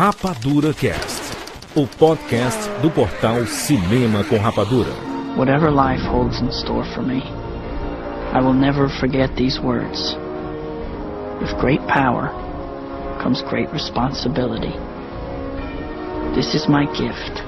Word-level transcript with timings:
Rapadura 0.00 0.72
Cast, 0.72 1.36
o 1.76 1.86
podcast 1.86 2.70
do 2.80 2.90
portal 2.90 3.44
Cinema 3.44 4.24
com 4.24 4.38
Rapadura. 4.38 4.88
Whatever 5.36 5.70
life 5.70 6.02
holds 6.08 6.40
in 6.40 6.50
store 6.52 6.86
for 6.94 7.02
me, 7.02 7.20
I 8.32 8.40
will 8.40 8.54
never 8.54 8.88
forget 8.98 9.28
these 9.36 9.60
words. 9.60 10.16
With 11.42 11.52
great 11.60 11.86
power 11.86 12.30
comes 13.22 13.42
great 13.42 13.70
responsibility. 13.74 14.72
This 16.34 16.54
is 16.54 16.66
my 16.66 16.86
gift, 16.96 17.44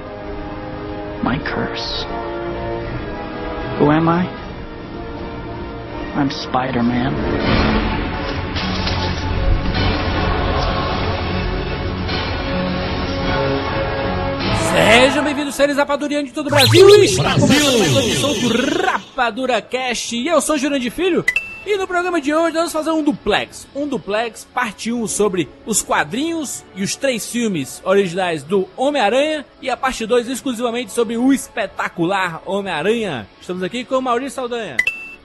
my 1.24 1.38
curse. 1.48 2.04
Who 3.78 3.90
am 3.90 4.10
I? 4.10 4.28
I'm 6.16 6.30
Spider 6.30 6.82
Sejam 14.72 15.22
bem-vindos, 15.24 15.54
seres 15.54 15.76
rapadurianos 15.76 16.28
de 16.30 16.34
todo 16.34 16.46
o 16.46 16.50
Brasil. 16.50 16.88
Está 17.02 17.34
começando 17.38 17.78
mais 17.78 17.92
uma 17.92 18.02
edição 18.02 18.32
do 18.32 18.48
Rapadura 18.82 19.60
Cast. 19.60 20.16
E 20.16 20.26
eu 20.26 20.40
sou 20.40 20.56
Jurandir 20.56 20.90
Filho. 20.90 21.24
E 21.66 21.76
no 21.76 21.86
programa 21.86 22.20
de 22.20 22.32
hoje 22.34 22.54
nós 22.54 22.54
vamos 22.54 22.72
fazer 22.72 22.90
um 22.90 23.02
duplex. 23.04 23.66
Um 23.74 23.86
duplex, 23.86 24.46
parte 24.52 24.90
1 24.90 25.06
sobre 25.06 25.48
os 25.66 25.82
quadrinhos 25.82 26.64
e 26.74 26.82
os 26.82 26.96
três 26.96 27.30
filmes 27.30 27.80
originais 27.84 28.42
do 28.42 28.66
Homem-Aranha. 28.76 29.44
E 29.60 29.68
a 29.68 29.76
parte 29.76 30.06
2 30.06 30.26
exclusivamente 30.28 30.90
sobre 30.90 31.16
o 31.16 31.32
espetacular 31.32 32.42
Homem-Aranha. 32.46 33.26
Estamos 33.40 33.62
aqui 33.62 33.84
com 33.84 33.96
o 33.96 34.02
Maurício 34.02 34.36
Saldanha. 34.36 34.76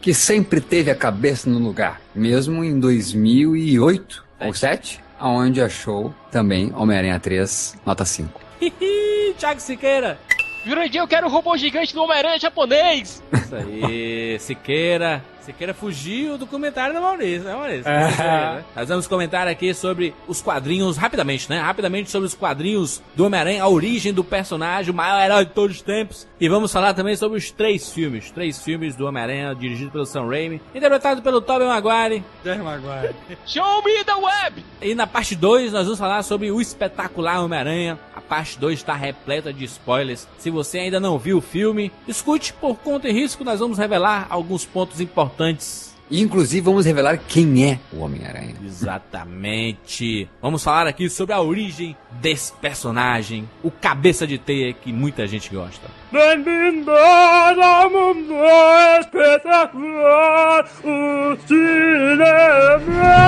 que 0.02 0.14
sempre 0.14 0.60
teve 0.62 0.91
a 0.91 0.96
cabeça 0.96 1.50
no 1.50 1.58
lugar, 1.60 2.02
mesmo 2.14 2.64
em 2.64 2.80
2008 2.80 4.24
ou 4.41 4.54
7, 4.54 5.00
aonde 5.20 5.62
achou 5.62 6.14
também 6.32 6.72
Homem-Aranha 6.76 7.20
3, 7.20 7.77
nota 7.86 8.05
5. 8.05 8.46
Thiago 9.38 9.60
Siqueira. 9.60 10.20
Jurandir, 10.66 11.00
eu 11.00 11.08
quero 11.08 11.27
o 11.27 11.30
robô 11.30 11.55
gigante 11.55 11.94
do 11.94 12.04
Homem-Aranha 12.04 12.40
japonês! 12.40 13.24
Isso 13.32 13.55
aí, 13.55 14.38
Siqueira. 14.40 15.24
Siqueira 15.40 15.74
fugiu 15.74 16.38
do 16.38 16.46
comentário 16.46 16.94
do 16.94 16.99
Maurício, 16.99 17.44
né, 17.44 17.54
Maurício? 17.55 17.80
Isso 17.80 18.22
aí, 18.22 18.27
né? 18.27 18.66
Nós 18.76 18.90
vamos 18.90 19.08
comentar 19.08 19.48
aqui 19.48 19.74
sobre 19.74 20.14
os 20.27 20.41
quadrinhos, 20.41 20.98
rapidamente, 20.98 21.49
né? 21.49 21.58
Rapidamente 21.62 22.12
sobre 22.12 22.27
os 22.27 22.34
quadrinhos 22.34 23.02
do 23.16 23.26
Homem-Aranha, 23.26 23.64
a 23.64 23.70
origem 23.70 24.12
do 24.12 24.26
personagem, 24.26 24.92
o 24.92 24.94
maior 24.94 25.24
herói 25.24 25.46
de 25.46 25.52
todos 25.52 25.77
os 25.77 25.82
tempos. 25.82 26.27
E 26.38 26.49
vamos 26.49 26.70
falar 26.70 26.94
também 26.94 27.16
sobre 27.16 27.38
os 27.38 27.49
três 27.49 27.90
filmes, 27.90 28.30
três 28.30 28.62
filmes 28.62 28.94
do 28.94 29.08
Homem-Aranha, 29.08 29.55
dirigido 29.55 29.90
pelo 29.90 30.05
Sam 30.05 30.27
Raimi, 30.27 30.62
interpretado 30.76 31.21
pelo 31.21 31.40
Tobey 31.40 31.66
Maguire. 31.66 32.26
Show 33.46 33.84
me 33.86 34.04
the 34.04 34.16
web! 34.16 34.66
E 34.82 34.94
na 34.94 35.08
parte 35.08 35.34
2 35.34 35.71
nós 35.71 35.86
vamos 35.86 35.98
falar 35.98 36.24
sobre 36.24 36.52
o 36.52 36.60
espetacular 36.60 37.42
Homem-Aranha. 37.42 37.98
Parte 38.28 38.60
2 38.60 38.80
está 38.80 38.94
repleta 38.94 39.54
de 39.54 39.66
spoilers. 39.66 40.28
Se 40.38 40.50
você 40.50 40.80
ainda 40.80 41.00
não 41.00 41.18
viu 41.18 41.38
o 41.38 41.42
filme, 41.42 41.92
escute 42.08 42.54
por 42.54 42.76
conta 42.78 43.08
e 43.08 43.14
risco, 43.14 43.44
nós 43.44 43.60
vamos 43.60 43.78
revelar 43.78 44.28
alguns 44.30 44.66
pontos 44.66 45.00
importantes. 45.00 45.96
Inclusive, 46.10 46.62
vamos 46.62 46.86
revelar 46.86 47.18
quem 47.18 47.70
é 47.70 47.80
o 47.92 48.00
Homem-Aranha. 48.00 48.55
Exatamente. 48.66 50.30
Vamos 50.42 50.64
falar 50.64 50.88
aqui 50.88 51.10
sobre 51.10 51.34
a 51.36 51.42
origem 51.42 51.98
desse 52.22 52.54
personagem, 52.54 53.48
o 53.62 53.70
cabeça 53.70 54.26
de 54.26 54.38
teia 54.38 54.74
que 54.74 54.94
muita 54.94 55.28
gente 55.28 55.50
gosta. 55.54 55.90
Bem-vindo 56.12 56.92
ao 56.92 57.90
mundo 57.90 58.34
espetacular, 59.02 60.66
o 60.84 61.38
cinema. 61.46 63.28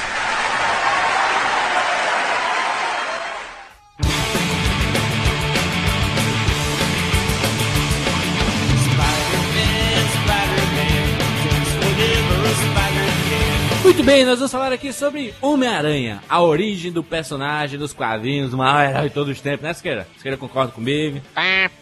Muito 14.01 14.13
bem, 14.13 14.25
nós 14.25 14.39
vamos 14.39 14.51
falar 14.51 14.73
aqui 14.73 14.91
sobre 14.91 15.31
Homem-Aranha, 15.39 16.23
a 16.27 16.41
origem 16.41 16.91
do 16.91 17.03
personagem 17.03 17.77
dos 17.77 17.93
quadrinhos, 17.93 18.51
o 18.51 18.57
maior 18.57 18.89
herói 18.89 19.09
de 19.09 19.13
todos 19.13 19.31
os 19.31 19.39
tempos, 19.39 19.61
né, 19.61 19.71
Siqueira? 19.75 20.07
Siqueira 20.17 20.35
concorda 20.37 20.71
comigo? 20.71 21.21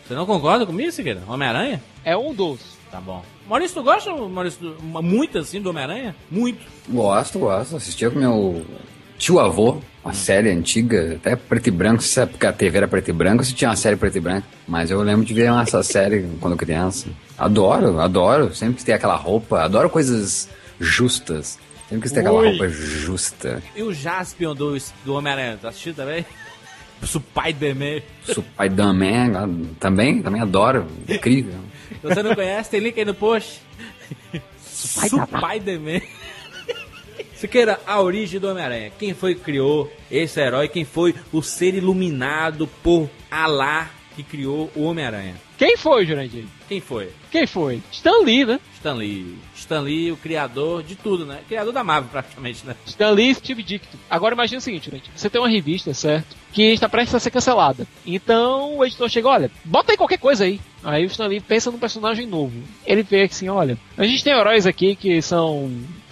Você 0.06 0.14
não 0.14 0.26
concorda 0.26 0.66
comigo, 0.66 0.92
Siqueira? 0.92 1.22
Homem-Aranha? 1.26 1.82
É 2.04 2.18
um 2.18 2.34
dos. 2.34 2.60
Tá 2.92 3.00
bom. 3.00 3.24
Maurício, 3.48 3.76
tu 3.76 3.84
gosta, 3.84 4.14
Maurício, 4.14 4.76
muito 4.82 5.38
assim 5.38 5.62
do 5.62 5.70
Homem-Aranha? 5.70 6.14
Muito. 6.30 6.60
Gosto, 6.90 7.40
gosto. 7.40 7.78
Assistia 7.78 8.12
com 8.12 8.20
meu 8.20 8.66
tio-avô, 9.18 9.78
uma 10.04 10.14
série 10.14 10.50
antiga, 10.50 11.16
até 11.16 11.38
preto 11.38 11.68
e 11.68 11.72
branco, 11.72 12.04
se 12.04 12.20
é 12.20 12.26
porque 12.26 12.46
a 12.46 12.52
TV 12.52 12.80
era 12.80 12.88
preto 12.90 13.12
e 13.12 13.14
branco, 13.14 13.46
se 13.46 13.54
tinha 13.54 13.70
uma 13.70 13.78
série 13.78 13.96
preto 13.96 14.18
e 14.18 14.20
branco. 14.20 14.46
Mas 14.68 14.92
eu 14.92 15.02
lembro 15.02 15.24
de 15.24 15.34
ver 15.34 15.50
essa 15.54 15.82
série 15.84 16.28
quando 16.42 16.58
criança. 16.58 17.08
Adoro, 17.38 17.98
adoro. 17.98 18.54
Sempre 18.54 18.76
que 18.76 18.84
tem 18.84 18.94
aquela 18.94 19.16
roupa, 19.16 19.62
adoro 19.62 19.90
coisas 19.90 20.50
justas. 20.82 21.58
Sempre 21.90 22.08
que 22.08 22.14
tem 22.14 22.22
aquela 22.22 22.40
Ui. 22.40 22.50
roupa 22.50 22.70
justa. 22.70 23.64
E 23.76 23.82
o 23.82 23.92
Jaspion 23.92 24.54
do, 24.54 24.78
do 25.04 25.16
Homem-Aranha, 25.16 25.58
tu 25.60 25.68
assistiu 25.68 25.94
também? 25.94 26.24
Spider-Man. 27.04 28.02
Spider-Man, 28.28 29.66
também, 29.80 30.22
também 30.22 30.42
adoro. 30.42 30.86
Incrível. 31.08 31.60
Se 31.90 31.96
você 32.04 32.22
não 32.22 32.36
conhece, 32.36 32.70
tem 32.70 32.80
link 32.80 33.00
aí 33.00 33.06
no 33.06 33.16
post. 33.16 33.62
Spider-Man. 34.68 36.02
Siqueira, 37.36 37.80
a 37.88 38.02
origem 38.02 38.40
do 38.40 38.50
Homem-Aranha. 38.50 38.92
Quem 39.00 39.14
foi 39.14 39.34
que 39.34 39.42
criou 39.42 39.92
esse 40.12 40.40
herói? 40.40 40.68
Quem 40.68 40.86
foi 40.86 41.16
o 41.32 41.42
ser 41.42 41.74
iluminado 41.74 42.68
por 42.84 43.10
Alá 43.32 43.90
que 44.16 44.22
criou 44.22 44.70
o 44.76 44.84
Homem-Aranha? 44.84 45.36
Quem 45.60 45.76
foi, 45.76 46.06
Jurandir? 46.06 46.46
Quem 46.70 46.80
foi? 46.80 47.10
Quem 47.30 47.46
foi? 47.46 47.82
Stan 47.92 48.24
Lee, 48.24 48.46
né? 48.46 48.62
Stan 48.76 48.94
Lee. 48.94 49.38
Stan 49.54 49.82
Lee, 49.82 50.10
o 50.10 50.16
criador 50.16 50.82
de 50.82 50.96
tudo, 50.96 51.26
né? 51.26 51.42
Criador 51.50 51.74
da 51.74 51.84
Marvel, 51.84 52.10
praticamente, 52.10 52.66
né? 52.66 52.78
Stan 52.86 53.10
Lee 53.10 53.32
e 53.32 53.36
Steve 53.36 53.62
Ditko. 53.62 53.98
Agora 54.10 54.34
imagina 54.34 54.60
o 54.60 54.62
seguinte, 54.62 54.86
Jurandir. 54.86 55.12
Você 55.14 55.30
tem 55.30 55.42
uma 55.42 55.50
revista, 55.50 55.94
certo? 55.94 56.34
Que 56.54 56.72
está 56.72 56.88
prestes 56.88 57.14
a 57.14 57.20
ser 57.20 57.30
cancelada. 57.30 57.86
Então 58.06 58.78
o 58.78 58.86
editor 58.86 59.10
chega, 59.10 59.28
olha, 59.28 59.52
bota 59.66 59.92
aí 59.92 59.98
qualquer 59.98 60.18
coisa 60.18 60.46
aí. 60.46 60.62
Aí 60.82 61.04
o 61.04 61.08
Stan 61.08 61.28
Lee 61.28 61.42
pensa 61.42 61.70
num 61.70 61.78
personagem 61.78 62.26
novo. 62.26 62.58
Ele 62.86 63.04
vê 63.04 63.24
assim, 63.24 63.50
olha, 63.50 63.78
a 63.98 64.06
gente 64.06 64.24
tem 64.24 64.32
heróis 64.32 64.66
aqui 64.66 64.96
que 64.96 65.22
são 65.22 65.70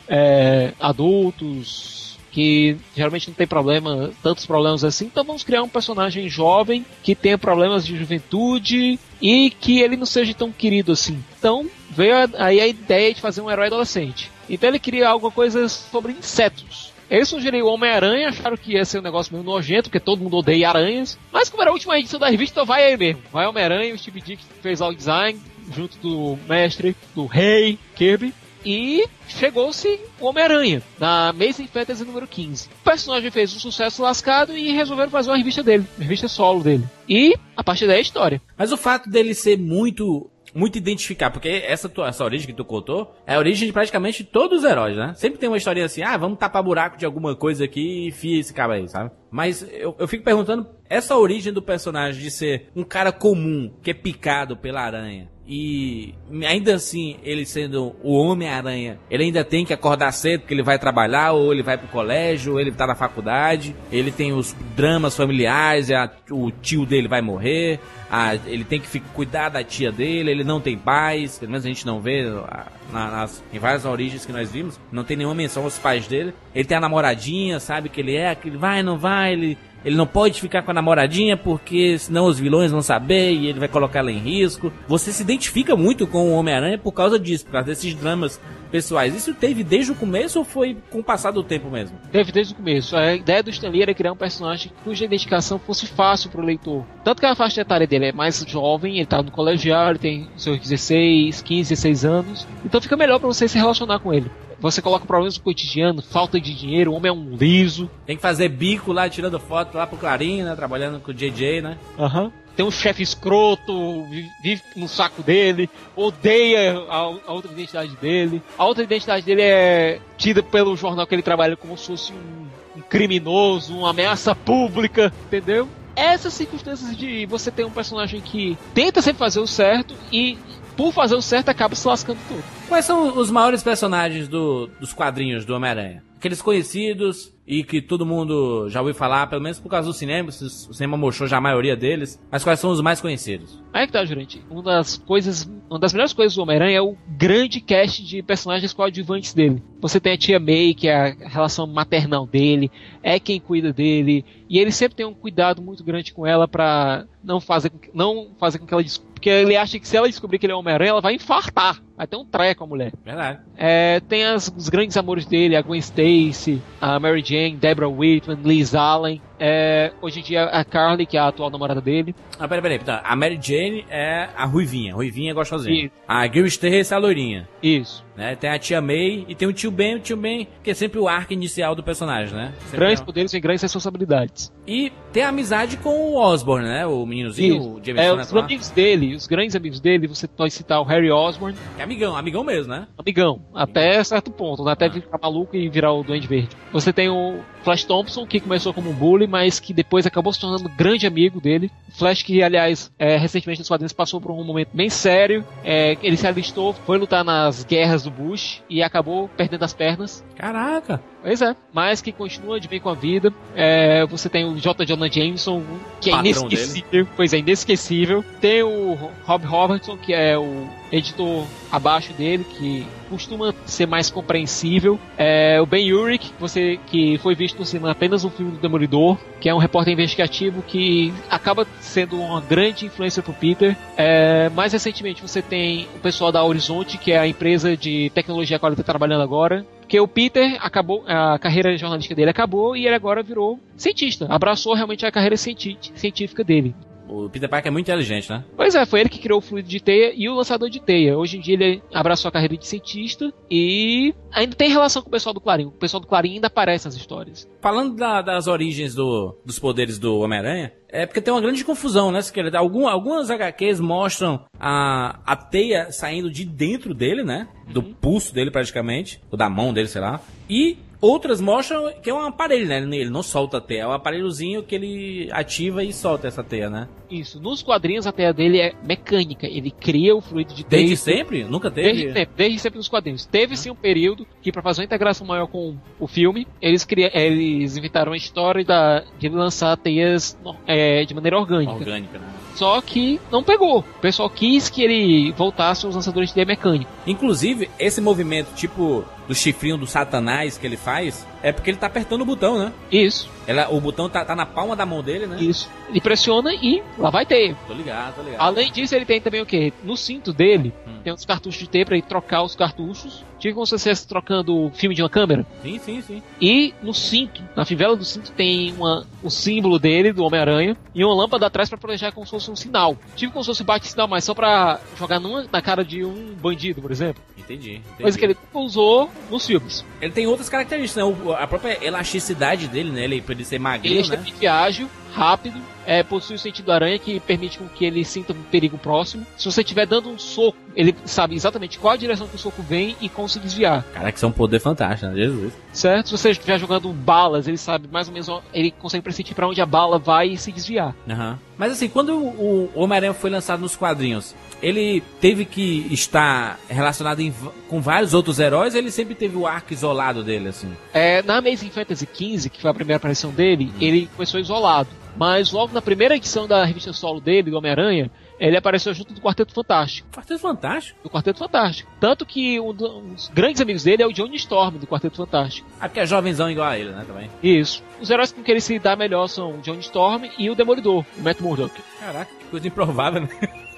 é, 0.09 0.73
adultos, 0.77 2.06
que 2.37 2.77
geralmente 2.95 3.29
não 3.29 3.33
tem 3.33 3.47
problema, 3.47 4.11
tantos 4.21 4.45
problemas 4.45 4.83
assim, 4.83 5.05
então 5.05 5.23
vamos 5.23 5.43
criar 5.43 5.63
um 5.63 5.67
personagem 5.67 6.29
jovem 6.29 6.85
que 7.01 7.15
tenha 7.15 7.35
problemas 7.35 7.83
de 7.83 7.97
juventude 7.97 8.99
e 9.19 9.49
que 9.49 9.79
ele 9.79 9.97
não 9.97 10.05
seja 10.05 10.35
tão 10.35 10.51
querido 10.51 10.91
assim. 10.91 11.17
Então 11.39 11.65
veio 11.89 12.13
aí 12.37 12.61
a 12.61 12.67
ideia 12.67 13.11
de 13.11 13.21
fazer 13.21 13.41
um 13.41 13.49
herói 13.49 13.65
adolescente. 13.65 14.29
Então 14.47 14.69
ele 14.69 14.77
queria 14.77 15.09
alguma 15.09 15.31
coisa 15.31 15.67
sobre 15.67 16.11
insetos. 16.11 16.93
Eles 17.09 17.27
sugeriram 17.27 17.65
o 17.65 17.73
Homem-Aranha, 17.73 18.29
acharam 18.29 18.55
que 18.55 18.73
ia 18.73 18.85
ser 18.85 18.99
um 18.99 19.01
negócio 19.01 19.33
meio 19.33 19.43
nojento, 19.43 19.89
porque 19.89 19.99
todo 19.99 20.21
mundo 20.21 20.37
odeia 20.37 20.69
aranhas. 20.69 21.17
Mas 21.33 21.49
como 21.49 21.63
era 21.63 21.71
a 21.71 21.73
última 21.73 21.97
edição 21.97 22.19
da 22.19 22.29
revista, 22.29 22.63
vai 22.63 22.83
aí 22.83 22.97
mesmo. 22.97 23.23
Vai 23.33 23.47
Homem-Aranha, 23.47 23.95
o 23.95 23.97
Steve 23.97 24.21
Dick 24.21 24.43
fez 24.61 24.79
lá 24.79 24.89
o 24.89 24.95
design, 24.95 25.39
junto 25.73 25.97
do 25.97 26.37
mestre, 26.47 26.95
do 27.15 27.25
rei 27.25 27.79
Kirby. 27.95 28.31
E 28.65 29.07
chegou-se 29.27 29.99
o 30.19 30.25
Homem-Aranha, 30.25 30.81
na 30.99 31.29
Amazing 31.29 31.67
Fantasy 31.67 32.03
número 32.03 32.27
15. 32.27 32.67
O 32.67 32.83
personagem 32.83 33.31
fez 33.31 33.55
um 33.55 33.59
sucesso 33.59 34.01
lascado 34.01 34.57
e 34.57 34.71
resolveram 34.71 35.11
fazer 35.11 35.29
uma 35.29 35.37
revista 35.37 35.63
dele, 35.63 35.85
uma 35.97 36.03
revista 36.03 36.27
solo 36.27 36.63
dele. 36.63 36.83
E, 37.07 37.35
a 37.55 37.63
partir 37.63 37.87
daí, 37.87 37.97
é 37.97 38.01
história. 38.01 38.41
Mas 38.57 38.71
o 38.71 38.77
fato 38.77 39.09
dele 39.09 39.33
ser 39.33 39.57
muito 39.57 40.29
muito 40.57 40.77
identificar, 40.77 41.29
porque 41.29 41.63
essa, 41.65 41.87
tua, 41.87 42.07
essa 42.07 42.23
origem 42.23 42.47
que 42.47 42.53
tu 42.53 42.65
contou 42.65 43.15
é 43.27 43.35
a 43.35 43.37
origem 43.37 43.67
de 43.67 43.73
praticamente 43.73 44.23
todos 44.23 44.59
os 44.59 44.65
heróis, 44.65 44.97
né? 44.97 45.13
Sempre 45.15 45.37
tem 45.37 45.47
uma 45.47 45.57
historinha 45.57 45.85
assim, 45.85 46.01
ah, 46.01 46.17
vamos 46.17 46.39
tapar 46.39 46.63
buraco 46.63 46.97
de 46.97 47.05
alguma 47.05 47.35
coisa 47.35 47.63
aqui 47.63 48.07
e 48.07 48.11
fia 48.11 48.39
esse 48.39 48.53
cara 48.53 48.73
aí, 48.73 48.87
sabe? 48.87 49.11
Mas 49.29 49.61
eu, 49.71 49.95
eu 49.99 50.07
fico 50.07 50.23
perguntando, 50.23 50.67
essa 50.89 51.15
origem 51.15 51.53
do 51.53 51.61
personagem 51.61 52.21
de 52.21 52.31
ser 52.31 52.69
um 52.75 52.83
cara 52.83 53.11
comum, 53.11 53.71
que 53.83 53.91
é 53.91 53.93
picado 53.93 54.57
pela 54.57 54.81
aranha, 54.81 55.29
e 55.47 56.13
ainda 56.45 56.75
assim, 56.75 57.15
ele 57.23 57.45
sendo 57.45 57.95
o 58.03 58.13
Homem-Aranha, 58.17 58.99
ele 59.09 59.23
ainda 59.23 59.43
tem 59.45 59.65
que 59.65 59.73
acordar 59.73 60.11
cedo 60.11 60.41
porque 60.41 60.53
ele 60.53 60.61
vai 60.63 60.77
trabalhar, 60.77 61.31
ou 61.31 61.53
ele 61.53 61.63
vai 61.63 61.77
pro 61.77 61.87
colégio, 61.87 62.53
ou 62.53 62.59
ele 62.59 62.71
tá 62.71 62.85
na 62.85 62.95
faculdade, 62.95 63.73
ele 63.91 64.11
tem 64.11 64.33
os 64.33 64.55
dramas 64.75 65.15
familiares, 65.15 65.89
a- 65.91 66.11
o 66.29 66.51
tio 66.51 66.85
dele 66.85 67.07
vai 67.07 67.21
morrer, 67.21 67.79
a- 68.11 68.35
ele 68.45 68.63
tem 68.65 68.79
que 68.79 68.87
fi- 68.87 68.99
cuidar 69.13 69.49
da 69.49 69.63
tia 69.63 69.91
dele, 69.91 70.31
ele 70.31 70.43
não 70.43 70.59
tem 70.59 70.77
paz, 70.77 71.37
pelo 71.39 71.51
menos 71.51 71.65
a 71.65 71.69
gente 71.69 71.85
não 71.85 72.01
vê 72.01 72.27
a- 72.49 72.67
na- 72.91 73.11
nas, 73.11 73.43
em 73.53 73.59
várias 73.59 73.85
origens 73.85 74.25
que 74.25 74.31
nós 74.33 74.51
vimos, 74.51 74.79
não 74.91 75.03
tem 75.03 75.15
nenhuma 75.15 75.35
menção 75.35 75.63
aos 75.63 75.77
pais 75.77 76.07
dele. 76.07 76.33
Ele 76.53 76.65
tem 76.65 76.77
a 76.77 76.81
namoradinha, 76.81 77.59
sabe 77.59 77.89
que 77.89 78.01
ele 78.01 78.15
é, 78.15 78.33
que 78.35 78.47
ele 78.49 78.57
vai, 78.57 78.81
não 78.83 78.97
vai, 78.97 79.33
ele, 79.33 79.57
ele 79.83 79.95
não 79.95 80.07
pode 80.07 80.41
ficar 80.41 80.61
com 80.63 80.71
a 80.71 80.73
namoradinha 80.73 81.37
porque 81.37 81.97
senão 81.97 82.25
os 82.25 82.39
vilões 82.39 82.71
vão 82.71 82.81
saber 82.81 83.31
e 83.31 83.47
ele 83.47 83.59
vai 83.59 83.67
colocar 83.67 83.99
ela 83.99 84.11
em 84.11 84.17
risco. 84.17 84.71
Você 84.87 85.11
se 85.11 85.23
identifica 85.23 85.75
muito 85.75 86.05
com 86.07 86.29
o 86.29 86.33
Homem-Aranha 86.33 86.77
por 86.77 86.91
causa 86.91 87.19
disso, 87.19 87.45
por 87.45 87.53
causa 87.53 87.67
desses 87.67 87.93
dramas 87.93 88.39
pessoais. 88.67 89.15
Isso 89.15 89.33
teve 89.33 89.63
desde 89.63 89.91
o 89.91 89.95
começo 89.95 90.39
ou 90.39 90.45
foi 90.45 90.77
com 90.89 90.99
o 90.99 91.03
passar 91.03 91.31
do 91.31 91.43
tempo 91.43 91.69
mesmo? 91.69 91.97
Teve 92.11 92.31
desde 92.31 92.53
o 92.53 92.57
começo. 92.57 92.95
A 92.95 93.15
ideia 93.15 93.41
do 93.41 93.49
Stan 93.49 93.69
Lee 93.69 93.81
era 93.81 93.93
criar 93.93 94.11
um 94.11 94.17
personagem 94.17 94.71
cuja 94.83 95.05
identificação 95.05 95.57
fosse 95.59 95.85
fácil 95.87 96.29
pro 96.29 96.41
leitor. 96.41 96.85
Tanto 97.03 97.19
que 97.19 97.25
a 97.25 97.35
faixa 97.35 97.61
etária 97.61 97.87
dele 97.87 98.07
é 98.07 98.11
mais 98.11 98.43
jovem, 98.47 98.97
ele 98.97 99.05
tá 99.05 99.21
no 99.21 99.31
colegial, 99.31 99.91
ele 99.91 99.99
tem 99.99 100.29
seus 100.35 100.59
16, 100.59 101.41
15, 101.41 101.69
16 101.69 102.05
anos. 102.05 102.47
Então 102.65 102.81
fica 102.81 102.97
melhor 102.97 103.19
pra 103.19 103.27
você 103.27 103.47
se 103.47 103.57
relacionar 103.57 103.99
com 103.99 104.13
ele. 104.13 104.29
Você 104.59 104.81
coloca 104.81 105.05
problemas 105.05 105.35
do 105.35 105.41
cotidiano, 105.41 106.01
falta 106.01 106.39
de 106.41 106.53
dinheiro, 106.53 106.91
o 106.91 106.95
homem 106.95 107.09
é 107.09 107.13
um 107.13 107.35
liso. 107.35 107.89
Tem 108.05 108.15
que 108.15 108.21
fazer 108.21 108.49
bico 108.49 108.91
lá, 108.91 109.07
tirando 109.09 109.39
foto 109.39 109.77
lá 109.77 109.85
pro 109.85 109.97
Clarim, 109.97 110.41
né? 110.43 110.55
Trabalhando 110.55 110.99
com 110.99 111.11
o 111.11 111.13
JJ, 111.13 111.61
né? 111.61 111.77
Aham. 111.97 112.31
Tem 112.55 112.65
um 112.65 112.71
chefe 112.71 113.03
escroto, 113.03 114.03
vi- 114.05 114.31
vive 114.41 114.63
no 114.75 114.87
saco 114.87 115.21
dele, 115.21 115.69
odeia 115.95 116.75
a, 116.89 116.95
a 117.27 117.31
outra 117.33 117.51
identidade 117.51 117.95
dele. 117.97 118.41
A 118.57 118.65
outra 118.65 118.83
identidade 118.83 119.23
dele 119.23 119.43
é 119.43 119.99
tida 120.17 120.41
pelo 120.41 120.75
jornal 120.75 121.05
que 121.05 121.13
ele 121.13 121.21
trabalha 121.21 121.55
como 121.55 121.77
se 121.77 121.85
fosse 121.85 122.11
um, 122.13 122.79
um 122.79 122.81
criminoso, 122.81 123.77
uma 123.77 123.91
ameaça 123.91 124.33
pública, 124.33 125.13
entendeu? 125.27 125.69
Essas 125.95 126.33
circunstâncias 126.33 126.97
de 126.97 127.27
você 127.27 127.51
ter 127.51 127.63
um 127.63 127.69
personagem 127.71 128.21
que 128.21 128.57
tenta 128.73 129.03
sempre 129.03 129.19
fazer 129.19 129.39
o 129.39 129.45
certo 129.47 129.93
e, 130.11 130.37
por 130.77 130.93
fazer 130.93 131.15
o 131.15 131.21
certo, 131.21 131.49
acaba 131.49 131.75
se 131.75 131.85
lascando 131.87 132.19
todo. 132.29 132.43
Quais 132.69 132.85
são 132.85 133.17
os 133.17 133.29
maiores 133.31 133.61
personagens 133.63 134.27
do- 134.27 134.67
dos 134.79 134.93
quadrinhos 134.93 135.43
do 135.43 135.53
Homem-Aranha? 135.55 136.03
Aqueles 136.17 136.41
conhecidos 136.41 137.33
e 137.47 137.63
que 137.63 137.81
todo 137.81 138.05
mundo 138.05 138.67
já 138.69 138.81
ouviu 138.81 138.93
falar, 138.93 139.25
pelo 139.27 139.41
menos 139.41 139.57
por 139.59 139.69
causa 139.69 139.87
do 139.87 139.93
cinema, 139.93 140.27
o 140.29 140.33
cinema 140.73 140.97
mostrou 140.97 141.29
já 141.29 141.37
a 141.37 141.41
maioria 141.41 141.77
deles. 141.77 142.19
Mas 142.29 142.43
quais 142.43 142.59
são 142.59 142.69
os 142.71 142.81
mais 142.81 142.99
conhecidos? 142.99 143.63
Aí 143.73 143.87
que 143.87 143.93
tá, 143.93 144.03
Jurente. 144.03 144.43
Uma 144.49 144.61
das 144.63 144.97
coisas, 144.97 145.49
uma 145.69 145.79
das 145.79 145.93
melhores 145.93 146.11
coisas 146.11 146.35
do 146.35 146.41
Homem-Aranha 146.41 146.77
é 146.77 146.81
o 146.81 146.97
grande 147.07 147.61
cast 147.61 148.03
de 148.03 148.21
personagens 148.21 148.73
coadjuvantes 148.73 149.33
dele. 149.33 149.63
Você 149.79 149.99
tem 149.99 150.13
a 150.13 150.17
tia 150.17 150.39
May, 150.39 150.73
que 150.73 150.87
é 150.89 150.95
a 150.95 151.27
relação 151.29 151.65
maternal 151.65 152.27
dele, 152.27 152.69
é 153.01 153.19
quem 153.19 153.39
cuida 153.39 153.71
dele, 153.71 154.25
e 154.49 154.59
ele 154.59 154.71
sempre 154.71 154.95
tem 154.97 155.05
um 155.05 155.13
cuidado 155.13 155.61
muito 155.61 155.83
grande 155.83 156.13
com 156.13 156.25
ela 156.25 156.47
pra 156.47 157.05
não 157.23 157.39
fazer 157.39 157.69
com 157.69 157.77
que, 157.77 157.89
não 157.93 158.29
fazer 158.39 158.57
com 158.59 158.65
que 158.65 158.73
ela 158.73 158.83
porque 159.13 159.29
ele 159.31 159.57
acha 159.57 159.79
que 159.79 159.87
se 159.87 159.97
ela 159.97 160.07
descobrir 160.07 160.37
que 160.37 160.45
ele 160.45 160.53
é 160.53 160.55
Homem-Aranha, 160.55 160.91
ela 160.91 161.01
vai 161.01 161.15
infartar. 161.15 161.81
Vai 161.97 162.05
ter 162.05 162.15
um 162.17 162.23
treco 162.23 162.59
com 162.59 162.65
a 162.65 162.67
mulher. 162.67 162.93
Verdade. 163.03 163.39
É, 163.57 163.99
tem 164.01 164.23
as- 164.23 164.53
os 164.55 164.69
grandes 164.69 164.95
amores 164.95 165.25
dele, 165.25 165.55
a 165.55 165.61
Gwen 165.63 165.79
Stacy, 165.79 166.61
a 166.79 166.99
Mary 166.99 167.23
Jane, 167.25 167.36
Deborah 167.59 167.89
Whitman, 167.89 168.43
Liz 168.43 168.75
Allen. 168.75 169.21
É, 169.39 169.91
hoje 170.01 170.19
em 170.19 170.23
dia 170.23 170.45
a 170.45 170.63
Carly, 170.65 171.05
que 171.05 171.15
é 171.17 171.19
a 171.19 171.27
atual 171.27 171.49
namorada 171.49 171.79
dele. 171.81 172.15
Ah, 172.39 172.47
peraí, 172.47 172.61
peraí. 172.61 172.79
Tá, 172.79 173.01
A 173.03 173.15
Mary 173.15 173.37
Jane 173.41 173.85
é 173.89 174.29
a 174.35 174.45
Ruivinha. 174.45 174.93
Ruivinha 174.95 175.31
é 175.31 175.33
gostosinha. 175.33 175.85
Isso. 175.85 175.93
A 176.07 176.27
Gil 176.27 176.45
Stacy 176.45 176.93
é 176.93 176.95
a 176.95 176.99
loirinha. 176.99 177.47
Isso. 177.61 178.05
Né? 178.15 178.35
Tem 178.35 178.49
a 178.49 178.57
tia 178.57 178.81
May 178.81 179.25
e 179.27 179.35
tem 179.35 179.47
o 179.47 179.53
tio 179.53 179.69
Ben. 179.69 179.95
O 179.95 179.99
tio 179.99 180.17
Ben, 180.17 180.47
que 180.63 180.71
é 180.71 180.73
sempre 180.73 180.99
o 180.99 181.07
arco 181.07 181.33
inicial 181.33 181.75
do 181.75 181.83
personagem, 181.83 182.33
né? 182.35 182.51
Sempre 182.61 182.77
Grandes 182.79 183.01
é- 183.01 183.05
poderes 183.05 183.33
e 183.33 183.39
grandes 183.39 183.61
responsabilidades. 183.61 184.51
E 184.65 184.91
tem 185.13 185.23
a 185.23 185.29
amizade 185.29 185.77
com 185.77 185.89
o 185.89 186.15
Osborne, 186.17 186.67
né? 186.67 186.85
O 186.87 187.05
meninozinho, 187.05 187.57
Isso. 187.57 187.69
o 187.75 187.81
Jameson 187.83 188.01
É, 188.13 188.15
né, 188.15 188.21
os 188.23 188.35
amigos 188.35 188.69
dele, 188.71 189.15
os 189.15 189.27
grandes 189.27 189.55
amigos 189.55 189.79
dele, 189.79 190.07
você 190.07 190.27
pode 190.27 190.51
citar 190.51 190.81
o 190.81 190.83
Harry 190.83 191.11
Osborn, 191.11 191.55
É 191.77 191.83
amigão, 191.83 192.15
amigão 192.15 192.43
mesmo, 192.43 192.73
né? 192.73 192.87
amigão, 192.97 193.41
até 193.53 194.03
certo 194.03 194.31
ponto, 194.31 194.63
né? 194.65 194.71
até 194.71 194.89
ficar 194.89 195.19
maluco 195.21 195.55
e 195.55 195.69
virar 195.69 195.93
o 195.93 196.03
Duende 196.03 196.27
Verde. 196.27 196.49
Você 196.73 196.91
tem 196.91 197.09
o 197.09 197.39
Flash 197.63 197.83
Thompson, 197.83 198.25
que 198.25 198.39
começou 198.39 198.73
como 198.73 198.89
um 198.89 198.93
bully, 198.93 199.26
mas 199.27 199.59
que 199.59 199.73
depois 199.73 200.05
acabou 200.05 200.31
se 200.31 200.39
tornando 200.39 200.69
grande 200.69 201.05
amigo 201.05 201.39
dele. 201.39 201.71
Flash 201.89 202.23
que, 202.23 202.41
aliás, 202.41 202.91
é, 202.97 203.17
recentemente 203.17 203.59
nos 203.59 203.67
quadrinhos 203.67 203.93
passou 203.93 204.21
por 204.21 204.31
um 204.31 204.43
momento 204.43 204.69
bem 204.73 204.89
sério. 204.89 205.45
É, 205.63 205.97
ele 206.01 206.17
se 206.17 206.27
alistou, 206.27 206.73
foi 206.73 206.97
lutar 206.97 207.23
nas 207.23 207.63
guerras 207.63 208.03
do 208.03 208.11
Bush 208.11 208.61
e 208.69 208.81
acabou 208.81 209.29
perdendo 209.29 209.63
as 209.63 209.73
pernas. 209.73 210.23
Caraca. 210.35 211.01
Pois 211.21 211.41
é, 211.41 211.55
mas 211.73 212.01
que 212.01 212.11
continua 212.11 212.59
de 212.59 212.67
bem 212.67 212.79
com 212.79 212.89
a 212.89 212.93
vida. 212.93 213.33
É, 213.55 214.05
você 214.05 214.29
tem 214.29 214.45
o 214.45 214.55
J. 214.55 214.85
Jonah 214.85 215.09
Jameson, 215.11 215.61
que 215.99 216.09
é 216.09 216.13
Patrão 216.13 216.29
inesquecível. 216.29 217.07
Pois 217.15 217.33
é, 217.33 217.39
inesquecível. 217.39 218.23
Tem 218.39 218.63
o 218.63 218.97
Rob 219.25 219.45
Robertson, 219.45 219.97
que 219.97 220.13
é 220.13 220.37
o 220.37 220.67
editor 220.91 221.45
abaixo 221.71 222.13
dele, 222.13 222.43
que 222.43 222.85
costuma 223.09 223.53
ser 223.65 223.85
mais 223.85 224.09
compreensível. 224.09 224.99
É, 225.17 225.59
o 225.61 225.65
Ben 225.65 225.91
Urich, 225.93 226.33
você, 226.39 226.79
que 226.87 227.17
foi 227.19 227.35
visto 227.35 227.59
no 227.59 227.65
cinema 227.65 227.91
apenas 227.91 228.23
no 228.23 228.29
filme 228.29 228.51
do 228.51 228.57
Demolidor, 228.57 229.17
que 229.39 229.49
é 229.49 229.53
um 229.53 229.57
repórter 229.57 229.93
investigativo 229.93 230.61
que 230.61 231.13
acaba 231.29 231.67
sendo 231.79 232.19
uma 232.19 232.41
grande 232.41 232.85
influência 232.85 233.21
pro 233.21 233.33
Peter. 233.33 233.75
É, 233.97 234.49
mais 234.49 234.73
recentemente 234.73 235.21
você 235.21 235.41
tem 235.41 235.87
o 235.95 235.99
pessoal 235.99 236.31
da 236.31 236.43
Horizonte, 236.43 236.97
que 236.97 237.11
é 237.11 237.19
a 237.19 237.27
empresa 237.27 237.75
de 237.75 238.09
tecnologia 238.13 238.57
com 238.57 238.65
a 238.65 238.67
qual 238.67 238.71
ele 238.71 238.81
está 238.81 238.91
trabalhando 238.91 239.21
agora, 239.21 239.65
porque 239.87 239.99
o 240.01 240.07
Peter 240.07 240.57
acabou, 240.59 241.05
a 241.07 241.39
carreira 241.39 241.77
jornalística 241.77 242.13
dele 242.13 242.29
acabou 242.29 242.75
e 242.75 242.85
ele 242.85 242.95
agora 242.95 243.23
virou 243.23 243.57
cientista. 243.77 244.27
Abraçou 244.29 244.73
realmente 244.73 245.05
a 245.05 245.11
carreira 245.11 245.37
científica 245.37 246.43
dele. 246.43 246.75
O 247.09 247.29
Peter 247.29 247.49
Parker 247.49 247.69
é 247.69 247.71
muito 247.71 247.85
inteligente, 247.85 248.29
né? 248.29 248.43
Pois 248.55 248.75
é, 248.75 248.85
foi 248.85 248.99
ele 249.01 249.09
que 249.09 249.19
criou 249.19 249.39
o 249.39 249.41
fluido 249.41 249.67
de 249.67 249.79
teia 249.79 250.13
e 250.15 250.27
o 250.29 250.35
lançador 250.35 250.69
de 250.69 250.79
teia. 250.81 251.17
Hoje 251.17 251.37
em 251.37 251.41
dia 251.41 251.53
ele 251.53 251.81
abraçou 251.93 252.29
a 252.29 252.31
carreira 252.31 252.57
de 252.57 252.67
cientista 252.67 253.31
e 253.49 254.13
ainda 254.31 254.55
tem 254.55 254.69
relação 254.69 255.01
com 255.01 255.07
o 255.07 255.11
pessoal 255.11 255.33
do 255.33 255.39
Clarim. 255.41 255.65
O 255.65 255.71
pessoal 255.71 256.01
do 256.01 256.07
Clarim 256.07 256.33
ainda 256.35 256.47
aparece 256.47 256.85
nas 256.85 256.95
histórias. 256.95 257.47
Falando 257.61 257.95
da- 257.95 258.21
das 258.21 258.47
origens 258.47 258.93
do- 258.93 259.35
dos 259.45 259.57
poderes 259.59 259.97
do 259.97 260.19
Homem-Aranha, 260.19 260.71
é 260.89 261.05
porque 261.05 261.21
tem 261.21 261.33
uma 261.33 261.41
grande 261.41 261.63
confusão, 261.63 262.11
né? 262.11 262.19
Algum, 262.55 262.87
algumas 262.87 263.29
HQs 263.31 263.79
mostram 263.79 264.45
a, 264.59 265.19
a 265.25 265.35
teia 265.35 265.91
saindo 265.91 266.29
de 266.31 266.45
dentro 266.45 266.93
dele, 266.93 267.23
né? 267.23 267.47
Do 267.67 267.81
pulso 267.83 268.33
dele, 268.33 268.51
praticamente. 268.51 269.19
Ou 269.31 269.37
da 269.37 269.49
mão 269.49 269.73
dele, 269.73 269.87
sei 269.87 270.01
lá. 270.01 270.19
E 270.49 270.77
outras 271.01 271.39
mostram 271.39 271.91
que 272.01 272.09
é 272.09 272.13
um 272.13 272.21
aparelho, 272.21 272.67
né? 272.67 272.77
Ele 272.77 273.09
não 273.09 273.23
solta 273.23 273.57
a 273.57 273.61
teia. 273.61 273.81
É 273.81 273.87
um 273.87 273.91
aparelhozinho 273.91 274.63
que 274.63 274.75
ele 274.75 275.29
ativa 275.31 275.83
e 275.83 275.93
solta 275.93 276.27
essa 276.27 276.43
teia, 276.43 276.69
né? 276.69 276.87
Isso, 277.09 277.39
nos 277.39 277.61
quadrinhos 277.61 278.05
a 278.05 278.11
teia 278.11 278.33
dele 278.33 278.59
é 278.59 278.73
mecânica. 278.83 279.47
Ele 279.47 279.71
cria 279.71 280.15
o 280.15 280.21
fluido 280.21 280.53
de 280.53 280.63
teia. 280.63 280.81
Desde 280.81 280.97
sempre? 280.97 281.43
Nunca 281.43 281.71
teve? 281.71 281.87
Desde 281.87 282.13
sempre, 282.13 282.33
desde 282.35 282.59
sempre 282.59 282.77
nos 282.77 282.87
quadrinhos. 282.87 283.25
Teve 283.25 283.55
sim 283.55 283.69
um 283.69 283.75
período 283.75 284.27
que, 284.41 284.51
para 284.51 284.61
fazer 284.61 284.81
uma 284.81 284.85
integração 284.85 285.25
maior 285.25 285.47
com 285.47 285.75
o 285.99 286.07
filme, 286.07 286.47
eles, 286.61 286.83
cria, 286.83 287.11
eles 287.13 287.77
inventaram 287.77 288.11
a 288.11 288.17
história 288.17 288.63
da, 288.63 289.03
de 289.17 289.29
lançar 289.29 289.77
teias 289.77 290.37
é, 290.65 291.05
de 291.05 291.13
maneira 291.13 291.37
orgânica. 291.37 291.73
Orgânica, 291.73 292.19
né? 292.19 292.27
Só 292.55 292.81
que 292.81 293.21
não 293.31 293.43
pegou. 293.43 293.79
O 293.79 294.01
pessoal 294.01 294.29
quis 294.29 294.69
que 294.69 294.81
ele 294.81 295.31
voltasse 295.33 295.85
aos 295.85 295.95
lançadores 295.95 296.29
de 296.29 296.35
teia 296.35 296.45
mecânica. 296.45 296.89
Inclusive, 297.05 297.69
esse 297.79 298.01
movimento 298.01 298.53
tipo 298.55 299.05
do 299.27 299.35
chifrinho 299.35 299.77
do 299.77 299.85
satanás 299.87 300.57
que 300.57 300.65
ele 300.65 300.77
faz, 300.77 301.25
é 301.43 301.51
porque 301.51 301.69
ele 301.69 301.77
tá 301.77 301.87
apertando 301.87 302.21
o 302.21 302.25
botão, 302.25 302.57
né? 302.57 302.71
Isso, 302.91 303.29
Ela, 303.45 303.69
o 303.69 303.79
botão 303.79 304.09
tá, 304.09 304.23
tá 304.25 304.35
na 304.35 304.45
palma 304.45 304.75
da 304.75 304.85
mão 304.85 305.01
dele, 305.03 305.27
né? 305.27 305.37
isso. 305.39 305.69
Ele 305.89 306.01
pressiona 306.01 306.51
e 306.53 306.81
lá 306.97 307.09
vai 307.09 307.25
teia. 307.25 307.55
Tô 307.67 307.73
ligado, 307.73 308.15
tô 308.15 308.21
ligado. 308.23 308.41
Além 308.41 308.71
disso, 308.71 308.93
ele 308.95 309.05
tem 309.05 309.21
também 309.21 309.41
o 309.41 309.45
que? 309.45 309.71
No 309.83 309.95
cinto 309.95 310.33
dele, 310.33 310.73
Hum. 310.85 310.99
tem 311.03 311.13
uns 311.13 311.25
cartuchos 311.25 311.59
de 311.59 311.69
teia 311.69 311.85
pra 311.85 311.95
ele 311.95 312.05
trocar 312.05 312.43
os 312.43 312.55
cartuchos. 312.55 313.23
Tipo 313.39 313.53
como 313.53 313.65
se 313.67 313.69
você 313.71 313.75
estivesse 313.75 314.07
trocando 314.07 314.65
o 314.65 314.71
filme 314.71 314.95
de 314.95 315.01
uma 315.03 315.09
câmera. 315.09 315.45
Sim, 315.61 315.77
sim, 315.79 316.01
sim. 316.01 316.23
E 316.41 316.73
no 316.81 316.93
cinto, 316.93 317.41
na 317.55 317.63
fivela 317.63 317.95
do 317.95 318.03
cinto, 318.03 318.31
tem 318.31 318.73
uma, 318.73 319.05
o 319.23 319.29
símbolo 319.29 319.77
dele, 319.77 320.11
do 320.11 320.23
Homem-Aranha, 320.23 320.75
e 320.95 321.05
uma 321.05 321.13
lâmpada 321.13 321.45
atrás 321.45 321.69
pra 321.69 321.77
proteger 321.77 322.11
como 322.11 322.25
se 322.25 322.31
fosse 322.31 322.49
um 322.49 322.55
sinal. 322.55 322.97
Tipo 323.15 323.31
como 323.33 323.43
se 323.43 323.47
fosse 323.51 323.63
bate-sinal, 323.63 324.07
mas 324.07 324.23
só 324.23 324.33
pra 324.33 324.79
jogar 324.97 325.19
numa, 325.19 325.45
na 325.51 325.61
cara 325.61 325.85
de 325.85 326.03
um 326.03 326.33
bandido, 326.33 326.81
por 326.81 326.91
exemplo. 326.91 327.21
Entendi. 327.37 327.75
entendi. 327.75 328.01
Coisa 328.01 328.17
que 328.17 328.25
ele 328.25 328.37
usou 328.53 329.09
nos 329.29 329.45
filmes. 329.45 329.83
Ele 330.01 330.11
tem 330.11 330.27
outras 330.27 330.49
características, 330.49 330.95
né? 331.03 331.03
O- 331.25 331.33
A 331.33 331.47
própria 331.47 331.77
elasticidade 331.83 332.67
dele, 332.67 332.91
né? 332.91 333.03
Ele, 333.03 333.21
pra 333.21 333.33
ele 333.33 333.43
ser 333.45 333.55
Ele 333.55 333.63
é 333.63 333.63
magrinho, 333.63 333.95
né? 333.95 334.01
extremamente 334.01 334.47
ágil, 334.47 334.89
rápido, 335.13 335.59
é, 335.85 336.03
possui 336.03 336.35
o 336.35 336.39
sentido 336.39 336.71
aranha 336.71 336.99
que 336.99 337.19
permite 337.19 337.57
com 337.57 337.67
que 337.67 337.85
ele 337.85 338.03
sinta 338.03 338.33
um 338.33 338.43
perigo 338.43 338.77
próximo. 338.77 339.25
Se 339.37 339.45
você 339.45 339.61
estiver 339.61 339.85
dando 339.85 340.09
um 340.09 340.19
soco, 340.19 340.57
ele 340.75 340.93
sabe 341.05 341.35
exatamente 341.35 341.79
qual 341.79 341.93
a 341.93 341.97
direção 341.97 342.27
que 342.27 342.35
o 342.35 342.39
soco 342.39 342.61
vem 342.61 342.95
e 342.99 343.07
como 343.07 343.29
se 343.29 343.39
desviar. 343.39 343.83
Cara, 343.93 344.11
que 344.11 344.17
isso 344.17 344.25
é 344.25 344.29
um 344.29 344.33
poder 344.33 344.59
fantástico, 344.59 345.09
né? 345.09 345.15
Jesus. 345.15 345.53
Certo? 345.71 346.07
Se 346.07 346.17
você 346.17 346.31
estiver 346.31 346.59
jogando 346.59 346.91
balas, 346.91 347.47
ele 347.47 347.57
sabe 347.57 347.87
mais 347.89 348.07
ou 348.07 348.13
menos, 348.13 348.29
ele 348.53 348.71
consegue 348.71 349.03
pressentir 349.03 349.33
pra 349.33 349.47
onde 349.47 349.61
a 349.61 349.65
bala 349.65 349.97
vai 349.97 350.27
e 350.29 350.37
se 350.37 350.51
desviar. 350.51 350.93
Aham. 351.09 351.39
Mas 351.57 351.71
assim, 351.71 351.87
quando 351.87 352.15
o 352.15 352.69
Homem-Aranha 352.75 353.13
foi 353.13 353.29
lançado 353.29 353.61
nos 353.61 353.75
quadrinhos, 353.75 354.35
ele 354.61 355.01
teve 355.19 355.45
que 355.45 355.87
estar 355.89 356.59
relacionado 356.69 357.19
em 357.19 357.33
com 357.67 357.81
vários 357.81 358.13
outros 358.13 358.39
heróis 358.39 358.75
ele 358.75 358.91
sempre 358.91 359.15
teve 359.15 359.37
o 359.37 359.45
arco 359.45 359.73
isolado 359.73 360.23
dele, 360.23 360.49
assim? 360.49 360.71
É, 360.93 361.21
na 361.23 361.37
Amazing 361.37 361.69
Fantasy 361.69 362.07
XV, 362.11 362.49
que 362.49 362.61
foi 362.61 362.69
a 362.69 362.73
primeira 362.73 362.97
aparição 362.97 363.31
dele, 363.31 363.71
ele 363.79 364.09
começou 364.15 364.39
isolado. 364.39 364.89
Mas 365.17 365.51
logo 365.51 365.73
na 365.73 365.81
primeira 365.81 366.15
edição 366.15 366.47
da 366.47 366.63
revista 366.63 366.93
solo 366.93 367.19
dele, 367.19 367.49
do 367.49 367.57
Homem-Aranha, 367.57 368.11
ele 368.39 368.55
apareceu 368.55 368.93
junto 368.93 369.13
do 369.13 369.21
Quarteto 369.21 369.53
Fantástico. 369.53 370.07
Quarteto 370.11 370.39
Fantástico. 370.39 370.99
Do 371.03 371.09
Quarteto 371.09 371.39
Fantástico. 371.39 371.91
Tanto 371.99 372.25
que 372.25 372.59
um 372.59 372.73
dos 372.73 373.29
grandes 373.33 373.59
amigos 373.61 373.83
dele 373.83 374.03
é 374.03 374.07
o 374.07 374.13
Johnny 374.13 374.35
Storm, 374.35 374.77
do 374.77 374.85
Quarteto 374.85 375.17
Fantástico. 375.17 375.67
Ah, 375.79 375.87
porque 375.87 375.99
é 375.99 376.05
jovenzão 376.05 376.49
igual 376.49 376.67
a 376.67 376.77
ele, 376.77 376.91
né, 376.91 377.03
também. 377.07 377.29
Isso. 377.41 377.83
Os 377.99 378.09
heróis 378.09 378.31
com 378.31 378.43
quem 378.43 378.53
ele 378.53 378.61
se 378.61 378.77
dá 378.77 378.95
melhor 378.95 379.27
são 379.27 379.55
o 379.55 379.61
Johnny 379.61 379.79
Storm 379.79 380.29
e 380.37 380.49
o 380.49 380.55
Demolidor, 380.55 381.03
o 381.17 381.21
Matt 381.21 381.39
Murdock. 381.39 381.81
Caraca, 381.99 382.31
que 382.39 382.45
coisa 382.45 382.67
improvável, 382.67 383.21
né? 383.21 383.29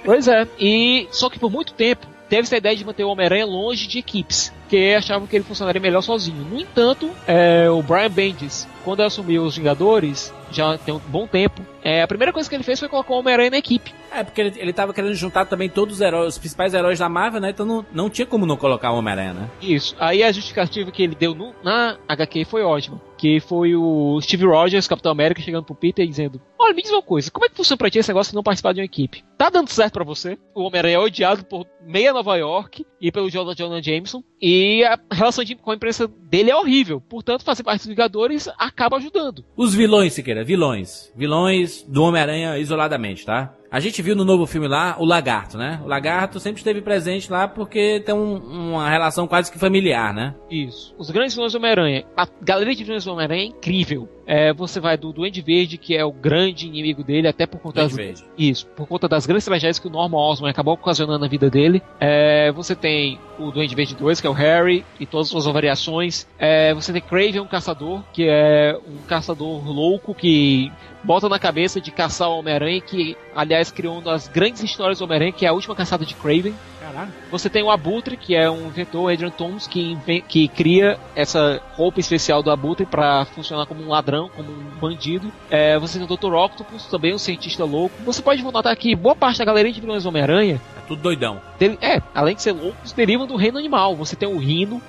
Pois 0.04 0.28
é. 0.28 0.48
E 0.60 1.08
só 1.12 1.30
que 1.30 1.40
por 1.40 1.52
muito 1.52 1.74
tempo 1.74 2.08
teve-se 2.30 2.56
a 2.56 2.58
ideia 2.58 2.76
de 2.76 2.86
manter 2.86 3.04
o 3.04 3.10
Homem-Aranha 3.10 3.46
longe 3.46 3.88
de 3.88 4.00
equipes, 4.00 4.54
porque 4.62 4.96
achavam 4.98 5.28
que 5.28 5.36
ele 5.36 5.44
funcionaria 5.44 5.82
melhor 5.82 6.02
sozinho. 6.02 6.46
No 6.46 6.60
entanto, 6.60 7.10
é, 7.28 7.70
o 7.70 7.82
Brian 7.82 8.10
Bendis, 8.10 8.68
quando 8.86 9.02
assumiu 9.02 9.44
os 9.44 9.58
Vingadores, 9.58 10.34
já 10.52 10.78
tem 10.78 10.94
um 10.94 11.00
bom 11.00 11.28
tempo, 11.28 11.62
é, 11.84 12.02
a 12.02 12.08
primeira 12.08 12.32
coisa 12.32 12.50
que 12.50 12.56
ele 12.56 12.64
fez 12.64 12.80
foi 12.80 12.88
colocar 12.88 13.14
o 13.14 13.20
Homem-Aranha 13.20 13.52
na 13.52 13.58
equipe. 13.58 13.94
É, 14.12 14.24
porque 14.24 14.42
ele, 14.42 14.54
ele 14.58 14.74
tava 14.74 14.94
querendo 14.94 15.14
juntar 15.16 15.46
também 15.46 15.70
todos 15.70 15.96
os 15.96 16.02
heróis, 16.02 16.34
os 16.34 16.38
principais 16.38 16.74
heróis 16.74 17.00
da 17.00 17.10
Marvel, 17.10 17.42
né? 17.42 17.50
Então 17.50 17.66
não, 17.66 17.86
não 17.92 18.10
tinha 18.10 18.26
como 18.26 18.46
não 18.46 18.58
colocar 18.58 18.92
o 18.92 18.98
Homem-Aranha, 18.98 19.34
né? 19.34 19.50
Isso. 19.62 19.96
Aí 20.00 20.24
a 20.24 20.32
justificativa 20.32 20.92
que 20.92 21.04
ele 21.04 21.16
deu 21.16 21.34
no, 21.34 21.54
na 21.64 21.98
HQ 22.08 22.46
foi 22.46 22.64
ótima. 22.64 23.02
Que 23.20 23.42
foi 23.42 23.76
o 23.76 24.18
Steve 24.22 24.46
Rogers, 24.46 24.88
Capitão 24.88 25.12
América, 25.12 25.42
chegando 25.42 25.66
pro 25.66 25.76
Peter 25.76 26.06
e 26.06 26.08
dizendo: 26.08 26.40
Olha, 26.58 26.74
me 26.74 26.82
diz 26.82 26.90
uma 26.90 27.02
coisa, 27.02 27.30
como 27.30 27.46
é 27.46 27.50
que 27.50 27.56
funciona 27.58 27.78
pra 27.78 27.90
ti 27.90 28.00
esse 28.00 28.08
negócio 28.08 28.32
de 28.32 28.36
não 28.36 28.42
participar 28.42 28.72
de 28.72 28.80
uma 28.80 28.86
equipe? 28.86 29.26
Tá 29.38 29.50
dando 29.50 29.70
certo 29.70 29.96
pra 29.96 30.06
você? 30.06 30.38
O 30.56 30.62
Homem-Aranha 30.62 30.96
é 30.96 31.00
odiado 31.00 31.44
por 31.44 31.68
meia 31.86 32.14
Nova 32.14 32.38
York 32.38 32.86
e 33.02 33.12
pelo 33.12 33.30
Jonathan 33.30 33.56
Jonah 33.56 33.82
Jameson. 33.82 34.24
E 34.42 34.86
a 34.86 34.98
relação 35.12 35.44
de, 35.44 35.54
com 35.56 35.72
a 35.72 35.76
imprensa 35.76 36.08
dele 36.08 36.50
é 36.50 36.56
horrível. 36.56 37.02
Portanto, 37.02 37.44
fazer 37.44 37.62
parte 37.62 37.80
dos 37.80 37.88
Vingadores 37.88 38.48
acaba 38.58 38.96
ajudando. 38.96 39.44
Os 39.58 39.76
vilões, 39.76 40.14
Siqueira, 40.14 40.46
vilões. 40.46 41.12
Vilões 41.14 41.84
do 41.84 42.04
Homem-Aranha 42.04 42.58
isoladamente, 42.58 43.26
tá? 43.26 43.54
A 43.72 43.80
gente 43.80 44.02
viu 44.02 44.16
no 44.16 44.26
novo 44.26 44.48
filme 44.48 44.68
lá 44.68 44.96
o 44.98 45.06
Lagarto, 45.06 45.58
né? 45.58 45.80
O 45.84 45.88
Lagarto 45.88 46.40
sempre 46.40 46.60
esteve 46.60 46.82
presente 46.82 47.32
lá 47.32 47.48
porque 47.48 48.02
tem 48.04 48.16
um, 48.16 48.36
uma 48.72 48.90
relação 48.90 49.28
quase 49.28 49.52
que 49.52 49.60
familiar, 49.60 50.12
né? 50.12 50.34
Isso. 50.50 50.94
Os 50.98 51.12
grandes 51.12 51.36
vilões 51.36 51.54
do 51.54 51.58
Homem-Aranha. 51.58 52.04
A 52.18 52.28
galeria 52.42 52.76
de 52.76 52.84
vilões 52.84 53.06
do 53.06 53.12
Homem-Aranha 53.12 53.44
é 53.44 53.46
incrível. 53.46 54.10
É, 54.26 54.54
você 54.54 54.80
vai 54.80 54.98
do 54.98 55.14
Duende 55.14 55.42
Verde, 55.42 55.78
que 55.78 55.96
é 55.96 56.04
o 56.04 56.12
grande 56.12 56.68
inimigo 56.68 57.04
dele, 57.04 57.28
até 57.28 57.46
por 57.46 57.60
conta 57.60 57.82
Duende 57.82 57.96
das, 57.96 58.06
Verde. 58.06 58.24
Isso, 58.38 58.66
por 58.68 58.88
conta 58.88 59.08
das 59.08 59.26
grandes 59.26 59.46
tragédias 59.46 59.78
que 59.78 59.88
o 59.88 59.92
Norman 59.92 60.18
Osborn 60.18 60.52
acabou 60.52 60.74
ocasionando 60.74 61.20
na 61.20 61.28
vida 61.28 61.50
dele. 61.50 61.82
É, 62.00 62.52
você 62.52 62.76
tem 62.76 63.20
o 63.38 63.52
Duende 63.52 63.76
Verde 63.76 63.96
2, 63.96 64.20
que 64.20 64.26
é 64.26 64.30
o 64.30 64.34
Harry, 64.34 64.84
e 65.00 65.06
todas 65.06 65.28
as 65.28 65.32
suas 65.32 65.46
variações. 65.46 66.28
É, 66.40 66.74
você 66.74 66.92
tem 66.92 67.02
Craven, 67.02 67.42
um 67.42 67.48
caçador, 67.48 68.04
que 68.14 68.28
é 68.28 68.78
um 68.88 68.98
caçador 69.08 69.68
louco 69.68 70.14
que 70.14 70.72
bota 71.04 71.30
na 71.30 71.40
cabeça 71.40 71.80
de 71.80 71.92
caçar 71.92 72.30
o 72.30 72.40
Homem-Aranha, 72.40 72.82
que 72.82 73.18
aliás 73.36 73.72
criou 73.72 73.96
uma 73.96 74.02
das 74.02 74.28
grandes 74.28 74.62
histórias 74.64 75.00
do 75.00 75.06
Homem-Aranha, 75.06 75.32
que 75.32 75.46
é 75.46 75.50
a 75.50 75.54
última 75.54 75.76
caçada 75.76 76.06
de 76.06 76.14
Craven. 76.16 76.54
Caralho. 76.80 77.12
Você 77.32 77.50
tem 77.50 77.62
o 77.64 77.70
Abutre, 77.70 78.18
que 78.18 78.36
é 78.36 78.50
um 78.50 78.68
inventor, 78.68 79.12
Adrian 79.12 79.30
Thomas, 79.30 79.68
que, 79.68 79.98
que 80.28 80.48
cria 80.48 81.00
essa 81.16 81.62
roupa 81.74 82.00
especial 82.00 82.42
do 82.42 82.50
Abutre 82.52 82.86
para 82.86 83.26
funcionar 83.26 83.66
como 83.66 83.84
um 83.84 83.90
ladrão, 83.90 84.30
como 84.36 84.50
um 84.52 84.80
bandido. 84.80 85.32
É, 85.50 85.78
você 85.78 86.00
tem 86.00 86.08
o 86.08 86.18
Dr. 86.18 86.34
Octopus, 86.34 86.86
também 86.88 87.14
um 87.14 87.20
cientista 87.20 87.64
louco. 87.64 87.96
Você 88.06 88.22
pode 88.22 88.42
notar 88.44 88.76
que 88.76 88.96
boa 88.96 89.16
parte 89.16 89.40
da 89.40 89.46
galeria 89.46 89.72
de 89.72 89.80
vilões 89.82 90.04
do 90.04 90.10
Homem-Aranha, 90.10 90.60
É 90.78 90.88
tudo 90.88 91.02
doidão. 91.02 91.40
é, 91.82 92.02
além 92.16 92.36
de 92.36 92.42
ser 92.42 92.54
loucos, 92.54 92.92
derivam 92.92 93.28
do 93.28 93.36
reino 93.36 93.58
animal. 93.58 93.96
Você 93.96 94.16
tem 94.16 94.28
o 94.28 94.38
Rino, 94.38 94.82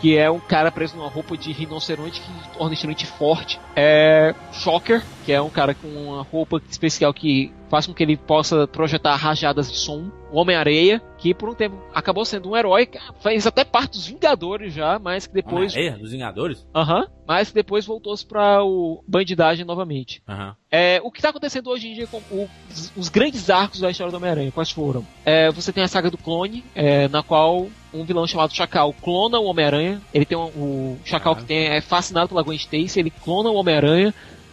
que 0.00 0.16
é 0.16 0.30
um 0.30 0.40
cara 0.40 0.70
preso 0.70 0.96
numa 0.96 1.08
roupa 1.08 1.36
de 1.36 1.52
rinoceronte 1.52 2.20
que 2.20 2.56
torna 2.56 2.72
extremamente 2.72 3.06
forte. 3.06 3.60
É 3.76 4.34
Shocker, 4.52 5.02
que 5.30 5.34
é 5.34 5.40
um 5.40 5.48
cara 5.48 5.74
com 5.74 5.86
uma 5.86 6.24
roupa 6.24 6.60
especial 6.68 7.14
que 7.14 7.52
faz 7.70 7.86
com 7.86 7.94
que 7.94 8.02
ele 8.02 8.16
possa 8.16 8.66
projetar 8.66 9.14
rajadas 9.14 9.70
de 9.70 9.78
som. 9.78 10.10
O 10.32 10.38
Homem-Areia, 10.40 11.00
que 11.18 11.32
por 11.32 11.48
um 11.48 11.54
tempo 11.54 11.76
acabou 11.94 12.24
sendo 12.24 12.50
um 12.50 12.56
herói, 12.56 12.88
fez 13.22 13.46
até 13.46 13.64
parte 13.64 13.92
dos 13.92 14.08
Vingadores 14.08 14.74
já, 14.74 14.98
mas 14.98 15.28
que 15.28 15.34
depois. 15.34 15.72
Homem-Aranha 15.72 15.98
dos 16.02 16.10
Vingadores? 16.10 16.66
Aham, 16.74 17.06
mas 17.28 17.48
que 17.50 17.54
depois 17.54 17.86
voltou-se 17.86 18.26
pra 18.26 18.64
o 18.64 19.04
bandidagem 19.06 19.64
novamente. 19.64 20.20
Aham. 20.28 20.56
É, 20.68 21.00
o 21.04 21.12
que 21.12 21.20
está 21.20 21.28
acontecendo 21.28 21.70
hoje 21.70 21.88
em 21.88 21.94
dia 21.94 22.08
com 22.08 22.16
o- 22.32 22.48
os, 22.68 22.92
os 22.96 23.08
grandes 23.08 23.48
arcos 23.50 23.78
da 23.78 23.88
história 23.90 24.10
do 24.10 24.16
Homem-Aranha, 24.16 24.50
quais 24.50 24.70
foram? 24.72 25.06
É, 25.24 25.48
você 25.52 25.72
tem 25.72 25.84
a 25.84 25.88
saga 25.88 26.10
do 26.10 26.18
clone, 26.18 26.64
é, 26.74 27.06
na 27.06 27.22
qual 27.22 27.68
um 27.94 28.04
vilão 28.04 28.26
chamado 28.26 28.52
Chacal 28.52 28.92
clona 29.00 29.38
o 29.38 29.44
Homem-Aranha. 29.44 30.00
Ele 30.12 30.24
tem 30.24 30.36
um, 30.36 30.42
o 30.46 30.98
Chacal 31.04 31.36
que 31.36 31.44
tem, 31.44 31.68
é 31.68 31.80
fascinado 31.80 32.28
pela 32.30 32.42
Gwen 32.42 32.56
Stacy, 32.56 32.98
ele 32.98 33.10
clona 33.10 33.48
o 33.48 33.54
Homem-Aranha. 33.54 34.12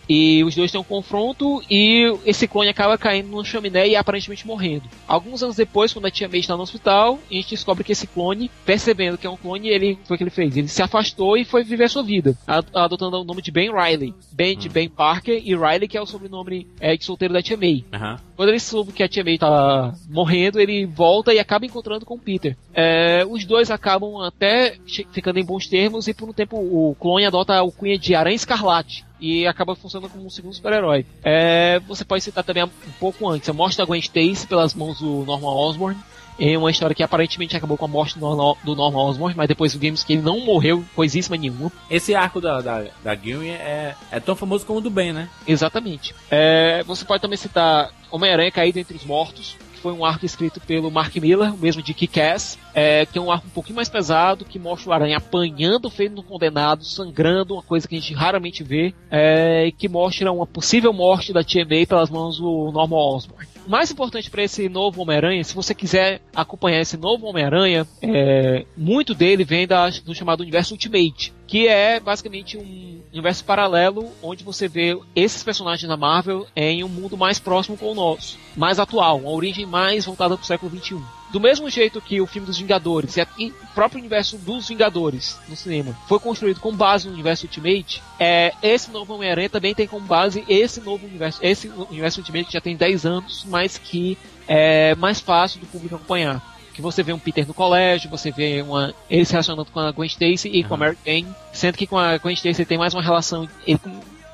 E 0.09 0.43
os 0.43 0.55
dois 0.55 0.71
têm 0.71 0.79
um 0.79 0.83
confronto 0.83 1.61
e 1.69 2.05
esse 2.25 2.47
clone 2.47 2.69
acaba 2.69 2.97
caindo 2.97 3.29
numa 3.29 3.43
chaminé 3.43 3.87
e 3.87 3.95
aparentemente 3.95 4.47
morrendo. 4.47 4.83
Alguns 5.07 5.43
anos 5.43 5.55
depois, 5.55 5.91
quando 5.91 6.05
a 6.05 6.11
tia 6.11 6.29
May 6.29 6.39
está 6.39 6.55
no 6.55 6.63
hospital, 6.63 7.19
a 7.29 7.33
gente 7.33 7.49
descobre 7.49 7.83
que 7.83 7.91
esse 7.91 8.07
clone, 8.07 8.49
percebendo 8.65 9.17
que 9.17 9.27
é 9.27 9.29
um 9.29 9.37
clone, 9.37 9.67
ele 9.67 9.97
foi 10.05 10.15
o 10.15 10.17
que 10.17 10.23
ele 10.23 10.29
fez. 10.29 10.55
Ele 10.55 10.67
se 10.67 10.81
afastou 10.81 11.37
e 11.37 11.45
foi 11.45 11.63
viver 11.63 11.85
a 11.85 11.89
sua 11.89 12.03
vida, 12.03 12.37
adotando 12.73 13.17
o 13.17 13.23
nome 13.23 13.41
de 13.41 13.51
Ben 13.51 13.71
Riley. 13.71 14.13
Ben 14.31 14.57
de 14.57 14.69
Ben 14.69 14.89
Parker 14.89 15.41
e 15.43 15.55
Riley, 15.55 15.87
que 15.87 15.97
é 15.97 16.01
o 16.01 16.05
sobrenome 16.05 16.67
é, 16.79 16.95
de 16.95 17.03
solteiro 17.03 17.33
da 17.33 17.41
tia 17.41 17.57
May. 17.57 17.83
Aham. 17.93 18.26
Quando 18.37 18.49
ele 18.49 18.59
soube 18.59 18.93
que 18.93 19.01
a 19.01 19.09
tia 19.09 19.23
May 19.23 19.39
tava 19.39 19.95
morrendo, 20.07 20.59
ele 20.59 20.85
volta 20.85 21.33
e 21.33 21.39
acaba 21.39 21.65
encontrando 21.65 22.05
com 22.05 22.13
o 22.13 22.19
Peter. 22.19 22.55
É, 22.71 23.25
os 23.27 23.43
dois 23.43 23.71
acabam 23.71 24.21
até 24.21 24.77
ficando 25.11 25.39
em 25.39 25.43
bons 25.43 25.67
termos 25.67 26.07
e 26.07 26.13
por 26.13 26.29
um 26.29 26.33
tempo 26.33 26.55
o 26.55 26.95
clone 26.99 27.25
adota 27.25 27.55
a 27.55 27.59
alcunha 27.59 27.97
de 27.97 28.13
Aranha 28.13 28.35
Escarlate. 28.35 29.03
E 29.19 29.47
acaba 29.47 29.75
funcionando 29.75 30.11
como 30.11 30.23
um 30.23 30.29
segundo 30.29 30.53
super-herói. 30.53 31.03
É, 31.23 31.79
você 31.87 32.05
pode 32.05 32.23
citar 32.23 32.43
também 32.43 32.63
um 32.63 32.69
pouco 32.99 33.27
antes 33.27 33.49
a 33.49 33.53
morte 33.53 33.75
da 33.75 33.85
Gwen 33.85 33.99
Stacy 33.99 34.45
pelas 34.45 34.75
mãos 34.75 34.99
do 34.99 35.25
Norman 35.25 35.55
Osborn. 35.55 35.97
É 36.39 36.57
uma 36.57 36.71
história 36.71 36.95
que 36.95 37.03
aparentemente 37.03 37.55
acabou 37.55 37.77
com 37.77 37.85
a 37.85 37.87
morte 37.87 38.17
do 38.17 38.75
Norman, 38.75 38.99
Osborn, 38.99 39.35
mas 39.35 39.47
depois 39.47 39.75
vimos 39.75 40.03
que 40.03 40.13
ele 40.13 40.21
não 40.21 40.39
morreu 40.45 40.83
coisíssima 40.95 41.37
nenhuma. 41.37 41.71
Esse 41.89 42.13
arco 42.13 42.39
da, 42.39 42.61
da, 42.61 42.85
da 43.03 43.15
Gillian 43.15 43.53
é, 43.53 43.95
é 44.11 44.19
tão 44.19 44.35
famoso 44.35 44.65
como 44.65 44.79
o 44.79 44.81
do 44.81 44.89
Ben, 44.89 45.13
né? 45.13 45.29
Exatamente. 45.47 46.13
É, 46.29 46.83
você 46.83 47.03
pode 47.05 47.21
também 47.21 47.37
citar 47.37 47.89
Homem-Aranha 48.11 48.51
Caído 48.51 48.79
Entre 48.79 48.95
os 48.95 49.03
Mortos, 49.03 49.57
foi 49.87 49.93
um 49.93 50.03
arco 50.03 50.25
escrito 50.25 50.59
pelo 50.59 50.91
Mark 50.91 51.15
Miller, 51.15 51.53
o 51.53 51.57
mesmo 51.57 51.81
de 51.81 51.93
Kick-Ass, 51.93 52.59
é, 52.73 53.05
que 53.05 53.17
é 53.17 53.21
um 53.21 53.31
arco 53.31 53.47
um 53.47 53.51
pouquinho 53.51 53.77
mais 53.77 53.87
pesado, 53.87 54.43
que 54.43 54.59
mostra 54.59 54.89
o 54.89 54.93
Aranha 54.93 55.15
apanhando, 55.15 55.89
feito 55.89 56.19
um 56.19 56.23
condenado, 56.23 56.83
sangrando, 56.83 57.53
uma 57.53 57.63
coisa 57.63 57.87
que 57.87 57.95
a 57.95 57.99
gente 57.99 58.13
raramente 58.13 58.65
vê, 58.65 58.93
é, 59.09 59.67
e 59.67 59.71
que 59.71 59.87
mostra 59.87 60.29
uma 60.29 60.45
possível 60.45 60.91
morte 60.91 61.31
da 61.31 61.41
Tia 61.41 61.65
May 61.65 61.85
pelas 61.85 62.09
mãos 62.09 62.37
do 62.37 62.69
Norman 62.73 62.97
Osborn. 62.97 63.47
O 63.65 63.69
mais 63.69 63.89
importante 63.89 64.29
para 64.29 64.43
esse 64.43 64.67
novo 64.67 65.01
Homem-Aranha, 65.01 65.41
se 65.45 65.55
você 65.55 65.73
quiser 65.73 66.19
acompanhar 66.35 66.81
esse 66.81 66.97
novo 66.97 67.25
Homem-Aranha, 67.25 67.87
é, 68.01 68.65
muito 68.75 69.13
dele 69.13 69.45
vem 69.45 69.65
da- 69.65 69.89
do 69.89 70.13
chamado 70.13 70.41
universo 70.41 70.73
Ultimate, 70.73 71.33
que 71.47 71.67
é 71.67 71.99
basicamente 71.99 72.57
um 72.57 73.01
universo 73.11 73.43
paralelo 73.45 74.11
onde 74.21 74.43
você 74.43 74.67
vê 74.67 74.99
esses 75.15 75.43
personagens 75.43 75.87
da 75.87 75.95
Marvel 75.95 76.45
em 76.55 76.83
um 76.83 76.89
mundo 76.89 77.17
mais 77.17 77.39
próximo 77.39 77.77
com 77.77 77.91
o 77.91 77.95
nosso, 77.95 78.37
mais 78.55 78.79
atual, 78.79 79.19
uma 79.19 79.31
origem 79.31 79.65
mais 79.65 80.05
voltada 80.05 80.35
para 80.35 80.43
o 80.43 80.45
século 80.45 80.69
XXI. 80.77 81.01
Do 81.31 81.41
mesmo 81.41 81.69
jeito 81.69 81.99
que 81.99 82.21
o 82.21 82.27
filme 82.27 82.45
dos 82.45 82.57
Vingadores 82.57 83.17
e 83.37 83.47
o 83.47 83.67
próprio 83.73 83.99
universo 83.99 84.37
dos 84.37 84.67
Vingadores 84.67 85.37
no 85.49 85.55
cinema 85.55 85.97
foi 86.07 86.19
construído 86.19 86.59
com 86.59 86.73
base 86.73 87.07
no 87.07 87.13
universo 87.13 87.45
Ultimate, 87.45 88.01
é, 88.19 88.53
esse 88.63 88.91
novo 88.91 89.13
Homem-Aranha 89.13 89.49
também 89.49 89.75
tem 89.75 89.87
como 89.87 90.05
base 90.05 90.45
esse 90.47 90.79
novo 90.79 91.05
universo, 91.05 91.39
esse 91.41 91.67
universo 91.67 92.19
Ultimate 92.21 92.45
que 92.45 92.53
já 92.53 92.61
tem 92.61 92.77
10 92.77 93.05
anos, 93.05 93.45
mas 93.47 93.77
que 93.77 94.17
é 94.47 94.95
mais 94.95 95.19
fácil 95.19 95.59
do 95.59 95.65
público 95.65 95.95
acompanhar. 95.95 96.56
Que 96.77 96.81
você 96.83 97.01
vê 97.01 97.11
um 97.11 97.17
Peter 97.17 97.47
no 97.47 97.55
colégio, 97.55 98.07
você 98.07 98.29
vê 98.29 98.61
uma, 98.61 98.93
ele 99.09 99.25
se 99.25 99.31
relacionando 99.31 99.65
com 99.65 99.79
a 99.79 99.91
Gwen 99.91 100.05
Stacy 100.05 100.47
e 100.47 100.63
com 100.63 100.75
a 100.75 100.77
Mary 100.77 100.95
Jane, 101.03 101.25
sendo 101.51 101.75
que 101.75 101.87
com 101.87 101.97
a 101.97 102.19
Gwen 102.19 102.35
Stacy 102.35 102.61
ele 102.61 102.67
tem 102.67 102.77
mais 102.77 102.93
uma 102.93 103.01
relação, 103.01 103.49
ele 103.65 103.79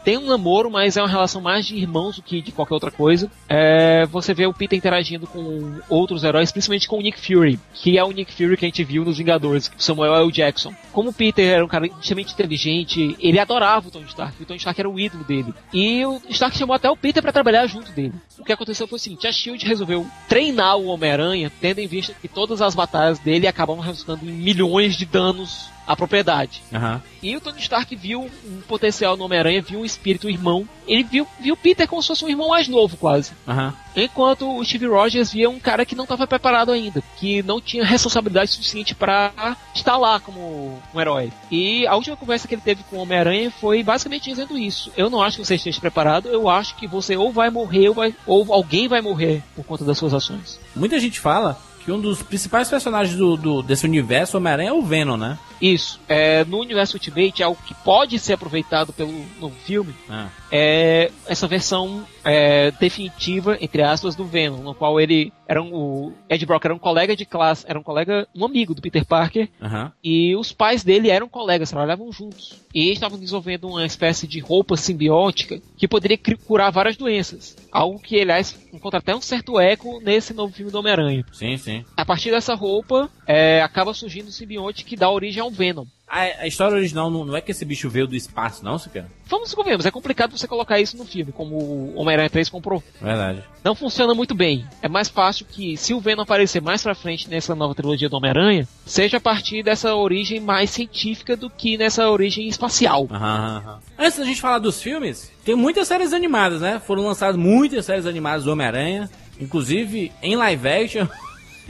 tem 0.03 0.17
um 0.17 0.27
namoro, 0.27 0.69
mas 0.69 0.97
é 0.97 1.01
uma 1.01 1.07
relação 1.07 1.41
mais 1.41 1.65
de 1.65 1.75
irmãos 1.75 2.17
do 2.17 2.21
que 2.21 2.41
de 2.41 2.51
qualquer 2.51 2.73
outra 2.73 2.91
coisa. 2.91 3.31
É, 3.47 4.05
você 4.07 4.33
vê 4.33 4.45
o 4.45 4.53
Peter 4.53 4.77
interagindo 4.77 5.25
com 5.25 5.79
outros 5.89 6.23
heróis, 6.23 6.51
principalmente 6.51 6.87
com 6.87 6.97
o 6.97 7.01
Nick 7.01 7.19
Fury, 7.19 7.59
que 7.73 7.97
é 7.97 8.03
o 8.03 8.11
Nick 8.11 8.33
Fury 8.33 8.57
que 8.57 8.65
a 8.65 8.67
gente 8.67 8.83
viu 8.83 9.05
nos 9.05 9.17
Vingadores, 9.17 9.71
Samuel 9.77 10.15
L. 10.15 10.31
Jackson. 10.31 10.73
Como 10.91 11.09
o 11.09 11.13
Peter 11.13 11.45
era 11.45 11.63
um 11.63 11.67
cara 11.67 11.87
extremamente 11.87 12.33
inteligente, 12.33 13.15
ele 13.19 13.39
adorava 13.39 13.87
o 13.87 13.91
Tony 13.91 14.05
Stark, 14.05 14.41
o 14.41 14.45
Tony 14.45 14.57
Stark 14.57 14.79
era 14.79 14.89
o 14.89 14.99
ídolo 14.99 15.23
dele. 15.23 15.53
E 15.73 16.05
o 16.05 16.21
Stark 16.29 16.57
chamou 16.57 16.75
até 16.75 16.89
o 16.89 16.97
Peter 16.97 17.21
para 17.21 17.31
trabalhar 17.31 17.65
junto 17.67 17.91
dele. 17.91 18.13
O 18.37 18.43
que 18.43 18.51
aconteceu 18.51 18.87
foi 18.87 18.97
o 18.97 18.99
seguinte, 18.99 19.27
a 19.27 19.31
SHIELD 19.31 19.65
resolveu 19.65 20.05
treinar 20.27 20.77
o 20.77 20.87
Homem-Aranha, 20.87 21.51
tendo 21.61 21.79
em 21.79 21.87
vista 21.87 22.13
que 22.13 22.27
todas 22.27 22.61
as 22.61 22.75
batalhas 22.75 23.19
dele 23.19 23.47
acabam 23.47 23.79
resultando 23.79 24.25
em 24.25 24.33
milhões 24.33 24.95
de 24.95 25.05
danos 25.05 25.72
a 25.87 25.95
propriedade. 25.95 26.61
Aham. 26.73 27.01
E 27.21 27.35
o 27.35 27.41
Tony 27.41 27.59
Stark 27.59 27.95
viu 27.95 28.21
um 28.45 28.61
potencial 28.67 29.15
no 29.15 29.23
Homem-Aranha, 29.25 29.61
viu 29.61 29.79
um 29.79 29.85
espírito 29.85 30.29
irmão. 30.29 30.67
Ele 30.85 31.03
viu, 31.03 31.25
viu 31.39 31.55
Peter 31.55 31.87
como 31.87 32.01
se 32.01 32.09
fosse 32.09 32.25
um 32.25 32.29
irmão 32.29 32.49
mais 32.49 32.67
novo, 32.67 32.97
quase. 32.97 33.31
Aham. 33.47 33.73
Enquanto 33.95 34.57
o 34.57 34.65
Steve 34.65 34.87
Rogers 34.87 35.31
via 35.31 35.49
um 35.49 35.59
cara 35.59 35.85
que 35.85 35.95
não 35.95 36.03
estava 36.03 36.25
preparado 36.27 36.71
ainda, 36.71 37.01
que 37.17 37.41
não 37.43 37.61
tinha 37.61 37.85
responsabilidade 37.85 38.51
suficiente 38.51 38.93
para 38.95 39.55
estar 39.73 39.97
lá 39.97 40.19
como 40.19 40.81
um 40.93 40.99
herói. 41.01 41.31
E 41.51 41.85
a 41.87 41.95
última 41.95 42.17
conversa 42.17 42.47
que 42.47 42.55
ele 42.55 42.61
teve 42.61 42.83
com 42.89 42.97
o 42.97 42.99
Homem-Aranha 43.01 43.51
foi 43.51 43.83
basicamente 43.83 44.29
dizendo 44.29 44.57
isso. 44.57 44.91
Eu 44.97 45.09
não 45.09 45.21
acho 45.21 45.37
que 45.37 45.45
você 45.45 45.55
esteja 45.55 45.79
preparado, 45.79 46.27
eu 46.27 46.49
acho 46.49 46.75
que 46.75 46.87
você 46.87 47.15
ou 47.15 47.31
vai 47.31 47.49
morrer 47.49 47.89
ou, 47.89 47.95
vai, 47.95 48.13
ou 48.25 48.51
alguém 48.53 48.87
vai 48.87 48.99
morrer 49.01 49.41
por 49.55 49.63
conta 49.63 49.85
das 49.85 49.97
suas 49.97 50.13
ações. 50.13 50.59
Muita 50.75 50.99
gente 50.99 51.19
fala 51.19 51.57
que 51.85 51.91
um 51.91 51.99
dos 51.99 52.21
principais 52.23 52.69
personagens 52.69 53.17
do, 53.17 53.35
do- 53.37 53.61
desse 53.61 53.85
universo 53.85 54.37
Homem-Aranha 54.37 54.69
é 54.69 54.73
o 54.73 54.81
Venom, 54.81 55.17
né? 55.17 55.37
Isso. 55.63 55.99
É, 56.09 56.43
no 56.43 56.59
universo 56.59 56.97
Ultimate, 56.97 57.41
algo 57.41 57.57
que 57.65 57.73
pode 57.73 58.19
ser 58.19 58.33
aproveitado 58.33 58.91
pelo 58.91 59.13
no 59.39 59.49
filme 59.49 59.93
Ah. 60.09 60.27
é 60.51 61.09
essa 61.25 61.47
versão 61.47 62.05
é, 62.23 62.71
definitiva, 62.71 63.57
entre 63.61 63.81
aspas, 63.81 64.15
do 64.15 64.25
Venom, 64.25 64.57
no 64.57 64.75
qual 64.75 64.99
ele 64.99 65.31
era 65.47 65.61
um, 65.61 65.73
o 65.73 66.13
Ed 66.29 66.45
Brock 66.45 66.65
era 66.65 66.73
um 66.73 66.79
colega 66.79 67.15
de 67.15 67.25
classe, 67.25 67.65
era 67.67 67.77
um 67.77 67.83
colega, 67.83 68.27
um 68.35 68.45
amigo 68.45 68.73
do 68.73 68.81
Peter 68.81 69.05
Parker, 69.05 69.49
Aham. 69.61 69.91
e 70.03 70.35
os 70.35 70.51
pais 70.51 70.83
dele 70.83 71.09
eram 71.09 71.27
colegas, 71.29 71.69
trabalhavam 71.69 72.11
juntos. 72.11 72.61
E 72.73 72.91
estavam 72.91 73.19
desenvolvendo 73.19 73.67
uma 73.67 73.85
espécie 73.85 74.25
de 74.25 74.39
roupa 74.39 74.75
simbiótica 74.75 75.61
que 75.77 75.87
poderia 75.87 76.17
curar 76.47 76.71
várias 76.71 76.97
doenças. 76.97 77.55
Algo 77.71 77.99
que, 77.99 78.19
aliás, 78.19 78.57
encontra 78.73 78.99
até 78.99 79.15
um 79.15 79.21
certo 79.21 79.59
eco 79.59 79.99
nesse 80.01 80.33
novo 80.33 80.51
filme 80.53 80.71
do 80.71 80.79
Homem-Aranha. 80.79 81.23
Sim, 81.31 81.55
sim. 81.57 81.85
A 81.95 82.03
partir 82.03 82.31
dessa 82.31 82.55
roupa, 82.55 83.09
é, 83.27 83.61
acaba 83.61 83.93
surgindo 83.93 84.29
um 84.29 84.31
simbionte 84.31 84.83
que 84.85 84.95
dá 84.95 85.09
origem 85.09 85.41
ao 85.41 85.51
Venom. 85.53 85.85
A, 86.07 86.21
a 86.41 86.47
história 86.47 86.77
original 86.77 87.09
não, 87.09 87.25
não 87.25 87.35
é 87.35 87.41
que 87.41 87.49
esse 87.49 87.65
bicho 87.65 87.89
veio 87.89 88.05
do 88.05 88.15
espaço, 88.15 88.63
não, 88.63 88.77
Siqueira? 88.77 89.09
Vamos 89.25 89.51
e 89.51 89.55
convenhamos, 89.55 89.85
é 89.85 89.89
complicado 89.89 90.37
você 90.37 90.47
colocar 90.47 90.79
isso 90.79 90.95
no 90.95 91.05
filme, 91.05 91.31
como 91.31 91.55
o 91.55 91.95
Homem-Aranha 91.95 92.29
3 92.29 92.49
comprou. 92.49 92.83
Verdade. 93.01 93.43
Não 93.63 93.73
funciona 93.73 94.13
muito 94.13 94.35
bem. 94.35 94.63
É 94.81 94.87
mais 94.87 95.09
fácil 95.09 95.45
que, 95.49 95.75
se 95.75 95.91
o 95.91 95.99
Venom 95.99 96.21
aparecer 96.21 96.61
mais 96.61 96.83
pra 96.83 96.93
frente 96.93 97.27
nessa 97.27 97.55
nova 97.55 97.73
trilogia 97.73 98.09
do 98.09 98.17
Homem-Aranha, 98.17 98.67
seja 98.85 99.17
a 99.17 99.19
partir 99.19 99.63
dessa 99.63 99.95
origem 99.95 100.39
mais 100.39 100.69
científica 100.69 101.35
do 101.35 101.49
que 101.49 101.77
nessa 101.77 102.07
origem 102.07 102.47
espacial. 102.47 103.07
Aham, 103.09 103.57
aham. 103.57 103.79
Antes 103.97 104.19
da 104.19 104.25
gente 104.25 104.39
falar 104.39 104.59
dos 104.59 104.81
filmes, 104.81 105.31
tem 105.43 105.55
muitas 105.55 105.87
séries 105.87 106.13
animadas, 106.13 106.61
né? 106.61 106.79
Foram 106.85 107.07
lançadas 107.07 107.37
muitas 107.37 107.85
séries 107.85 108.05
animadas 108.05 108.43
do 108.43 108.51
Homem-Aranha, 108.51 109.09
inclusive 109.39 110.11
em 110.21 110.35
live 110.35 110.67
action. 110.67 111.07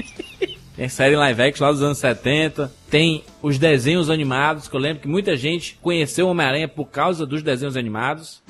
tem 0.76 0.90
série 0.90 1.14
em 1.14 1.18
live 1.18 1.42
action 1.44 1.66
lá 1.66 1.72
dos 1.72 1.82
anos 1.82 1.98
70. 1.98 2.83
Tem 2.94 3.24
os 3.42 3.58
desenhos 3.58 4.08
animados, 4.08 4.68
que 4.68 4.76
eu 4.76 4.80
lembro 4.80 5.02
que 5.02 5.08
muita 5.08 5.36
gente 5.36 5.80
conheceu 5.82 6.28
Homem-Aranha 6.28 6.68
por 6.68 6.86
causa 6.86 7.26
dos 7.26 7.42
desenhos 7.42 7.76
animados. 7.76 8.44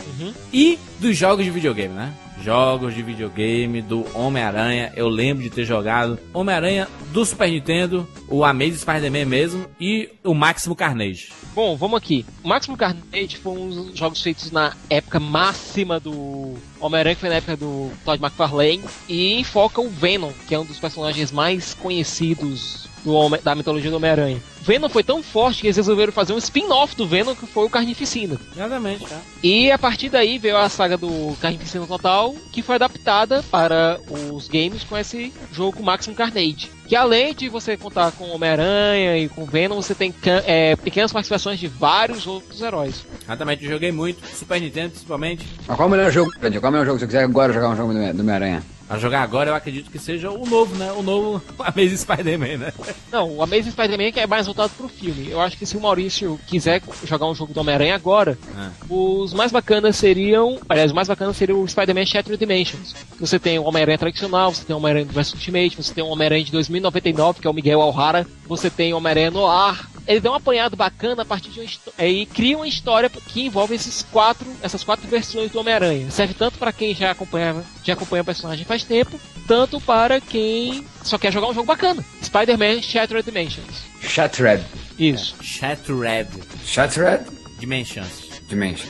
E 0.52 0.78
dos 1.00 1.16
jogos 1.16 1.46
de 1.46 1.50
videogame, 1.50 1.94
né? 1.94 2.14
Jogos 2.44 2.94
de 2.94 3.02
videogame 3.02 3.82
do 3.82 4.06
Homem-Aranha. 4.14 4.92
Eu 4.98 5.08
lembro 5.08 5.42
de 5.42 5.50
ter 5.50 5.64
jogado 5.64 6.20
Homem-Aranha 6.34 6.90
do 7.14 7.26
Super 7.26 7.50
Nintendo, 7.50 8.06
o 8.28 8.44
Amazing 8.44 8.80
Spider-Man 8.80 9.24
mesmo 9.24 9.66
e 9.80 10.10
o 10.26 10.34
Máximo 10.34 10.76
Carnage. 10.76 11.32
Bom, 11.56 11.78
vamos 11.78 11.96
aqui. 11.96 12.26
O 12.44 12.50
Maximum 12.50 12.76
Carnage 12.76 13.38
foi 13.42 13.54
um 13.54 13.70
dos 13.70 13.98
jogos 13.98 14.22
feitos 14.22 14.52
na 14.52 14.76
época 14.90 15.22
máxima 15.22 16.02
do 16.02 16.56
Homem-Aranha, 16.82 17.16
que 17.16 17.22
foi 17.22 17.30
na 17.30 17.36
época 17.36 17.56
do 17.56 17.90
Todd 18.04 18.22
McFarlane, 18.22 18.84
e 19.08 19.40
enfoca 19.40 19.80
o 19.80 19.88
Venom, 19.88 20.34
que 20.50 20.54
é 20.54 20.60
um 20.60 20.66
dos 20.66 20.80
personagens 20.82 21.32
mais 21.32 21.74
conhecidos 21.74 22.92
do 23.04 23.14
Homem- 23.14 23.42
da 23.44 23.54
mitologia 23.56 23.90
do 23.92 23.98
Homem-Aranha. 23.98 24.42
Venom 24.62 24.88
foi 24.88 25.04
tão 25.04 25.22
forte 25.22 25.60
que 25.62 25.68
eles 25.68 25.76
resolveram 25.76 26.14
fazer 26.14 26.32
um 26.32 26.38
spin-off 26.38 26.96
do 26.96 27.06
Venom, 27.06 27.36
que 27.36 27.46
foi 27.46 27.66
o 27.66 27.70
Carnificina. 27.70 28.40
Exatamente, 28.56 29.06
tá? 29.06 29.20
E 29.44 29.70
a 29.70 29.78
partir 29.78 30.08
daí 30.10 30.38
veio 30.38 30.56
a 30.56 30.70
saga 30.70 30.96
do 30.98 31.36
Carnificina 31.42 31.86
Total, 31.86 32.34
que 32.52 32.62
foi 32.62 32.76
adaptada 32.76 33.44
para 33.52 34.00
os 34.10 34.48
games 34.48 34.84
com 34.86 34.98
esse 34.98 35.34
jogo 35.52 35.84
Maximum 35.84 36.16
Carnage. 36.16 36.70
Que 36.88 36.96
além 36.96 37.34
de 37.34 37.50
você 37.50 37.76
contar 37.76 38.12
com 38.14 38.30
Homem-Aranha 38.30 39.18
e 39.18 39.28
com 39.28 39.44
Venom, 39.46 39.76
você 39.76 39.94
tem 39.94 40.14
é, 40.46 40.76
pequenas 40.78 41.12
participações 41.12 41.60
de 41.60 41.68
vários 41.68 42.26
outros 42.26 42.62
heróis. 42.62 43.06
Exatamente, 43.26 43.66
eu 43.66 43.72
joguei 43.72 43.92
muito, 43.92 44.26
Super 44.34 44.62
Nintendo 44.62 44.92
principalmente. 44.92 45.46
Mas 45.68 45.76
qual 45.76 45.88
é 45.88 45.92
o 45.92 45.96
melhor 45.96 46.12
jogo? 46.12 46.32
Qual 46.40 46.52
é 46.54 46.70
o 46.70 46.72
melhor 46.72 46.86
jogo? 46.86 47.00
Se 47.00 47.06
você 47.06 47.08
quiser 47.08 47.24
agora 47.24 47.52
jogar 47.52 47.70
um 47.70 47.76
jogo 47.76 47.94
do 47.94 48.14
do 48.14 48.20
Homem-Aranha. 48.22 48.64
A 48.90 48.98
jogar 49.00 49.22
agora 49.24 49.50
eu 49.50 49.56
acredito 49.56 49.90
que 49.90 49.98
seja 49.98 50.30
o 50.30 50.46
novo, 50.46 50.76
né? 50.76 50.92
O 50.92 51.02
novo 51.02 51.42
Amazing 51.58 51.98
Spider-Man, 51.98 52.58
né? 52.58 52.74
Não, 53.12 53.38
o 53.38 53.42
Amazing 53.42 53.72
Spider-Man 53.72 54.12
que 54.12 54.20
é 54.20 54.28
mais 54.28 54.46
voltado 54.46 54.72
pro 54.78 54.88
filme. 54.90 55.30
Eu 55.32 55.40
acho 55.40 55.58
que 55.58 55.66
se 55.66 55.76
o 55.78 55.82
Maurício 55.82 56.40
quiser 56.46 56.82
jogar 57.06 57.26
um 57.28 57.34
jogo 57.34 57.54
do 57.54 57.60
Homem-Aranha 57.62 57.96
agora, 57.96 58.38
Ah. 58.56 58.70
os 58.90 59.34
mais 59.34 59.52
bacanas 59.52 59.96
seriam. 59.96 60.60
Aliás, 60.68 60.92
o 60.92 60.96
mais 60.96 61.08
bacana 61.08 61.34
seria 61.34 61.56
o 61.56 61.68
Spider-Man 61.68 62.06
Shattered 62.06 62.38
Dimensions. 62.38 62.94
Você 63.20 63.40
tem 63.40 63.58
o 63.58 63.64
Homem-Aranha 63.64 63.98
tradicional, 63.98 64.54
você 64.54 64.66
tem 64.66 64.76
o 64.76 64.80
Homem-Aranha 64.80 65.06
do 65.06 65.18
Ultimate, 65.18 65.78
você 65.78 65.94
tem 65.94 66.04
o 66.04 66.08
Homem-Aranha 66.08 66.44
de 66.44 66.52
2099, 66.52 67.40
que 67.42 67.48
é 67.48 67.50
o 67.50 67.54
Miguel 67.54 67.82
Alhara, 67.82 68.28
você 68.46 68.70
tem 68.70 68.94
o 68.94 68.98
Homem-Aranha 68.98 69.32
Noir. 69.32 69.88
Ele 70.08 70.20
dá 70.20 70.32
um 70.32 70.36
apanhado 70.36 70.76
bacana 70.76 71.22
a 71.22 71.26
partir 71.26 71.50
de 71.50 71.60
uma 71.60 71.70
é, 71.98 72.10
e 72.10 72.26
cria 72.26 72.58
uma 72.58 72.68
história 72.68 73.10
que 73.10 73.46
envolve 73.46 73.76
esses 73.76 74.04
quatro, 74.04 74.48
essas 74.62 74.84
quatro 74.84 75.08
versões 75.08 75.52
do 75.52 75.60
Homem-Aranha. 75.60 76.12
Serve 76.12 76.34
tanto 76.34 76.58
para 76.58 76.72
quem 76.74 76.94
já 76.94 77.12
acompanha, 77.12 77.64
já 77.84 77.94
acompanha 77.94 78.22
o 78.22 78.26
personagem 78.26 78.66
faz 78.66 78.84
tempo, 78.84 79.20
tanto 79.48 79.80
para 79.80 80.20
quem 80.20 80.86
só 81.04 81.18
quer 81.18 81.32
jogar 81.32 81.48
um 81.48 81.54
jogo 81.54 81.68
bacana. 81.68 82.04
Spider-Man 82.24 82.82
Shattered 82.82 83.26
Dimensions. 83.26 83.84
Shattered. 84.02 84.64
Isso. 85.00 85.36
Shattered 85.42 86.30
Shattered 86.66 87.26
Dimensions. 87.60 88.30
Dimension. 88.48 88.90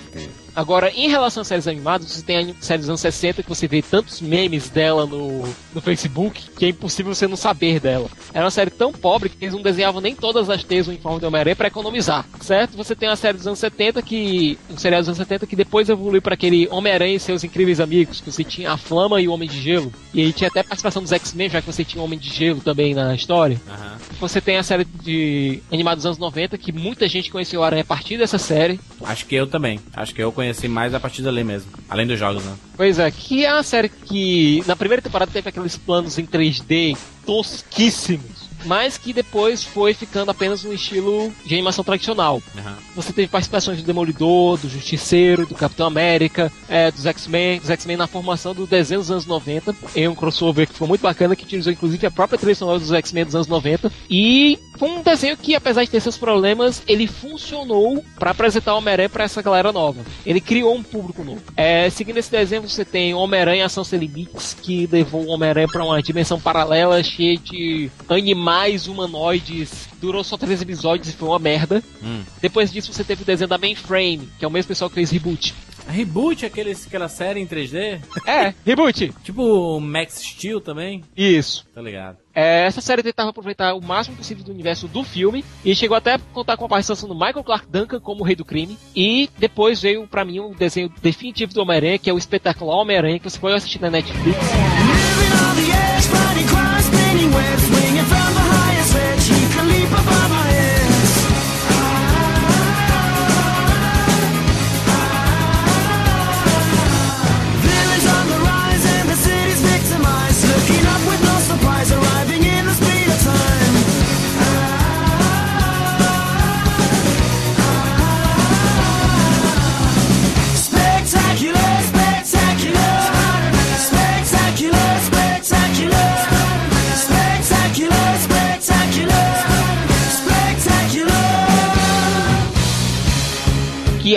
Agora, 0.55 0.89
em 0.91 1.09
relação 1.09 1.41
às 1.41 1.47
séries 1.47 1.67
animadas, 1.67 2.11
você 2.11 2.21
tem 2.21 2.37
a 2.37 2.53
série 2.61 2.79
dos 2.79 2.89
anos 2.89 3.01
60 3.01 3.43
que 3.43 3.49
você 3.49 3.67
vê 3.67 3.81
tantos 3.81 4.21
memes 4.21 4.69
dela 4.69 5.05
no, 5.05 5.43
no 5.73 5.81
Facebook 5.81 6.49
que 6.57 6.65
é 6.65 6.69
impossível 6.69 7.13
você 7.13 7.27
não 7.27 7.35
saber 7.35 7.79
dela. 7.79 8.09
Era 8.33 8.45
uma 8.45 8.51
série 8.51 8.69
tão 8.69 8.91
pobre 8.91 9.29
que 9.29 9.43
eles 9.43 9.53
não 9.53 9.61
desenhavam 9.61 10.01
nem 10.01 10.15
todas 10.15 10.49
as 10.49 10.63
teias 10.63 10.87
no 10.87 10.93
uniforme 10.93 11.19
do 11.19 11.27
Homem-Aranha 11.27 11.55
pra 11.55 11.67
economizar, 11.67 12.25
certo? 12.41 12.77
Você 12.77 12.95
tem 12.95 13.09
a 13.09 13.15
série 13.15 13.37
dos 13.37 13.47
anos 13.47 13.59
70 13.59 14.01
que. 14.01 14.57
Um 14.69 14.77
seriado 14.77 15.01
dos 15.01 15.09
anos 15.09 15.17
70 15.17 15.47
que 15.47 15.55
depois 15.55 15.89
evoluiu 15.89 16.21
para 16.21 16.33
aquele 16.33 16.67
Homem-Aranha 16.69 17.15
e 17.15 17.19
seus 17.19 17.43
incríveis 17.43 17.79
amigos, 17.79 18.21
que 18.21 18.31
você 18.31 18.43
tinha 18.43 18.71
a 18.71 18.77
Flama 18.77 19.21
e 19.21 19.27
o 19.27 19.33
Homem 19.33 19.49
de 19.49 19.59
Gelo. 19.59 19.91
E 20.13 20.21
aí 20.21 20.33
tinha 20.33 20.49
até 20.49 20.61
participação 20.61 21.01
dos 21.01 21.11
X-Men, 21.11 21.49
já 21.49 21.61
que 21.61 21.67
você 21.67 21.83
tinha 21.83 22.01
o 22.01 22.05
Homem 22.05 22.19
de 22.19 22.29
Gelo 22.29 22.61
também 22.61 22.93
na 22.93 23.15
história. 23.15 23.59
Aham. 23.67 23.93
Você 24.19 24.39
tem 24.39 24.57
a 24.57 24.63
série 24.63 24.85
de 24.85 25.61
animada 25.71 25.97
dos 25.97 26.05
anos 26.05 26.17
90, 26.17 26.57
que 26.57 26.71
muita 26.71 27.07
gente 27.07 27.31
conheceu 27.31 27.61
o 27.61 27.63
Aranha 27.63 27.81
a 27.81 27.85
partir 27.85 28.17
dessa 28.17 28.37
série. 28.37 28.79
Acho 29.05 29.25
que 29.25 29.35
eu 29.35 29.47
também. 29.47 29.79
Acho 29.95 30.13
que 30.13 30.21
eu 30.23 30.31
conheci 30.31 30.67
mais 30.67 30.93
a 30.93 30.99
partir 30.99 31.21
dali 31.21 31.43
mesmo. 31.43 31.71
Além 31.89 32.07
dos 32.07 32.17
jogos, 32.17 32.43
né? 32.43 32.53
Pois 32.75 32.99
é, 32.99 33.09
que 33.11 33.45
é 33.45 33.53
uma 33.53 33.63
série 33.63 33.89
que 33.89 34.63
na 34.65 34.75
primeira 34.75 35.01
temporada 35.01 35.31
teve 35.31 35.49
aqueles 35.49 35.77
planos 35.77 36.17
em 36.17 36.25
3D 36.25 36.97
tosquíssimos, 37.25 38.42
mas 38.65 38.97
que 38.97 39.13
depois 39.13 39.63
foi 39.63 39.93
ficando 39.93 40.31
apenas 40.31 40.63
no 40.63 40.73
estilo 40.73 41.31
de 41.45 41.53
animação 41.53 41.83
tradicional. 41.83 42.41
Aham. 42.57 42.77
Você 42.95 43.11
teve 43.11 43.27
participações 43.27 43.79
do 43.79 43.85
Demolidor, 43.85 44.57
do 44.57 44.69
Justiceiro, 44.69 45.45
do 45.45 45.55
Capitão 45.55 45.87
América, 45.87 46.51
é, 46.69 46.91
dos 46.91 47.05
X-Men, 47.05 47.59
dos 47.59 47.69
X-Men 47.69 47.97
na 47.97 48.07
formação 48.07 48.53
do 48.53 48.67
desenho 48.67 49.01
dos 49.01 49.11
anos 49.11 49.25
90. 49.25 49.75
Em 49.95 50.07
um 50.07 50.15
crossover 50.15 50.67
que 50.67 50.73
foi 50.73 50.87
muito 50.87 51.01
bacana, 51.01 51.35
que 51.35 51.43
utilizou 51.43 51.73
inclusive 51.73 52.05
a 52.05 52.11
própria 52.11 52.37
trilha 52.37 52.55
sonora 52.55 52.79
dos 52.79 52.91
X-Men 52.91 53.25
dos 53.25 53.35
anos 53.35 53.47
90. 53.47 53.91
E 54.09 54.59
foi 54.77 54.89
um 54.89 55.01
desenho 55.01 55.37
que, 55.37 55.55
apesar 55.55 55.83
de 55.83 55.89
ter 55.89 55.99
seus 55.99 56.17
problemas, 56.17 56.83
ele 56.87 57.07
funcionou 57.07 58.03
para 58.17 58.31
apresentar 58.31 58.73
o 58.73 58.77
Homem-Aranha 58.77 59.09
pra 59.09 59.23
essa 59.23 59.41
galera 59.41 59.71
nova. 59.71 60.01
Ele 60.25 60.41
criou 60.41 60.75
um 60.75 60.83
público 60.83 61.23
novo. 61.23 61.41
É, 61.55 61.89
seguindo 61.89 62.17
esse 62.17 62.31
desenho, 62.31 62.67
você 62.67 62.85
tem 62.85 63.13
Homem-Aranha 63.13 63.65
Ação 63.65 63.83
Sem 63.83 63.99
Limites, 63.99 64.55
que 64.61 64.87
levou 64.91 65.23
o 65.25 65.29
Homem-Aranha 65.29 65.67
pra 65.67 65.83
uma 65.83 66.01
dimensão 66.01 66.39
paralela 66.39 67.03
cheia 67.03 67.37
de 67.37 67.89
animais 68.09 68.52
humanoides. 68.87 69.87
Durou 69.99 70.23
só 70.23 70.37
três 70.37 70.61
episódios 70.61 71.09
e 71.09 71.13
foi 71.13 71.29
uma 71.29 71.39
merda. 71.39 71.83
Hum. 72.03 72.23
Depois 72.41 72.71
disso, 72.71 72.93
você 72.93 73.03
teve 73.03 73.23
o 73.23 73.25
desenho 73.25 73.47
da 73.47 73.57
Mainframe, 73.57 74.29
que 74.37 74.45
é 74.45 74.47
o 74.47 74.51
mesmo 74.51 74.67
pessoal 74.67 74.89
que 74.89 74.95
fez 74.95 75.11
Reboot. 75.11 75.53
Reboot, 75.87 76.45
aquele, 76.45 76.71
aquela 76.71 77.09
série 77.09 77.39
em 77.39 77.47
3D. 77.47 77.99
É, 78.25 78.53
Reboot! 78.65 79.13
tipo 79.23 79.79
Max 79.79 80.21
Steel 80.21 80.61
também. 80.61 81.03
Isso. 81.15 81.65
Tá 81.73 81.81
ligado? 81.81 82.17
É, 82.33 82.65
essa 82.65 82.81
série 82.81 83.03
tentava 83.03 83.29
aproveitar 83.29 83.73
o 83.73 83.81
máximo 83.81 84.17
possível 84.17 84.43
do 84.43 84.51
universo 84.51 84.87
do 84.87 85.03
filme 85.03 85.43
e 85.63 85.75
chegou 85.75 85.95
até 85.95 86.13
a 86.13 86.19
contar 86.19 86.57
com 86.57 86.65
a 86.65 86.69
participação 86.69 87.07
do 87.07 87.13
Michael 87.15 87.43
Clark 87.43 87.67
Duncan 87.69 87.99
como 87.99 88.21
o 88.21 88.23
Rei 88.25 88.35
do 88.35 88.45
Crime. 88.45 88.77
E 88.95 89.29
depois 89.37 89.81
veio 89.81 90.07
pra 90.07 90.25
mim 90.25 90.39
o 90.39 90.55
desenho 90.55 90.91
definitivo 91.01 91.53
do 91.53 91.61
Homem-Aranha, 91.61 91.99
que 91.99 92.09
é 92.09 92.13
o 92.13 92.17
espetacular 92.17 92.77
Homem-Aranha, 92.77 93.19
que 93.19 93.29
você 93.29 93.39
pode 93.39 93.55
assistir 93.55 93.81
na 93.81 93.89
Netflix. 93.89 94.39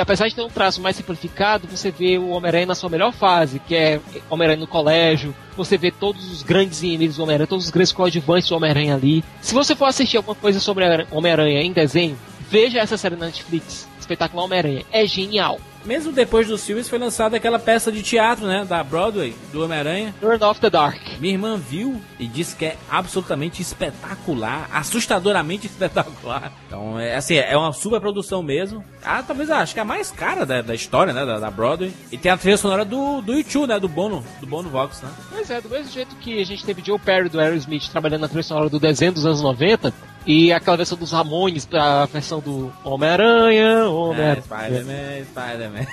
Apesar 0.07 0.29
de 0.29 0.37
ter 0.37 0.43
um 0.43 0.49
traço 0.49 0.81
mais 0.81 0.95
simplificado, 0.95 1.67
você 1.67 1.91
vê 1.91 2.17
o 2.17 2.29
Homem-Aranha 2.29 2.67
na 2.67 2.75
sua 2.77 2.89
melhor 2.89 3.13
fase, 3.13 3.59
que 3.59 3.75
é 3.75 4.01
Homem-Aranha 4.31 4.61
no 4.61 4.67
colégio, 4.69 5.35
você 5.57 5.77
vê 5.77 5.91
todos 5.91 6.31
os 6.31 6.45
grandes 6.45 6.81
inimigos 6.81 7.17
do 7.17 7.25
Homem-Aranha, 7.25 7.49
todos 7.49 7.65
os 7.65 7.71
grandes 7.73 7.93
coadjuvantes 7.93 8.49
do 8.49 8.55
Homem-Aranha 8.55 8.95
ali. 8.95 9.25
Se 9.41 9.53
você 9.53 9.75
for 9.75 9.87
assistir 9.87 10.17
alguma 10.17 10.37
coisa 10.37 10.61
sobre 10.61 10.85
Homem-Aranha 11.11 11.61
em 11.61 11.73
desenho, 11.73 12.17
veja 12.49 12.79
essa 12.79 12.97
série 12.97 13.17
na 13.17 13.27
Netflix. 13.27 13.89
Espetacular 13.99 14.45
Homem-Aranha. 14.45 14.85
É 14.93 15.05
genial. 15.05 15.59
Mesmo 15.87 16.13
depois 16.13 16.49
dos 16.49 16.67
filmes 16.67 16.89
foi 16.89 16.99
lançada 16.99 17.37
aquela 17.37 17.61
peça 17.61 17.93
de 17.93 18.03
teatro, 18.03 18.45
né, 18.45 18.65
da 18.65 18.83
Broadway, 18.83 19.35
do 19.53 19.65
Homem-Aranha. 19.65 20.13
Turn 20.21 20.43
of 20.45 20.61
the 20.61 20.69
Dark. 20.69 21.01
Minha 21.21 21.35
irmã 21.35 21.57
viu 21.57 22.01
e 22.19 22.27
disse 22.27 22.57
que 22.57 22.65
é 22.65 22.77
absolutamente 22.91 23.63
espetacular, 23.63 24.69
assustadoramente 24.73 25.67
espetacular. 25.71 26.53
Então, 26.67 26.99
é 26.99 27.15
assim, 27.15 27.37
é 27.37 27.57
uma 27.57 27.73
super 27.73 28.01
produção 28.01 28.43
mesmo. 28.43 28.85
Ah, 29.05 29.23
talvez 29.23 29.49
acho 29.49 29.75
que 29.75 29.79
é 29.79 29.83
a 29.83 29.87
mais 29.87 30.11
cara 30.11 30.45
da, 30.45 30.61
da 30.61 30.75
história, 30.75 31.13
né, 31.13 31.25
da, 31.25 31.39
da, 31.39 31.51
Broadway. 31.53 31.93
E 32.11 32.19
tem 32.19 32.33
a 32.33 32.37
trilha 32.37 32.57
sonora 32.57 32.85
do, 32.85 33.21
do 33.21 33.35
YouTube, 33.35 33.69
né, 33.69 33.79
do 33.79 33.89
Bono, 33.89 34.25
do 34.41 34.47
Bono 34.47 34.69
Vox, 34.69 35.01
né. 35.03 35.11
Pois 35.31 35.49
é, 35.51 35.61
do 35.61 35.69
mesmo 35.69 35.93
jeito 35.93 36.17
que 36.17 36.41
a 36.41 36.45
gente 36.45 36.65
teve 36.65 36.83
Joe 36.85 36.99
Perry 36.99 37.29
do 37.29 37.39
Aerosmith 37.39 37.89
trabalhando 37.91 38.23
na 38.23 38.29
trilha 38.29 38.43
sonora 38.43 38.69
do 38.69 38.81
desenho 38.81 39.13
dos 39.13 39.25
anos 39.25 39.41
90, 39.41 39.95
e 40.27 40.53
aquela 40.53 40.77
versão 40.77 40.99
dos 40.99 41.13
Ramones, 41.13 41.69
a 41.73 42.07
versão 42.07 42.41
do 42.41 42.73
Homem-Aranha, 42.85 43.89
Homem-Aranha. 43.89 44.39
É, 44.39 44.43
Spider-Man, 44.43 45.25
Spider-Man. 45.31 45.87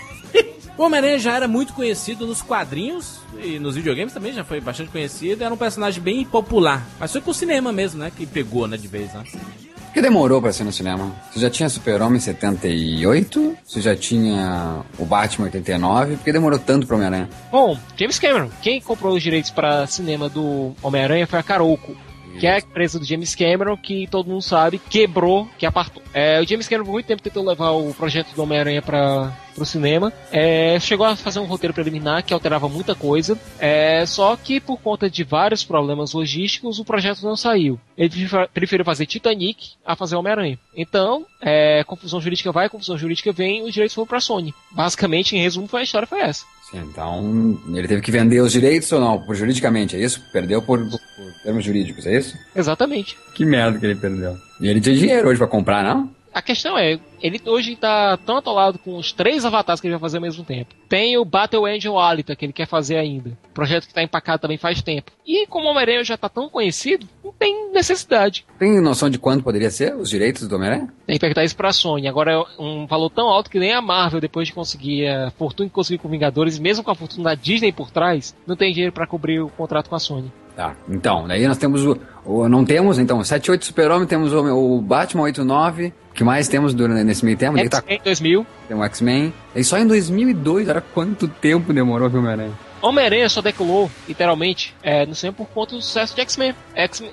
O 0.76 0.84
Homem-Aranha 0.84 1.19
já 1.19 1.36
era 1.36 1.48
muito 1.48 1.72
conhecido 1.74 2.26
nos 2.26 2.41
quadrinhos 2.41 3.19
e 3.43 3.60
nos 3.60 3.76
videogames 3.76 4.12
também 4.12 4.34
já 4.34 4.43
foi 4.43 4.60
bastante 4.60 4.89
conhecido. 4.89 5.43
Era 5.43 5.54
um 5.54 5.58
personagem 5.58 6.02
bem 6.02 6.26
popular. 6.26 6.84
Mas 7.00 7.12
foi 7.12 7.22
pro 7.22 7.32
cinema 7.32 7.72
mesmo, 7.72 8.00
né? 8.00 8.12
Que 8.15 8.26
pegou, 8.26 8.67
né? 8.67 8.76
De 8.76 8.88
vez, 8.88 9.13
né? 9.13 9.24
Por 9.24 9.93
que 9.93 10.02
demorou 10.02 10.41
pra 10.41 10.52
ser 10.52 10.63
no 10.63 10.72
cinema? 10.72 11.15
Você 11.32 11.39
já 11.39 11.50
tinha 11.52 11.69
Super-Homem 11.69 12.19
78? 12.19 13.56
Você 13.63 13.82
já 13.82 13.96
tinha 13.96 14.82
o 14.98 15.06
Batman 15.06 15.46
89? 15.46 16.15
Por 16.15 16.24
que 16.24 16.34
demorou 16.34 16.58
tanto 16.58 16.88
pro 16.88 16.96
Homem-Aranha? 16.96 17.30
Bom, 17.52 17.78
James 17.96 18.17
Cameron. 18.17 18.50
Quem 18.63 18.82
comprou 18.82 19.15
os 19.15 19.22
direitos 19.22 19.52
para 19.52 19.86
cinema 19.86 20.28
do 20.28 20.76
Homem-Aranha 20.82 21.28
foi 21.28 21.38
a 21.38 21.43
Caroco 21.43 21.96
que 22.39 22.48
é 22.48 22.56
a 22.56 22.58
empresa 22.60 23.00
do 23.00 23.06
James 23.06 23.36
Cameron, 23.36 23.78
que 23.78 24.08
todo 24.08 24.30
mundo 24.30 24.41
sabe, 24.41 24.80
quebrou, 24.89 25.48
que 25.58 25.65
apartou. 25.65 26.02
É, 26.13 26.39
o 26.41 26.48
James 26.48 26.67
Cameron 26.67 26.86
por 26.86 26.91
muito 26.93 27.06
tempo 27.06 27.22
tentou 27.22 27.46
levar 27.46 27.72
o 27.72 27.93
projeto 27.93 28.34
do 28.34 28.43
Homem-Aranha 28.43 28.82
para 28.82 29.32
pro 29.54 29.65
cinema. 29.65 30.12
É, 30.32 30.80
chegou 30.80 31.06
a 31.06 31.15
fazer 31.15 31.39
um 31.39 31.46
roteiro 31.46 31.74
preliminar 31.74 32.24
que 32.24 32.34
alterava 32.34 32.67
muita 32.67 32.96
coisa, 32.96 33.38
é, 33.60 34.06
só 34.06 34.36
que 34.36 34.60
por 34.60 34.80
conta 34.80 35.10
de 35.10 35.24
vários 35.24 35.63
problemas 35.63 36.13
logísticos 36.13 36.80
o 36.80 36.86
projeto 36.86 37.22
não 37.22 37.36
saiu. 37.36 37.80
Ele 37.98 38.10
preferiu 38.54 38.84
fazer 38.84 39.06
Titanic 39.06 39.74
a 39.86 39.96
fazer 39.96 40.15
Homem-Aranha. 40.15 40.58
Então, 40.76 41.26
é, 41.39 41.84
confusão 41.84 42.19
jurídica 42.19 42.52
vai, 42.52 42.69
confusão 42.69 42.98
jurídica 42.98 43.32
vem, 43.32 43.63
os 43.63 43.72
direitos 43.72 43.93
foram 43.93 44.08
pra 44.08 44.19
Sony. 44.19 44.54
Basicamente, 44.72 45.36
em 45.36 45.41
resumo, 45.41 45.67
foi 45.67 45.82
a 45.82 45.84
história 45.84 46.08
foi 46.08 46.22
essa. 46.22 46.46
Então, 46.73 47.59
ele 47.67 47.88
teve 47.88 48.01
que 48.01 48.12
vender 48.12 48.41
os 48.41 48.51
direitos 48.51 48.91
ou 48.91 48.99
não? 48.99 49.21
Por 49.21 49.36
juridicamente, 49.36 49.95
é 49.95 49.99
isso? 49.99 50.21
Perdeu 50.31 50.62
por, 50.62 50.79
por, 50.79 50.99
termos 51.43 51.63
jurídicos, 51.63 52.05
é 52.07 52.17
isso? 52.17 52.36
Exatamente. 52.55 53.17
Que 53.36 53.45
merda 53.45 53.77
que 53.77 53.86
ele 53.86 53.95
perdeu. 53.95 54.36
E 54.59 54.67
ele 54.67 54.81
tinha 54.81 54.95
dinheiro 54.95 55.27
hoje 55.27 55.38
para 55.38 55.47
comprar, 55.47 55.83
não? 55.83 56.09
A 56.34 56.41
questão 56.41 56.78
é, 56.78 57.00
ele 57.22 57.39
hoje 57.46 57.76
tá 57.76 58.17
tão 58.17 58.38
atolado 58.38 58.80
com 58.80 58.98
os 58.98 59.12
três 59.12 59.46
avatares 59.46 59.80
que 59.80 59.86
ele 59.86 59.93
vai 59.93 60.02
fazer 60.02 60.17
ao 60.17 60.24
mesmo 60.24 60.43
tempo. 60.43 60.74
Tem 60.89 61.15
o 61.17 61.24
Battle 61.24 61.65
Angel 61.65 62.00
Alita, 62.00 62.36
que 62.36 62.46
ele 62.46 62.54
quer 62.54 62.67
fazer 62.67 62.98
ainda. 62.98 63.38
Projeto 63.54 63.88
que 63.88 63.93
tá 63.93 64.02
empacado 64.02 64.41
também 64.41 64.58
faz 64.58 64.82
tempo. 64.82 65.12
E 65.26 65.46
como 65.46 65.67
o 65.67 65.69
Homem-Aranha 65.69 66.04
já 66.04 66.17
tá 66.17 66.28
tão 66.28 66.50
conhecido, 66.50 67.08
não 67.24 67.32
tem 67.32 67.72
necessidade. 67.72 68.46
Tem 68.58 68.82
noção 68.82 69.10
de 69.10 69.19
quanto 69.19 69.43
poderia 69.43 69.69
ser 69.69 69.96
os 69.96 70.10
direitos 70.10 70.48
do 70.48 70.56
Homem-Aranha? 70.56 70.91
Tem 71.06 71.15
que 71.15 71.19
perguntar 71.19 71.43
isso 71.43 71.56
pra 71.56 71.72
Sony. 71.72 72.08
Agora 72.08 72.32
é 72.32 72.62
um 72.62 72.88
valor 72.88 73.12
tão 73.12 73.28
alto 73.28 73.50
que 73.50 73.60
nem 73.60 73.72
a 73.72 73.82
Marvel, 73.82 74.19
depois 74.19 74.48
de 74.48 74.54
conseguir 74.54 75.08
a 75.08 75.30
fortuna 75.32 75.69
que 75.69 75.76
conseguiu 75.76 76.00
com 76.00 76.10
Vingadores, 76.10 76.58
mesmo 76.58 76.84
com 76.84 76.91
a 76.91 76.96
fortuna 76.96 77.26
da 77.26 77.36
Disney 77.36 77.72
por 77.72 77.91
trás, 77.91 78.36
não 78.48 78.56
tem 78.56 78.72
dinheiro 78.72 78.93
para 78.93 79.08
cobrir 79.08 79.39
o 79.39 79.50
contrato 79.50 79.89
com 79.89 79.96
a 79.96 80.00
Sony. 80.00 80.32
Tá, 80.55 80.75
então, 80.87 81.27
daí 81.27 81.47
nós 81.47 81.57
temos 81.57 81.83
o. 81.83 81.97
o 82.23 82.47
não 82.47 82.63
temos, 82.63 82.99
então, 82.99 83.23
78 83.23 83.65
Super-Homem, 83.65 84.07
temos 84.07 84.31
o, 84.31 84.75
o 84.75 84.81
Batman 84.81 85.23
89. 85.23 85.93
O 86.11 86.13
que 86.13 86.23
mais 86.23 86.47
temos 86.47 86.73
durante, 86.75 87.03
nesse 87.03 87.25
meio 87.25 87.37
tempo? 87.37 87.57
X-Men 87.57 87.97
tá, 87.97 88.03
2000. 88.03 88.45
Tem 88.67 88.77
o 88.77 88.83
X-Men. 88.83 89.33
E 89.55 89.63
só 89.63 89.79
em 89.79 89.87
2002, 89.87 90.69
era 90.69 90.79
quanto 90.79 91.27
tempo 91.27 91.73
demorou 91.73 92.07
o 92.07 92.17
Homem-Aranha? 92.17 92.53
Homem-Aranha 92.83 93.29
só 93.29 93.41
decolou, 93.41 93.89
literalmente, 94.07 94.75
é, 94.83 95.05
no 95.05 95.15
cinema 95.15 95.37
por 95.37 95.47
conta 95.47 95.73
do 95.73 95.81
sucesso 95.81 96.13
de 96.13 96.21
X-Men. 96.21 96.53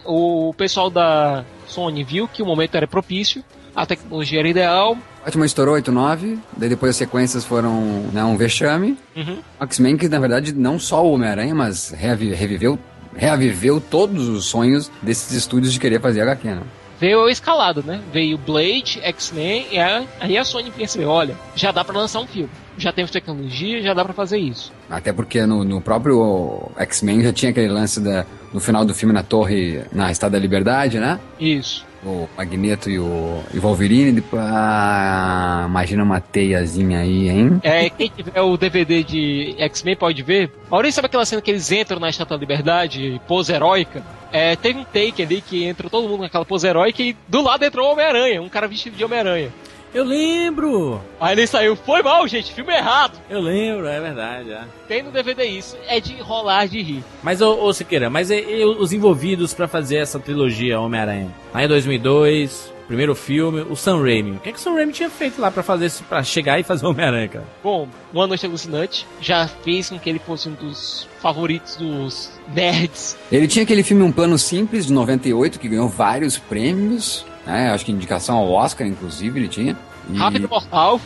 O 0.04 0.52
pessoal 0.54 0.90
da 0.90 1.44
Sony 1.66 2.02
viu 2.02 2.28
que 2.28 2.42
o 2.42 2.46
momento 2.46 2.74
era 2.74 2.86
propício, 2.86 3.42
a 3.74 3.86
tecnologia 3.86 4.40
era 4.40 4.48
ideal. 4.48 4.98
Batman 5.24 5.46
estourou 5.46 5.76
8.9, 5.76 6.38
daí 6.56 6.68
depois 6.68 6.90
as 6.90 6.96
sequências 6.96 7.44
foram 7.44 7.72
né, 8.12 8.24
um 8.24 8.36
vexame. 8.36 8.98
Uhum. 9.14 9.38
X-Men 9.60 9.96
que, 9.96 10.08
na 10.08 10.18
verdade, 10.18 10.52
não 10.52 10.78
só 10.78 11.04
o 11.06 11.12
Homem-Aranha, 11.12 11.54
mas 11.54 11.90
reviveu 11.90 12.78
reaviveu 13.14 13.80
todos 13.80 14.28
os 14.28 14.44
sonhos 14.44 14.90
desses 15.02 15.32
estúdios 15.32 15.72
de 15.72 15.80
querer 15.80 16.00
fazer 16.00 16.22
HQ, 16.22 16.48
né? 16.48 16.62
Veio 17.00 17.28
escalado, 17.30 17.82
né? 17.82 17.98
Veio 18.12 18.36
Blade, 18.36 19.00
X-Men, 19.02 19.68
e 19.72 19.78
aí 20.20 20.36
a 20.36 20.44
Sony 20.44 20.70
percebeu, 20.70 21.08
olha, 21.08 21.34
já 21.56 21.72
dá 21.72 21.82
para 21.82 21.98
lançar 21.98 22.20
um 22.20 22.26
filme. 22.26 22.50
Já 22.76 22.92
temos 22.92 23.10
tecnologia, 23.10 23.80
já 23.80 23.94
dá 23.94 24.04
para 24.04 24.12
fazer 24.12 24.38
isso. 24.38 24.70
Até 24.88 25.10
porque 25.10 25.46
no, 25.46 25.64
no 25.64 25.80
próprio 25.80 26.70
X-Men 26.76 27.22
já 27.22 27.32
tinha 27.32 27.50
aquele 27.50 27.68
lance 27.68 28.00
da, 28.00 28.26
no 28.52 28.60
final 28.60 28.84
do 28.84 28.94
filme 28.94 29.14
na 29.14 29.22
torre, 29.22 29.82
na 29.92 30.10
Estátua 30.10 30.32
da 30.32 30.38
Liberdade, 30.38 30.98
né? 30.98 31.18
Isso 31.38 31.89
o 32.04 32.28
Magneto 32.36 32.88
e 32.88 32.98
o, 32.98 33.42
e 33.52 33.58
Wolverine. 33.58 34.12
Depois, 34.12 34.42
ah, 34.44 35.66
imagina 35.68 36.02
uma 36.02 36.20
teiazinha 36.20 37.00
aí, 37.00 37.28
hein? 37.28 37.60
É, 37.62 37.90
quem 37.90 38.08
tiver 38.08 38.40
o 38.40 38.56
DVD 38.56 39.02
de 39.02 39.54
X-Men 39.58 39.96
pode 39.96 40.22
ver. 40.22 40.50
Maurício, 40.70 40.96
sabe 40.96 41.06
aquela 41.06 41.24
cena 41.24 41.42
que 41.42 41.50
eles 41.50 41.70
entram 41.70 42.00
na 42.00 42.08
Estátua 42.08 42.36
da 42.36 42.40
Liberdade, 42.40 43.20
pose 43.26 43.52
heróica? 43.52 44.02
É, 44.32 44.54
teve 44.56 44.78
um 44.78 44.84
take 44.84 45.22
ali 45.22 45.40
que 45.40 45.64
entrou 45.64 45.90
todo 45.90 46.08
mundo 46.08 46.22
naquela 46.22 46.44
pose 46.44 46.66
heróica 46.66 47.02
e 47.02 47.16
do 47.26 47.42
lado 47.42 47.64
entrou 47.64 47.88
o 47.88 47.92
Homem-Aranha, 47.92 48.40
um 48.40 48.48
cara 48.48 48.68
vestido 48.68 48.96
de 48.96 49.04
Homem-Aranha. 49.04 49.50
Eu 49.92 50.04
lembro! 50.04 51.00
Aí 51.20 51.34
ele 51.34 51.46
saiu, 51.46 51.74
foi 51.74 52.02
mal, 52.02 52.26
gente, 52.28 52.54
filme 52.54 52.72
errado. 52.72 53.18
Eu 53.28 53.40
lembro, 53.40 53.88
é 53.88 54.00
verdade. 54.00 54.52
É. 54.52 54.64
Tem 54.86 55.02
no 55.02 55.10
DVD 55.10 55.44
isso, 55.44 55.76
é 55.86 55.98
de 56.00 56.20
rolar 56.20 56.66
de 56.66 56.80
rir. 56.80 57.04
Mas, 57.22 57.40
ô, 57.40 57.60
ô 57.64 57.72
Siqueira, 57.72 58.08
mas 58.08 58.30
e, 58.30 58.36
e, 58.36 58.64
os 58.64 58.92
envolvidos 58.92 59.52
para 59.52 59.66
fazer 59.66 59.96
essa 59.96 60.20
trilogia 60.20 60.78
Homem-Aranha? 60.78 61.28
Lá 61.52 61.64
em 61.64 61.68
2002, 61.68 62.72
primeiro 62.86 63.14
filme, 63.14 63.62
o 63.68 63.74
Sam 63.74 64.02
Raimi. 64.02 64.32
O 64.32 64.40
que, 64.40 64.48
é 64.48 64.52
que 64.52 64.58
o 64.58 64.60
Sam 64.60 64.74
Raimi 64.74 64.92
tinha 64.92 65.10
feito 65.10 65.40
lá 65.40 65.50
para 65.50 65.62
fazer 65.62 65.90
para 66.08 66.22
chegar 66.22 66.58
e 66.58 66.62
fazer 66.62 66.86
Homem-Aranha, 66.86 67.28
cara? 67.28 67.44
Bom, 67.62 67.88
Uma 68.12 68.26
Noite 68.26 68.46
Alucinante 68.46 69.06
já 69.20 69.48
fez 69.48 69.90
com 69.90 69.98
que 69.98 70.08
ele 70.08 70.18
fosse 70.18 70.48
um 70.48 70.54
dos 70.54 71.08
favoritos 71.20 71.76
dos 71.76 72.30
nerds. 72.54 73.16
Ele 73.30 73.46
tinha 73.46 73.64
aquele 73.64 73.82
filme 73.82 74.02
Um 74.02 74.12
Plano 74.12 74.38
Simples, 74.38 74.86
de 74.86 74.92
98, 74.92 75.58
que 75.58 75.68
ganhou 75.68 75.88
vários 75.88 76.38
prêmios. 76.38 77.24
É, 77.50 77.70
acho 77.70 77.84
que 77.84 77.92
indicação 77.92 78.36
ao 78.36 78.50
Oscar, 78.50 78.86
inclusive, 78.86 79.38
ele 79.38 79.48
tinha. 79.48 79.76
E... 80.08 80.16
Rápido 80.16 80.48
Mortal. 80.48 81.00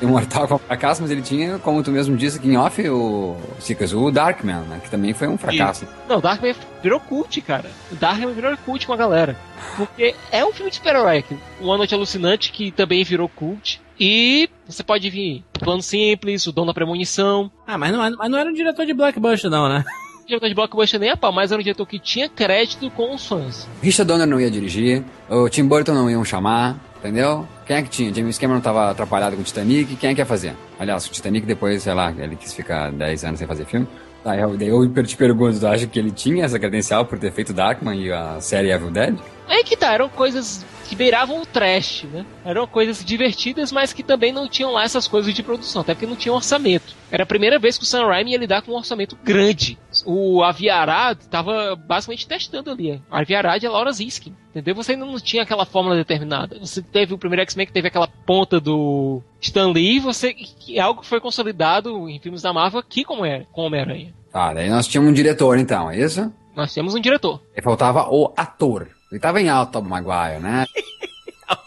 o 0.00 0.06
Mortal 0.08 0.48
foi 0.48 0.56
um 0.56 0.60
fracasso, 0.60 1.02
mas 1.02 1.10
ele 1.10 1.22
tinha, 1.22 1.58
como 1.58 1.82
tu 1.82 1.90
mesmo 1.90 2.16
disse 2.16 2.38
aqui 2.38 2.48
em 2.48 2.56
off, 2.56 2.88
o 2.88 3.36
Cicas, 3.58 3.92
o 3.92 4.10
Darkman, 4.10 4.60
né? 4.62 4.80
Que 4.82 4.90
também 4.90 5.12
foi 5.12 5.28
um 5.28 5.36
fracasso. 5.36 5.84
E... 5.84 6.08
Não, 6.08 6.18
o 6.18 6.20
Darkman 6.20 6.54
virou 6.82 7.00
cult, 7.00 7.40
cara. 7.40 7.70
O 7.90 7.96
Darkman 7.96 8.32
virou 8.32 8.56
cult 8.58 8.86
com 8.86 8.92
a 8.92 8.96
galera. 8.96 9.36
Porque 9.76 10.14
é 10.30 10.44
um 10.44 10.52
filme 10.52 10.70
de 10.70 10.76
super-herói. 10.76 11.24
Uma 11.60 11.76
Noite 11.76 11.94
Alucinante, 11.94 12.52
que 12.52 12.70
também 12.70 13.02
virou 13.04 13.28
cult. 13.28 13.80
E 13.98 14.48
você 14.66 14.82
pode 14.82 15.08
vir 15.08 15.42
Plano 15.54 15.82
Simples, 15.82 16.46
O 16.46 16.52
Dom 16.52 16.66
da 16.66 16.74
Premonição. 16.74 17.50
Ah, 17.66 17.78
mas 17.78 17.92
não, 17.92 17.98
mas 18.16 18.30
não 18.30 18.38
era 18.38 18.50
um 18.50 18.54
diretor 18.54 18.84
de 18.84 18.92
blockbuster, 18.92 19.50
não, 19.50 19.68
né? 19.68 19.84
Diretor 20.26 20.48
de 20.48 20.54
blockbuster 20.54 21.00
nem 21.00 21.10
a 21.10 21.16
pau, 21.16 21.32
mas 21.32 21.52
era 21.52 21.60
um 21.60 21.62
diretor 21.62 21.86
que 21.86 21.98
tinha 21.98 22.28
crédito 22.28 22.90
com 22.90 23.14
os 23.14 23.26
fãs. 23.26 23.68
Richard 23.82 24.08
Donner 24.08 24.26
não 24.26 24.40
ia 24.40 24.50
dirigir, 24.50 25.04
o 25.28 25.48
Tim 25.48 25.64
Burton 25.64 25.94
não 25.94 26.10
iam 26.10 26.24
chamar, 26.24 26.76
entendeu? 26.98 27.46
Quem 27.66 27.76
é 27.76 27.82
que 27.82 27.88
tinha? 27.88 28.12
James 28.12 28.38
Cameron 28.38 28.60
tava 28.60 28.90
atrapalhado 28.90 29.36
com 29.36 29.42
o 29.42 29.44
Titanic, 29.44 29.96
quem 29.96 30.10
é 30.10 30.14
que 30.14 30.20
ia 30.20 30.26
fazer? 30.26 30.54
Aliás, 30.78 31.06
o 31.06 31.10
Titanic 31.10 31.46
depois, 31.46 31.82
sei 31.82 31.94
lá, 31.94 32.12
ele 32.18 32.36
quis 32.36 32.52
ficar 32.52 32.90
10 32.92 33.24
anos 33.24 33.38
sem 33.38 33.48
fazer 33.48 33.64
filme. 33.64 33.86
Tá, 34.26 34.36
eu, 34.36 34.60
eu 34.60 35.04
te 35.04 35.16
pergunto, 35.16 35.60
tu 35.60 35.66
acha 35.68 35.86
que 35.86 35.96
ele 35.96 36.10
tinha 36.10 36.44
essa 36.44 36.58
credencial 36.58 37.06
por 37.06 37.16
ter 37.16 37.30
feito 37.30 37.52
Darkman 37.52 37.96
e 37.96 38.10
a 38.10 38.40
série 38.40 38.72
Evil 38.72 38.90
Dead? 38.90 39.16
É 39.48 39.62
que 39.62 39.76
tá, 39.76 39.92
eram 39.92 40.08
coisas 40.08 40.66
que 40.88 40.96
beiravam 40.96 41.40
o 41.42 41.46
trash, 41.46 42.04
né? 42.12 42.26
Eram 42.44 42.66
coisas 42.66 43.04
divertidas, 43.04 43.70
mas 43.70 43.92
que 43.92 44.02
também 44.02 44.32
não 44.32 44.48
tinham 44.48 44.72
lá 44.72 44.82
essas 44.82 45.06
coisas 45.06 45.32
de 45.32 45.44
produção, 45.44 45.82
até 45.82 45.94
porque 45.94 46.06
não 46.06 46.16
tinha 46.16 46.34
orçamento. 46.34 46.94
Era 47.08 47.22
a 47.22 47.26
primeira 47.26 47.56
vez 47.56 47.78
que 47.78 47.84
o 47.84 47.86
Sam 47.86 48.06
Raimi 48.06 48.32
ia 48.32 48.38
lidar 48.38 48.62
com 48.62 48.72
um 48.72 48.76
orçamento 48.76 49.16
grande. 49.22 49.78
O 50.04 50.42
Aviarad 50.42 51.18
estava 51.20 51.76
basicamente 51.76 52.26
testando 52.26 52.70
ali. 52.70 53.00
A 53.10 53.20
Aviarad 53.20 53.64
é 53.64 53.68
Laura 53.68 53.92
Ziskin, 53.92 54.34
entendeu? 54.50 54.74
Você 54.74 54.92
ainda 54.92 55.06
não 55.06 55.18
tinha 55.18 55.42
aquela 55.42 55.64
fórmula 55.64 55.96
determinada. 55.96 56.58
Você 56.58 56.82
teve 56.82 57.14
o 57.14 57.18
primeiro 57.18 57.42
X-Men 57.42 57.66
que 57.66 57.72
teve 57.72 57.88
aquela 57.88 58.08
ponta 58.08 58.60
do 58.60 59.22
Stan 59.40 59.68
Lee, 59.68 60.00
você, 60.00 60.34
que 60.34 60.78
é 60.78 60.80
algo 60.80 61.00
que 61.00 61.06
foi 61.06 61.20
consolidado 61.20 62.08
em 62.08 62.18
filmes 62.18 62.42
da 62.42 62.52
Marvel 62.52 62.80
aqui 62.80 63.04
como 63.04 63.24
é, 63.24 63.46
com 63.52 63.62
Homem-Aranha. 63.62 64.12
Tá, 64.32 64.52
daí 64.52 64.68
nós 64.68 64.86
tínhamos 64.86 65.10
um 65.10 65.14
diretor 65.14 65.58
então, 65.58 65.90
é 65.90 65.98
isso? 65.98 66.32
Nós 66.54 66.72
temos 66.72 66.94
um 66.94 67.00
diretor. 67.00 67.40
E 67.56 67.62
faltava 67.62 68.08
o 68.10 68.32
ator. 68.36 68.88
Ele 69.10 69.20
tava 69.20 69.40
em 69.40 69.48
alto, 69.48 69.82
Maguire, 69.82 70.40
né? 70.40 70.66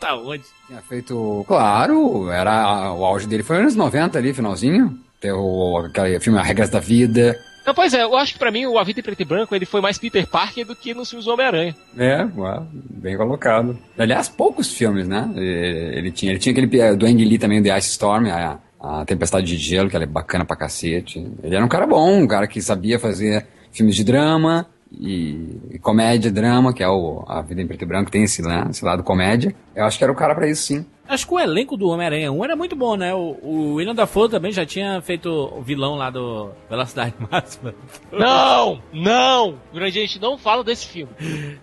aonde? 0.09 0.43
Tinha 0.67 0.81
feito. 0.81 1.43
Claro, 1.47 2.29
era 2.29 2.93
o 2.93 3.05
auge 3.05 3.27
dele 3.27 3.43
foi 3.43 3.57
nos 3.57 3.73
anos 3.73 3.75
90 3.75 4.17
ali, 4.17 4.33
finalzinho. 4.33 4.97
Tem 5.19 5.31
o 5.31 5.77
aquele 5.77 6.19
filme 6.19 6.39
A 6.39 6.43
Regras 6.43 6.69
da 6.69 6.79
Vida. 6.79 7.37
Não, 7.69 7.75
pois 7.75 7.93
é, 7.93 8.01
eu 8.01 8.17
acho 8.17 8.33
que 8.33 8.39
pra 8.39 8.51
mim 8.51 8.65
o 8.65 8.79
A 8.79 8.83
Vida 8.83 8.99
em 8.99 9.03
Preto 9.03 9.21
e 9.21 9.25
Branco 9.25 9.53
ele 9.53 9.63
foi 9.63 9.79
mais 9.79 9.99
Peter 9.99 10.25
Parker 10.25 10.65
do 10.65 10.75
que 10.75 10.91
nos 10.91 11.07
filmes 11.07 11.25
do 11.25 11.31
Homem-Aranha. 11.31 11.75
É, 11.95 12.27
bem 12.73 13.15
colocado. 13.15 13.77
Aliás, 13.95 14.27
poucos 14.27 14.73
filmes, 14.73 15.07
né? 15.07 15.29
Ele, 15.35 16.09
tinha, 16.11 16.31
ele 16.31 16.39
tinha 16.39 16.51
aquele 16.51 16.81
eh, 16.81 16.95
do 16.95 17.05
Ang 17.05 17.23
Lee 17.23 17.37
também, 17.37 17.61
The 17.61 17.77
Ice 17.77 17.89
Storm, 17.89 18.25
a, 18.27 18.57
a 18.79 19.05
Tempestade 19.05 19.45
de 19.45 19.55
Gelo, 19.55 19.87
que 19.87 19.95
ela 19.95 20.05
é 20.05 20.07
bacana 20.07 20.43
pra 20.43 20.55
cacete. 20.55 21.23
Ele 21.43 21.55
era 21.55 21.63
um 21.63 21.67
cara 21.67 21.85
bom, 21.85 22.23
um 22.23 22.27
cara 22.27 22.47
que 22.47 22.59
sabia 22.59 22.97
fazer 22.97 23.45
filmes 23.71 23.95
de 23.95 24.03
drama 24.03 24.65
e, 24.91 25.59
e 25.69 25.77
comédia, 25.77 26.31
drama, 26.31 26.73
que 26.73 26.81
é 26.81 26.89
o 26.89 27.23
A 27.27 27.39
Vida 27.43 27.61
em 27.61 27.67
Preto 27.67 27.83
e 27.83 27.85
Branco, 27.85 28.09
tem 28.09 28.23
esse, 28.23 28.41
né, 28.41 28.65
esse 28.71 28.83
lado 28.83 29.03
comédia. 29.03 29.53
Eu 29.75 29.85
acho 29.85 29.95
que 29.95 30.03
era 30.03 30.11
o 30.11 30.15
cara 30.15 30.33
pra 30.33 30.49
isso, 30.49 30.63
sim. 30.63 30.83
Acho 31.09 31.25
que 31.25 31.33
o 31.33 31.39
elenco 31.39 31.75
do 31.75 31.89
Homem-Aranha 31.89 32.31
1 32.31 32.43
era 32.45 32.55
muito 32.55 32.75
bom, 32.75 32.95
né? 32.95 33.15
O, 33.15 33.35
o 33.41 33.73
William 33.73 33.95
Dafoe 33.95 34.29
também 34.29 34.51
já 34.51 34.63
tinha 34.63 35.01
feito 35.01 35.27
o 35.27 35.59
vilão 35.59 35.95
lá 35.95 36.11
do 36.11 36.51
Velocidade 36.69 37.15
Máxima. 37.31 37.73
Não! 38.11 38.79
Não! 38.93 39.55
Grande 39.73 39.91
gente, 39.91 40.21
não 40.21 40.37
fala 40.37 40.63
desse 40.63 40.85
filme. 40.85 41.11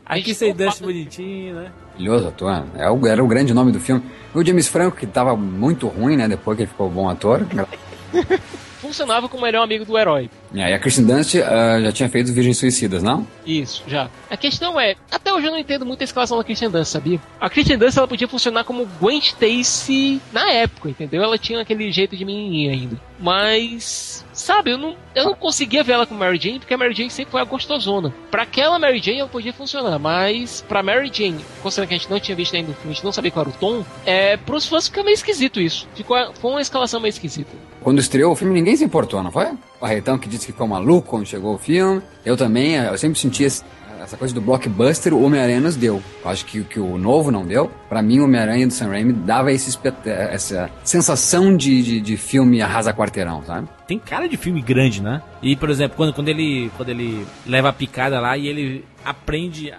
A 0.05 0.17
Aqui 0.17 0.35
sem 0.35 0.53
dance 0.53 0.83
bonitinho, 0.83 1.55
né? 1.55 1.73
Maravilhoso 1.91 2.27
ator. 2.27 2.65
É 2.77 2.91
o, 2.91 3.07
era 3.07 3.23
o 3.23 3.29
grande 3.29 3.55
nome 3.55 3.71
do 3.71 3.79
filme. 3.79 4.03
O 4.35 4.45
James 4.45 4.67
Franco, 4.67 4.97
que 4.97 5.07
tava 5.07 5.37
muito 5.37 5.87
ruim, 5.87 6.17
né? 6.17 6.27
Depois 6.27 6.57
que 6.57 6.65
ele 6.65 6.71
ficou 6.71 6.91
bom 6.91 7.09
ator. 7.09 7.47
Funcionava 8.87 9.29
como 9.29 9.43
o 9.43 9.45
melhor 9.45 9.65
amigo 9.65 9.85
do 9.85 9.99
herói. 9.99 10.31
E 10.55 10.63
aí 10.63 10.73
a 10.73 10.79
Kristen 10.79 11.05
Dunst 11.05 11.35
ah, 11.35 11.81
já 11.83 11.93
tinha 11.93 12.09
feito 12.09 12.33
Virgens 12.33 12.57
Suicidas, 12.57 13.03
não? 13.03 13.27
Isso, 13.45 13.83
já. 13.89 14.09
A 14.31 14.37
questão 14.37 14.79
é, 14.79 14.95
até 15.11 15.33
hoje 15.33 15.47
eu 15.47 15.51
não 15.51 15.59
entendo 15.59 15.85
muito 15.85 16.03
a 16.03 16.05
escalação 16.05 16.39
da 16.39 16.45
Christian 16.45 16.71
Dunst, 16.71 16.93
sabia? 16.93 17.21
A 17.41 17.51
Christian 17.51 17.79
Dunst 17.79 17.97
ela 17.97 18.07
podia 18.07 18.29
funcionar 18.29 18.63
como 18.63 18.87
Gwen 19.01 19.19
Stacy 19.19 20.21
na 20.33 20.53
época, 20.53 20.89
entendeu? 20.89 21.23
Ela 21.23 21.37
tinha 21.37 21.61
aquele 21.61 21.91
jeito 21.91 22.17
de 22.17 22.25
menininha 22.25 22.73
ainda. 22.73 23.01
Mas, 23.19 24.25
sabe, 24.37 24.71
eu 24.73 24.79
não, 24.79 24.95
eu 25.15 25.25
não 25.25 25.35
conseguia 25.35 25.83
ver 25.83 25.93
ela 25.95 26.07
como 26.07 26.21
Mary 26.21 26.39
Jane, 26.39 26.59
porque 26.61 26.75
a 26.75 26.79
Mary 26.79 26.95
Jane 26.95 27.11
sempre 27.11 27.33
foi 27.33 27.41
a 27.41 27.45
gostosona. 27.45 28.13
Pra 28.31 28.43
aquela 28.43 28.79
Mary 28.79 29.01
Jane 29.01 29.19
ela 29.21 29.29
podia 29.29 29.53
funcionar, 29.53 29.99
mas 29.99 30.65
pra 30.69 30.83
Mary 30.83 31.11
Jane, 31.13 31.45
considerando 31.63 31.89
que 31.89 31.95
a 31.95 31.99
gente 31.99 32.11
não 32.11 32.21
tinha 32.21 32.37
visto 32.37 32.55
ainda 32.55 32.71
o 32.71 32.75
filme, 32.75 32.91
a 32.91 32.95
gente 32.95 33.05
não 33.05 33.13
sabia 33.13 33.31
qual 33.31 33.47
era 33.47 33.55
o 33.55 33.59
tom, 33.59 33.85
é, 34.05 34.37
pros 34.37 34.67
fãs 34.67 34.87
fica 34.89 35.03
meio 35.03 35.15
esquisito 35.15 35.61
isso. 35.61 35.89
Ficou, 35.95 36.17
foi 36.35 36.51
uma 36.53 36.61
escalação 36.61 37.01
meio 37.01 37.11
esquisita. 37.11 37.51
Quando 37.83 37.99
estreou 38.01 38.33
o 38.33 38.37
filme, 38.37 38.53
ninguém 38.55 38.77
se 38.77 38.85
importou, 38.85 39.23
não 39.23 39.31
foi? 39.33 39.47
O 39.81 39.85
Arretão 39.85 40.19
que 40.19 40.29
disse 40.29 40.47
que 40.47 40.53
ficou 40.53 40.67
maluco 40.67 41.09
quando 41.09 41.27
chegou 41.27 41.55
o 41.55 41.59
filme. 41.59 42.03
Eu 42.25 42.37
também, 42.37 42.75
eu 42.75 42.99
sempre 42.99 43.19
senti 43.19 43.45
esse- 43.45 43.63
essa 44.07 44.17
coisa 44.17 44.33
do 44.33 44.41
blockbuster, 44.41 45.13
o 45.13 45.23
Homem-Aranha 45.23 45.61
nos 45.61 45.75
deu. 45.75 46.01
Eu 46.25 46.31
acho 46.31 46.47
que, 46.47 46.63
que 46.63 46.79
o 46.79 46.97
novo 46.97 47.31
não 47.33 47.45
deu. 47.45 47.71
Pra 47.89 48.01
mim, 48.01 48.21
o 48.21 48.25
Homem-Aranha 48.25 48.67
do 48.67 48.73
Sam 48.73 48.89
Raimi 48.89 49.13
dava 49.13 49.53
esse 49.53 49.77
essa 50.07 50.71
sensação 50.85 51.57
de, 51.57 51.83
de, 51.83 52.01
de 52.01 52.17
filme 52.17 52.63
arrasa 52.63 52.93
quarteirão, 52.93 53.43
sabe? 53.45 53.69
Tem 53.87 53.99
cara 53.99 54.29
de 54.29 54.37
filme 54.37 54.63
grande, 54.63 55.03
né? 55.03 55.21
E, 55.43 55.57
por 55.57 55.71
exemplo, 55.71 55.97
quando, 55.97 56.13
quando, 56.13 56.29
ele, 56.29 56.71
quando 56.77 56.89
ele 56.89 57.27
leva 57.45 57.69
a 57.69 57.73
picada 57.73 58.21
lá 58.21 58.37
e 58.37 58.47
ele 58.47 58.85
aprende 59.05 59.73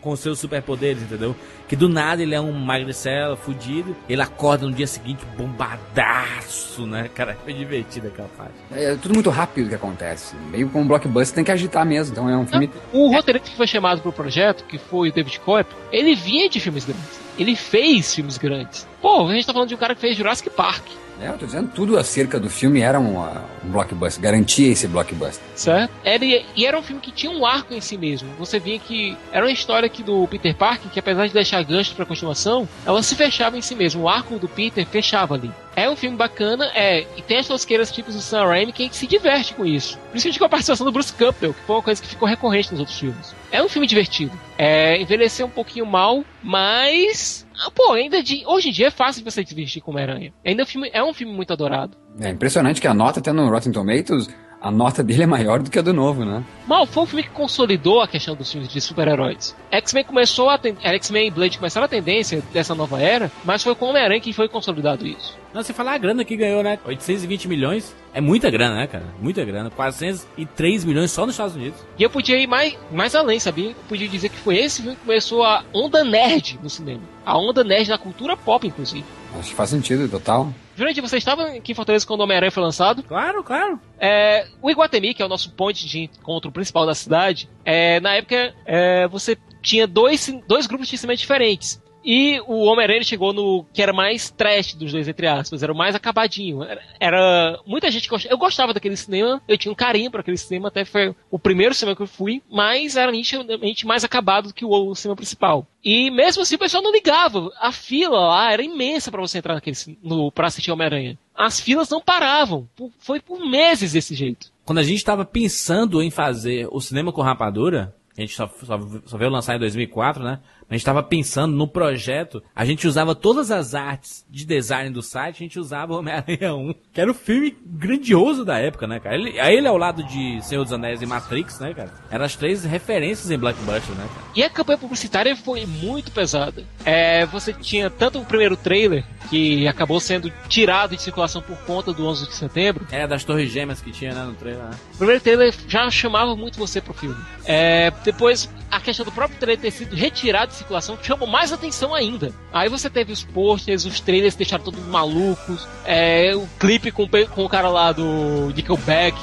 com 0.00 0.14
seus 0.16 0.38
superpoderes, 0.38 1.02
entendeu? 1.02 1.36
Que 1.68 1.76
do 1.76 1.88
nada 1.88 2.22
ele 2.22 2.34
é 2.34 2.40
um 2.40 2.52
magricela 2.52 3.36
fudido, 3.36 3.94
ele 4.08 4.22
acorda 4.22 4.66
no 4.66 4.72
dia 4.72 4.86
seguinte 4.86 5.24
bombadaço, 5.36 6.86
né? 6.86 7.08
Cara, 7.14 7.36
foi 7.44 7.52
divertido 7.52 8.08
aquela 8.08 8.28
parte. 8.36 8.54
É 8.72 8.94
tudo 8.96 9.14
muito 9.14 9.30
rápido 9.30 9.68
que 9.68 9.74
acontece. 9.74 10.34
Meio 10.50 10.68
como 10.68 10.84
um 10.84 10.88
blockbuster 10.88 11.34
tem 11.34 11.44
que 11.44 11.52
agitar 11.52 11.84
mesmo. 11.84 12.12
Então 12.12 12.28
é 12.28 12.36
um 12.36 12.46
filme. 12.46 12.70
O 12.92 13.12
roteirista 13.12 13.50
que 13.50 13.56
foi 13.56 13.66
chamado 13.66 14.00
pro 14.00 14.12
projeto, 14.12 14.64
que 14.64 14.78
foi 14.78 15.10
o 15.10 15.12
David 15.12 15.38
Coep, 15.40 15.68
ele 15.92 16.14
vinha 16.14 16.48
de 16.48 16.60
filmes 16.60 16.84
grandes. 16.84 17.20
Ele 17.38 17.54
fez 17.56 18.14
filmes 18.14 18.38
grandes. 18.38 18.86
Pô, 19.00 19.26
a 19.28 19.32
gente 19.34 19.46
tá 19.46 19.52
falando 19.52 19.68
de 19.68 19.74
um 19.74 19.78
cara 19.78 19.94
que 19.94 20.00
fez 20.00 20.16
Jurassic 20.16 20.50
Park, 20.50 20.84
É, 20.86 21.09
eu 21.26 21.38
tô 21.38 21.46
dizendo, 21.46 21.70
tudo 21.74 21.98
acerca 21.98 22.38
do 22.38 22.48
filme 22.48 22.80
era 22.80 22.98
um, 22.98 23.20
ah, 23.22 23.44
um 23.64 23.70
blockbuster, 23.70 24.22
garantia 24.22 24.72
esse 24.72 24.86
blockbuster. 24.86 25.42
certo? 25.54 25.92
Era, 26.04 26.24
e 26.24 26.64
era 26.64 26.78
um 26.78 26.82
filme 26.82 27.00
que 27.00 27.12
tinha 27.12 27.30
um 27.30 27.44
arco 27.44 27.74
em 27.74 27.80
si 27.80 27.96
mesmo. 27.96 28.28
Você 28.38 28.58
via 28.58 28.78
que 28.78 29.16
era 29.32 29.44
uma 29.44 29.52
história 29.52 29.88
que 29.88 30.02
do 30.02 30.26
Peter 30.28 30.54
Parker, 30.54 30.90
que 30.90 30.98
apesar 30.98 31.26
de 31.26 31.32
deixar 31.32 31.62
ganchos 31.62 31.92
pra 31.92 32.06
continuação, 32.06 32.68
ela 32.86 33.02
se 33.02 33.14
fechava 33.14 33.58
em 33.58 33.62
si 33.62 33.74
mesmo. 33.74 34.02
O 34.02 34.08
arco 34.08 34.38
do 34.38 34.48
Peter 34.48 34.86
fechava 34.86 35.34
ali. 35.34 35.50
É 35.76 35.88
um 35.88 35.96
filme 35.96 36.16
bacana, 36.16 36.70
é, 36.74 37.06
e 37.16 37.22
tem 37.22 37.38
as 37.38 37.46
tosqueiras 37.46 37.92
tipos 37.92 38.14
do 38.14 38.20
Sam 38.20 38.46
Raimi 38.46 38.72
que 38.72 38.82
a 38.82 38.86
gente 38.86 38.96
se 38.96 39.06
diverte 39.06 39.54
com 39.54 39.64
isso. 39.64 39.98
Principalmente 40.10 40.38
com 40.38 40.44
a 40.44 40.48
participação 40.48 40.84
do 40.84 40.92
Bruce 40.92 41.12
Campbell, 41.12 41.54
que 41.54 41.60
foi 41.60 41.76
uma 41.76 41.82
coisa 41.82 42.02
que 42.02 42.08
ficou 42.08 42.28
recorrente 42.28 42.70
nos 42.70 42.80
outros 42.80 42.98
filmes. 42.98 43.34
É 43.52 43.62
um 43.62 43.68
filme 43.68 43.86
divertido. 43.86 44.32
É, 44.56 45.00
envelheceu 45.00 45.46
um 45.46 45.50
pouquinho 45.50 45.84
mal, 45.86 46.24
mas. 46.42 47.46
ah, 47.66 47.70
Pô, 47.74 47.92
ainda 47.92 48.22
de. 48.22 48.44
Hoje 48.46 48.68
em 48.68 48.72
dia 48.72 48.86
é 48.88 48.90
fácil 48.90 49.24
você 49.24 49.42
se 49.42 49.48
divertir 49.48 49.82
com 49.82 49.90
Homem-Aranha. 49.90 50.32
Ainda 50.44 50.62
é 50.62 50.64
um 50.64 50.66
filme- 50.66 50.90
é 50.92 51.02
um 51.02 51.12
filme 51.14 51.32
muito 51.34 51.52
adorado. 51.52 51.96
É 52.20 52.28
impressionante 52.28 52.80
que 52.80 52.86
a 52.86 52.94
nota, 52.94 53.20
até 53.20 53.32
no 53.32 53.48
Rotten 53.48 53.72
Tomatoes, 53.72 54.28
a 54.60 54.70
nota 54.70 55.02
dele 55.02 55.22
é 55.22 55.26
maior 55.26 55.60
do 55.62 55.70
que 55.70 55.78
a 55.78 55.82
do 55.82 55.92
novo, 55.94 56.24
né? 56.24 56.44
Mal, 56.66 56.86
foi 56.86 57.02
um 57.02 57.06
filme 57.06 57.22
que 57.22 57.30
consolidou 57.30 58.00
a 58.00 58.06
questão 58.06 58.34
dos 58.36 58.50
filmes 58.52 58.68
de 58.68 58.80
super-heróis. 58.80 59.56
X-Men 59.70 60.04
começou 60.04 60.50
a 60.50 60.58
ten- 60.58 60.76
X-Men 60.82 61.28
e 61.28 61.30
Blade 61.30 61.56
começaram 61.58 61.86
a 61.86 61.88
tendência 61.88 62.42
dessa 62.52 62.74
nova 62.74 63.00
era, 63.00 63.30
mas 63.44 63.62
foi 63.62 63.74
com 63.74 63.86
o 63.86 63.88
Homem-Aranha 63.88 64.20
que 64.20 64.32
foi 64.32 64.48
consolidado 64.48 65.06
isso. 65.06 65.38
Não, 65.54 65.62
você 65.62 65.72
falar 65.72 65.94
a 65.94 65.98
grana 65.98 66.24
que 66.24 66.36
ganhou, 66.36 66.62
né? 66.62 66.78
820 66.84 67.48
milhões. 67.48 67.94
É 68.14 68.20
muita 68.20 68.50
grana, 68.50 68.76
né, 68.76 68.86
cara? 68.86 69.06
Muita 69.20 69.44
grana. 69.44 69.70
403 69.70 70.84
milhões 70.84 71.10
só 71.10 71.24
nos 71.26 71.34
Estados 71.34 71.56
Unidos. 71.56 71.78
E 71.98 72.02
eu 72.02 72.10
podia 72.10 72.36
ir 72.38 72.46
mais, 72.46 72.76
mais 72.92 73.14
além, 73.14 73.40
sabia? 73.40 73.70
Eu 73.70 73.76
podia 73.88 74.08
dizer 74.08 74.28
que 74.28 74.36
foi 74.36 74.58
esse 74.58 74.82
filme 74.82 74.96
que 74.96 75.02
começou 75.04 75.42
a 75.44 75.64
onda 75.74 76.04
nerd 76.04 76.58
no 76.62 76.70
cinema. 76.70 77.02
A 77.24 77.36
onda 77.38 77.64
nerd 77.64 77.88
na 77.88 77.98
cultura 77.98 78.36
pop, 78.36 78.66
inclusive. 78.66 79.04
Acho 79.38 79.50
que 79.50 79.54
faz 79.54 79.70
sentido, 79.70 80.08
total. 80.08 80.52
Jurandir, 80.80 81.02
você 81.02 81.18
estava 81.18 81.44
aqui 81.44 81.72
em 81.72 81.74
Fortaleza 81.74 82.06
quando 82.06 82.20
o 82.20 82.22
Homem-Aranha 82.22 82.50
foi 82.50 82.62
lançado? 82.62 83.02
Claro, 83.02 83.44
claro. 83.44 83.78
É, 83.98 84.46
o 84.62 84.70
Iguatemi, 84.70 85.12
que 85.12 85.20
é 85.20 85.26
o 85.26 85.28
nosso 85.28 85.52
ponte 85.52 85.86
de 85.86 86.04
encontro 86.04 86.50
principal 86.50 86.86
da 86.86 86.94
cidade, 86.94 87.50
é, 87.66 88.00
na 88.00 88.14
época 88.14 88.54
é, 88.64 89.06
você 89.06 89.36
tinha 89.60 89.86
dois, 89.86 90.34
dois 90.48 90.66
grupos 90.66 90.88
de 90.88 90.96
cinema 90.96 91.14
diferentes. 91.14 91.82
E 92.04 92.40
o 92.46 92.64
Homem-Aranha 92.64 93.02
chegou 93.04 93.32
no 93.32 93.64
que 93.72 93.82
era 93.82 93.92
mais 93.92 94.30
trash 94.30 94.74
dos 94.74 94.92
dois, 94.92 95.06
entre 95.06 95.26
aspas, 95.26 95.62
era 95.62 95.72
o 95.72 95.76
mais 95.76 95.94
acabadinho. 95.94 96.62
Era, 96.62 96.80
era- 96.98 97.60
muita 97.66 97.90
gente 97.90 98.08
gostava. 98.08 98.32
Eu 98.34 98.38
gostava 98.38 98.72
daquele 98.72 98.96
cinema, 98.96 99.42
eu 99.46 99.58
tinha 99.58 99.70
um 99.70 99.74
carinho 99.74 100.10
para 100.10 100.20
aquele 100.20 100.36
cinema, 100.38 100.68
até 100.68 100.84
foi 100.84 101.14
o 101.30 101.38
primeiro 101.38 101.74
cinema 101.74 101.94
que 101.94 102.02
eu 102.02 102.06
fui, 102.06 102.42
mas 102.50 102.96
era 102.96 103.12
nitidamente 103.12 103.86
mais 103.86 104.02
acabado 104.04 104.48
do 104.48 104.54
que 104.54 104.64
o, 104.64 104.70
o 104.70 104.94
cinema 104.94 105.16
principal. 105.16 105.66
E 105.84 106.10
mesmo 106.10 106.42
assim 106.42 106.56
o 106.56 106.58
pessoal 106.58 106.82
não 106.82 106.92
ligava. 106.92 107.50
A 107.60 107.72
fila 107.72 108.18
lá 108.18 108.52
era 108.52 108.62
imensa 108.62 109.10
para 109.10 109.20
você 109.20 109.38
entrar 109.38 109.54
naquele 109.54 109.76
no 110.02 110.30
para 110.32 110.46
assistir 110.46 110.70
Homem-Aranha. 110.72 111.18
As 111.34 111.60
filas 111.60 111.88
não 111.90 112.00
paravam. 112.00 112.68
Por- 112.76 112.90
foi 112.98 113.20
por 113.20 113.38
meses 113.46 113.92
desse 113.92 114.14
jeito. 114.14 114.50
Quando 114.64 114.78
a 114.78 114.82
gente 114.82 115.04
tava 115.04 115.24
pensando 115.24 116.02
em 116.02 116.10
fazer 116.10 116.68
o 116.70 116.80
cinema 116.80 117.12
com 117.12 117.22
rapadura, 117.22 117.94
a 118.16 118.20
gente 118.20 118.34
só, 118.34 118.46
só, 118.62 118.78
só 119.06 119.16
veio 119.18 119.30
lançar 119.30 119.56
em 119.56 119.58
2004, 119.58 120.22
né? 120.22 120.38
A 120.70 120.74
gente 120.74 120.84
tava 120.84 121.02
pensando 121.02 121.56
no 121.56 121.66
projeto, 121.66 122.40
a 122.54 122.64
gente 122.64 122.86
usava 122.86 123.12
todas 123.12 123.50
as 123.50 123.74
artes 123.74 124.24
de 124.30 124.46
design 124.46 124.90
do 124.90 125.02
site, 125.02 125.36
a 125.36 125.42
gente 125.42 125.58
usava 125.58 125.96
Homem-Aranha 125.96 126.54
1, 126.54 126.74
que 126.92 127.00
era 127.00 127.10
o 127.10 127.14
filme 127.14 127.56
grandioso 127.66 128.44
da 128.44 128.56
época, 128.56 128.86
né, 128.86 129.00
cara? 129.00 129.16
Ele, 129.16 129.40
aí 129.40 129.56
ele 129.56 129.66
ao 129.66 129.76
lado 129.76 130.04
de 130.04 130.40
Senhor 130.42 130.62
dos 130.62 130.72
Anéis 130.72 131.02
e 131.02 131.06
Matrix, 131.06 131.58
né, 131.58 131.74
cara? 131.74 131.92
Eram 132.08 132.24
as 132.24 132.36
três 132.36 132.62
referências 132.64 133.32
em 133.32 133.36
Blockbuster, 133.36 133.96
né, 133.96 134.08
cara? 134.14 134.26
E 134.36 134.44
a 134.44 134.48
campanha 134.48 134.78
publicitária 134.78 135.34
foi 135.34 135.66
muito 135.66 136.12
pesada. 136.12 136.64
É, 136.84 137.26
você 137.26 137.52
tinha 137.52 137.90
tanto 137.90 138.20
o 138.20 138.24
primeiro 138.24 138.56
trailer, 138.56 139.04
que 139.28 139.66
acabou 139.66 140.00
sendo 140.00 140.30
tirado 140.48 140.96
de 140.96 141.02
circulação 141.02 141.42
por 141.42 141.56
conta 141.58 141.92
do 141.92 142.06
11 142.06 142.28
de 142.28 142.34
setembro. 142.34 142.86
Era 142.90 143.06
das 143.06 143.24
torres 143.24 143.50
gêmeas 143.50 143.80
que 143.80 143.90
tinha, 143.90 144.14
né, 144.14 144.24
no 144.24 144.34
trailer, 144.34 144.62
né? 144.62 144.70
O 144.94 144.98
primeiro 144.98 145.20
trailer 145.20 145.54
já 145.66 145.90
chamava 145.90 146.36
muito 146.36 146.58
você 146.58 146.80
pro 146.80 146.94
filme. 146.94 147.16
É, 147.44 147.92
depois, 148.04 148.48
a 148.70 148.80
questão 148.80 149.04
do 149.04 149.12
próprio 149.12 149.38
trailer 149.38 149.60
ter 149.60 149.70
sido 149.70 149.94
retirado 149.94 150.52
de 150.52 150.59
circulação 150.60 150.98
chamou 151.02 151.26
mais 151.26 151.52
atenção 151.52 151.94
ainda. 151.94 152.32
Aí 152.52 152.68
você 152.68 152.88
teve 152.88 153.12
os 153.12 153.24
posters, 153.24 153.84
os 153.84 154.00
trailers 154.00 154.34
deixaram 154.34 154.64
todos 154.64 154.84
malucos. 154.86 155.66
É, 155.84 156.32
o 156.34 156.46
clipe 156.58 156.90
com, 156.90 157.08
com 157.08 157.44
o 157.44 157.48
cara 157.48 157.68
lá 157.68 157.92
do 157.92 158.52
Nickelback. 158.54 159.16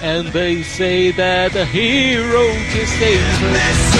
And 0.00 0.30
they 0.30 0.62
say 0.62 1.12
that 1.12 1.58
a 1.58 1.64
hero 1.64 2.54
can 2.72 2.86
save 2.86 3.18
us. 3.42 3.98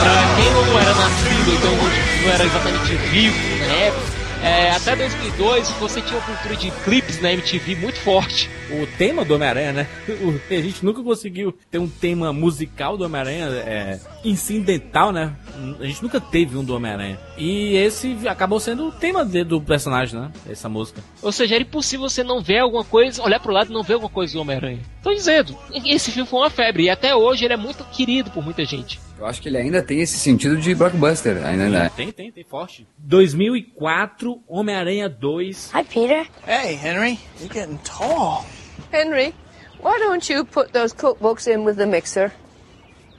Pra 0.00 0.34
quem 0.36 0.50
não 0.50 0.80
era 0.80 0.94
nascido, 0.94 1.54
então 1.54 1.76
não 2.22 2.32
era 2.32 2.44
exatamente 2.44 2.94
vivo 3.10 3.36
na 3.58 3.74
época, 3.74 4.23
é, 4.44 4.70
até 4.72 4.94
2002 4.94 5.70
você 5.80 6.02
tinha 6.02 6.18
uma 6.18 6.26
cultura 6.26 6.54
de 6.54 6.70
clipes 6.84 7.20
na 7.20 7.32
MTV 7.32 7.76
muito 7.76 7.98
forte. 8.00 8.50
O 8.70 8.86
tema 8.98 9.24
do 9.24 9.34
Homem-Aranha, 9.34 9.72
né? 9.72 9.86
A 10.50 10.54
gente 10.54 10.84
nunca 10.84 11.02
conseguiu 11.02 11.56
ter 11.70 11.78
um 11.78 11.88
tema 11.88 12.32
musical 12.32 12.96
do 12.98 13.04
Homem-Aranha 13.04 13.46
é, 13.46 14.00
incidental, 14.22 15.12
né? 15.12 15.34
A 15.80 15.84
gente 15.86 16.02
nunca 16.02 16.20
teve 16.20 16.56
um 16.56 16.64
do 16.64 16.74
Homem-Aranha. 16.74 17.18
E 17.38 17.74
esse 17.76 18.16
acabou 18.28 18.58
sendo 18.60 18.88
o 18.88 18.92
tema 18.92 19.24
de- 19.24 19.44
do 19.44 19.60
personagem, 19.60 20.18
né? 20.18 20.30
Essa 20.48 20.68
música. 20.68 21.00
Ou 21.22 21.30
seja, 21.32 21.54
era 21.54 21.62
impossível 21.62 22.08
você 22.08 22.22
não 22.24 22.42
ver 22.42 22.58
alguma 22.58 22.84
coisa, 22.84 23.22
olhar 23.22 23.38
pro 23.40 23.52
lado 23.52 23.70
e 23.70 23.74
não 23.74 23.82
ver 23.82 23.94
alguma 23.94 24.10
coisa 24.10 24.32
do 24.32 24.40
Homem-Aranha. 24.40 24.80
Tô 25.02 25.12
dizendo, 25.14 25.56
esse 25.84 26.10
filme 26.10 26.28
foi 26.28 26.40
uma 26.40 26.50
febre 26.50 26.84
e 26.84 26.90
até 26.90 27.14
hoje 27.14 27.44
ele 27.44 27.54
é 27.54 27.56
muito 27.56 27.84
querido 27.84 28.30
por 28.30 28.42
muita 28.44 28.64
gente. 28.64 28.98
Eu 29.18 29.26
acho 29.26 29.40
que 29.40 29.48
ele 29.48 29.56
ainda 29.58 29.80
tem 29.82 30.00
esse 30.00 30.18
sentido 30.18 30.56
de 30.56 30.74
blockbuster. 30.74 31.44
Ainda, 31.46 31.68
né? 31.68 31.90
Tem, 31.96 32.10
tem, 32.10 32.32
tem 32.32 32.44
forte. 32.44 32.86
2004, 32.98 34.42
Homem-Aranha 34.48 35.08
2. 35.08 35.70
Hi, 35.74 35.84
Peter. 35.84 36.26
Hey, 36.46 36.74
Henry, 36.74 37.18
you're 37.40 37.52
getting 37.52 37.78
tall. 37.84 38.44
Henry, 38.92 39.32
why 39.80 39.98
don't 40.00 40.32
you 40.32 40.44
put 40.44 40.72
those 40.72 40.92
cookbooks 40.94 41.46
in 41.46 41.64
with 41.64 41.76
the 41.76 41.86
mixer? 41.86 42.32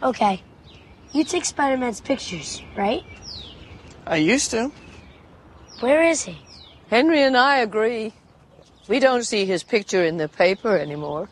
Okay. 0.02 0.42
You 1.16 1.24
take 1.24 1.46
Spider 1.46 1.78
Man's 1.78 2.02
pictures, 2.02 2.62
right? 2.76 3.02
I 4.06 4.18
used 4.18 4.52
to. 4.52 4.70
Where 5.80 6.04
is 6.04 6.24
he? 6.24 6.38
Henry 6.90 7.22
and 7.22 7.38
I 7.38 7.60
agree. 7.60 8.12
We 8.90 9.00
don't 9.00 9.24
see 9.24 9.46
his 9.46 9.64
picture 9.64 10.04
in 10.04 10.18
the 10.18 10.28
paper 10.28 10.78
anymore. 10.78 11.30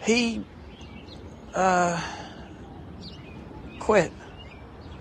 He, 0.00 0.44
uh, 1.56 2.00
quit. 3.80 4.12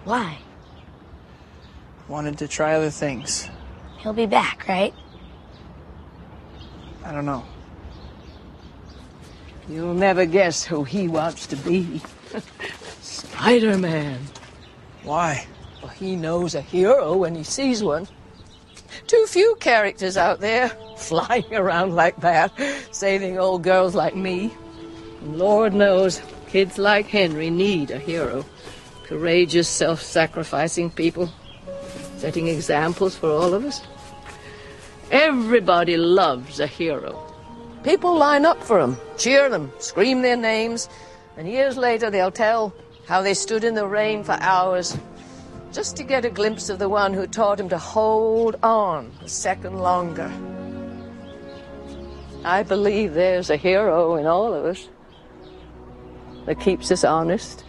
Why? 0.03 0.39
Wanted 2.07 2.39
to 2.39 2.47
try 2.47 2.73
other 2.73 2.89
things. 2.89 3.47
He'll 3.99 4.13
be 4.13 4.25
back, 4.25 4.67
right? 4.67 4.93
I 7.05 7.11
don't 7.11 7.27
know. 7.27 7.45
You'll 9.69 9.93
never 9.93 10.25
guess 10.25 10.63
who 10.63 10.83
he 10.83 11.07
wants 11.07 11.45
to 11.45 11.55
be. 11.57 12.01
Spider 13.01 13.77
Man. 13.77 14.19
Why? 15.03 15.45
Well, 15.81 15.91
he 15.91 16.15
knows 16.15 16.55
a 16.55 16.61
hero 16.61 17.15
when 17.17 17.35
he 17.35 17.43
sees 17.43 17.83
one. 17.83 18.07
Too 19.05 19.25
few 19.27 19.55
characters 19.59 20.17
out 20.17 20.39
there 20.39 20.69
flying 20.97 21.53
around 21.53 21.95
like 21.95 22.19
that, 22.21 22.51
saving 22.91 23.37
old 23.37 23.63
girls 23.63 23.95
like 23.95 24.15
me. 24.15 24.53
And 25.21 25.37
Lord 25.37 25.73
knows, 25.73 26.21
kids 26.47 26.77
like 26.77 27.07
Henry 27.07 27.49
need 27.49 27.91
a 27.91 27.99
hero. 27.99 28.45
Courageous, 29.03 29.69
self 29.69 30.01
sacrificing 30.01 30.89
people, 30.89 31.31
setting 32.17 32.47
examples 32.47 33.15
for 33.15 33.29
all 33.29 33.53
of 33.53 33.63
us. 33.63 33.81
Everybody 35.11 35.95
loves 35.95 36.59
a 36.59 36.67
hero. 36.67 37.23
People 37.83 38.17
line 38.17 38.45
up 38.45 38.61
for 38.61 38.81
them, 38.81 38.97
cheer 39.17 39.49
them, 39.49 39.71
scream 39.79 40.21
their 40.21 40.35
names, 40.35 40.89
and 41.37 41.47
years 41.47 41.77
later 41.77 42.09
they'll 42.09 42.31
tell 42.31 42.73
how 43.07 43.21
they 43.21 43.33
stood 43.33 43.63
in 43.63 43.75
the 43.75 43.87
rain 43.87 44.23
for 44.23 44.33
hours 44.33 44.97
just 45.71 45.95
to 45.97 46.03
get 46.03 46.25
a 46.25 46.29
glimpse 46.29 46.69
of 46.69 46.79
the 46.79 46.89
one 46.89 47.13
who 47.13 47.27
taught 47.27 47.59
him 47.59 47.69
to 47.69 47.77
hold 47.77 48.55
on 48.63 49.11
a 49.23 49.29
second 49.29 49.77
longer. 49.77 50.31
I 52.43 52.63
believe 52.63 53.13
there's 53.13 53.49
a 53.49 53.57
hero 53.57 54.15
in 54.15 54.25
all 54.25 54.53
of 54.53 54.65
us 54.65 54.89
that 56.45 56.59
keeps 56.59 56.91
us 56.91 57.03
honest, 57.03 57.65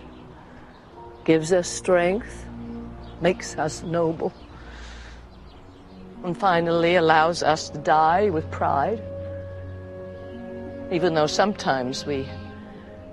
gives 1.24 1.52
us 1.52 1.68
strength, 1.68 2.46
makes 3.20 3.58
us 3.58 3.82
noble, 3.82 4.32
and 6.24 6.38
finally 6.38 6.94
allows 6.94 7.42
us 7.42 7.70
to 7.70 7.78
die 7.78 8.30
with 8.30 8.50
pride. 8.50 9.02
Even 10.90 11.14
though 11.14 11.26
sometimes 11.26 12.06
we 12.06 12.28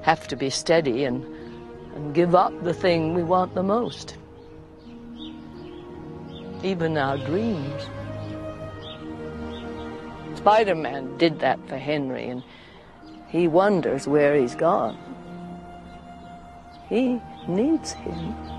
have 0.05 0.27
to 0.29 0.35
be 0.37 0.49
steady 0.49 1.03
and, 1.03 1.25
and 1.95 2.15
give 2.15 2.33
up 2.33 2.53
the 2.63 2.73
thing 2.73 3.13
we 3.13 3.23
want 3.23 3.53
the 3.55 3.63
most 3.63 4.17
even 6.65 6.97
our 6.97 7.17
dreams. 7.17 7.83
Spider 10.35 10.75
Man 10.75 11.15
did 11.17 11.39
that 11.39 11.59
for 11.67 11.77
Henry, 11.77 12.27
and 12.27 12.43
he 13.27 13.47
wonders 13.47 14.07
where 14.07 14.35
he's 14.35 14.55
gone. 14.55 14.97
He 16.89 17.21
needs 17.47 17.91
him. 17.91 18.54